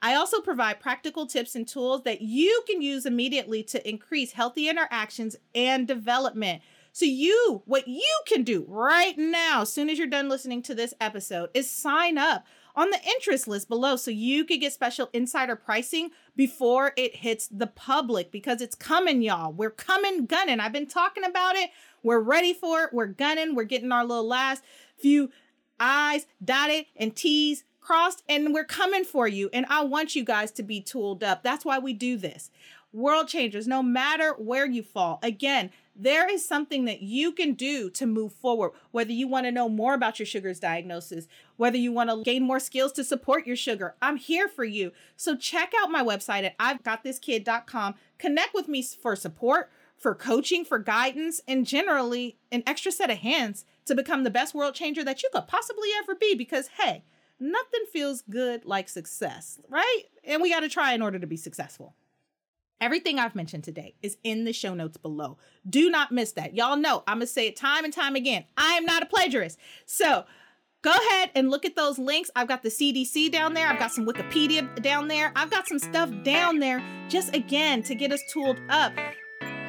I 0.00 0.14
also 0.14 0.40
provide 0.40 0.78
practical 0.80 1.26
tips 1.26 1.56
and 1.56 1.66
tools 1.66 2.02
that 2.04 2.20
you 2.20 2.62
can 2.68 2.80
use 2.80 3.04
immediately 3.04 3.64
to 3.64 3.88
increase 3.88 4.32
healthy 4.32 4.68
interactions 4.68 5.34
and 5.54 5.88
development. 5.88 6.62
So, 6.94 7.06
you, 7.06 7.62
what 7.66 7.88
you 7.88 8.20
can 8.24 8.44
do 8.44 8.64
right 8.68 9.18
now, 9.18 9.62
as 9.62 9.72
soon 9.72 9.90
as 9.90 9.98
you're 9.98 10.06
done 10.06 10.28
listening 10.28 10.62
to 10.62 10.76
this 10.76 10.94
episode, 11.00 11.50
is 11.52 11.68
sign 11.68 12.16
up 12.16 12.46
on 12.76 12.90
the 12.90 13.00
interest 13.04 13.48
list 13.48 13.68
below 13.68 13.96
so 13.96 14.12
you 14.12 14.44
could 14.44 14.60
get 14.60 14.72
special 14.72 15.10
insider 15.12 15.56
pricing 15.56 16.10
before 16.36 16.92
it 16.96 17.16
hits 17.16 17.48
the 17.48 17.66
public 17.66 18.30
because 18.30 18.60
it's 18.60 18.76
coming, 18.76 19.22
y'all. 19.22 19.52
We're 19.52 19.70
coming 19.72 20.26
gunning. 20.26 20.60
I've 20.60 20.72
been 20.72 20.86
talking 20.86 21.24
about 21.24 21.56
it. 21.56 21.70
We're 22.04 22.20
ready 22.20 22.54
for 22.54 22.84
it. 22.84 22.90
We're 22.92 23.06
gunning. 23.08 23.56
We're 23.56 23.64
getting 23.64 23.90
our 23.90 24.04
little 24.04 24.28
last 24.28 24.62
few 24.96 25.32
I's 25.80 26.26
dotted 26.44 26.86
and 26.94 27.16
T's 27.16 27.64
crossed, 27.80 28.22
and 28.28 28.54
we're 28.54 28.62
coming 28.62 29.02
for 29.02 29.26
you. 29.26 29.50
And 29.52 29.66
I 29.68 29.82
want 29.82 30.14
you 30.14 30.24
guys 30.24 30.52
to 30.52 30.62
be 30.62 30.80
tooled 30.80 31.24
up. 31.24 31.42
That's 31.42 31.64
why 31.64 31.80
we 31.80 31.92
do 31.92 32.16
this. 32.16 32.52
World 32.94 33.26
changers, 33.26 33.66
no 33.66 33.82
matter 33.82 34.34
where 34.38 34.64
you 34.64 34.84
fall. 34.84 35.18
Again, 35.20 35.70
there 35.96 36.32
is 36.32 36.46
something 36.46 36.84
that 36.84 37.02
you 37.02 37.32
can 37.32 37.54
do 37.54 37.90
to 37.90 38.06
move 38.06 38.32
forward. 38.32 38.70
Whether 38.92 39.10
you 39.10 39.26
want 39.26 39.46
to 39.46 39.52
know 39.52 39.68
more 39.68 39.94
about 39.94 40.20
your 40.20 40.26
sugar's 40.26 40.60
diagnosis, 40.60 41.26
whether 41.56 41.76
you 41.76 41.90
want 41.90 42.10
to 42.10 42.22
gain 42.22 42.44
more 42.44 42.60
skills 42.60 42.92
to 42.92 43.02
support 43.02 43.48
your 43.48 43.56
sugar, 43.56 43.96
I'm 44.00 44.16
here 44.16 44.46
for 44.46 44.62
you. 44.62 44.92
So 45.16 45.34
check 45.36 45.72
out 45.82 45.90
my 45.90 46.04
website 46.04 46.44
at 46.44 46.56
I'vegotthiskid.com. 46.58 47.96
Connect 48.18 48.54
with 48.54 48.68
me 48.68 48.80
for 48.80 49.16
support, 49.16 49.72
for 49.96 50.14
coaching, 50.14 50.64
for 50.64 50.78
guidance, 50.78 51.40
and 51.48 51.66
generally 51.66 52.38
an 52.52 52.62
extra 52.64 52.92
set 52.92 53.10
of 53.10 53.18
hands 53.18 53.64
to 53.86 53.96
become 53.96 54.22
the 54.22 54.30
best 54.30 54.54
world 54.54 54.76
changer 54.76 55.02
that 55.02 55.24
you 55.24 55.30
could 55.32 55.48
possibly 55.48 55.88
ever 55.98 56.14
be. 56.14 56.36
Because, 56.36 56.68
hey, 56.80 57.02
nothing 57.40 57.86
feels 57.92 58.22
good 58.22 58.64
like 58.64 58.88
success, 58.88 59.58
right? 59.68 60.02
And 60.22 60.40
we 60.40 60.50
got 60.50 60.60
to 60.60 60.68
try 60.68 60.92
in 60.92 61.02
order 61.02 61.18
to 61.18 61.26
be 61.26 61.36
successful. 61.36 61.96
Everything 62.80 63.18
I've 63.18 63.34
mentioned 63.34 63.64
today 63.64 63.94
is 64.02 64.16
in 64.22 64.44
the 64.44 64.52
show 64.52 64.74
notes 64.74 64.96
below. 64.96 65.38
Do 65.68 65.90
not 65.90 66.12
miss 66.12 66.32
that. 66.32 66.54
Y'all 66.54 66.76
know 66.76 67.02
I'm 67.06 67.18
going 67.18 67.26
to 67.26 67.32
say 67.32 67.46
it 67.46 67.56
time 67.56 67.84
and 67.84 67.92
time 67.92 68.16
again. 68.16 68.44
I 68.56 68.74
am 68.74 68.84
not 68.84 69.02
a 69.02 69.06
plagiarist. 69.06 69.56
So 69.86 70.24
go 70.82 70.90
ahead 70.90 71.30
and 71.34 71.50
look 71.50 71.64
at 71.64 71.76
those 71.76 71.98
links. 71.98 72.30
I've 72.36 72.48
got 72.48 72.62
the 72.62 72.68
CDC 72.68 73.30
down 73.32 73.54
there. 73.54 73.68
I've 73.68 73.78
got 73.78 73.92
some 73.92 74.06
Wikipedia 74.06 74.82
down 74.82 75.08
there. 75.08 75.32
I've 75.34 75.50
got 75.50 75.66
some 75.66 75.78
stuff 75.78 76.10
down 76.24 76.58
there 76.58 76.82
just 77.08 77.34
again 77.34 77.82
to 77.84 77.94
get 77.94 78.12
us 78.12 78.20
tooled 78.32 78.60
up 78.68 78.92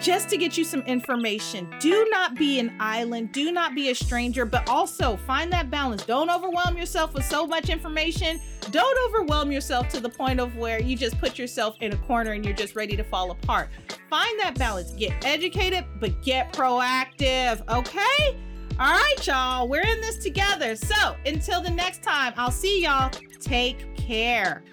just 0.02 0.30
to 0.30 0.38
get 0.38 0.58
you 0.58 0.64
some 0.64 0.82
information. 0.82 1.68
Do 1.80 2.08
not 2.12 2.36
be 2.36 2.60
an 2.60 2.76
island, 2.80 3.32
do 3.32 3.52
not 3.52 3.76
be 3.76 3.90
a 3.90 3.96
stranger, 3.96 4.46
but 4.46 4.68
also 4.70 5.18
find 5.18 5.52
that 5.52 5.70
balance. 5.70 6.06
Don't 6.06 6.30
overwhelm 6.30 6.78
yourself 6.78 7.14
with 7.14 7.26
so 7.26 7.48
much 7.48 7.70
information. 7.70 8.40
Don't 8.72 8.98
overwhelm 9.10 9.52
yourself 9.52 9.90
to 9.90 10.00
the 10.00 10.10
point 10.10 10.40
of 10.40 10.56
where 10.58 10.82
you 10.82 10.96
just 10.98 11.20
put 11.20 11.38
yourself 11.38 11.76
in 11.82 11.94
a 11.94 11.98
corner 11.98 12.32
and 12.32 12.44
you're 12.44 12.56
just 12.56 12.76
ready 12.76 12.96
to 12.96 13.04
fall 13.04 13.32
apart. 13.32 13.70
Find 14.10 14.40
that 14.40 14.58
balance. 14.58 14.92
Get 14.92 15.26
educated, 15.26 15.86
but 16.00 16.22
get 16.22 16.54
proactive, 16.54 17.62
okay? 17.70 18.38
All 18.78 18.92
right, 18.92 19.16
y'all, 19.26 19.70
we're 19.70 19.88
in 19.88 20.02
this 20.02 20.18
together. 20.18 20.76
So 20.76 21.16
until 21.26 21.62
the 21.62 21.70
next 21.70 22.04
time, 22.04 22.34
I'll 22.36 22.52
see 22.52 22.84
y'all. 22.84 23.10
Take 23.40 23.96
care. 23.96 24.64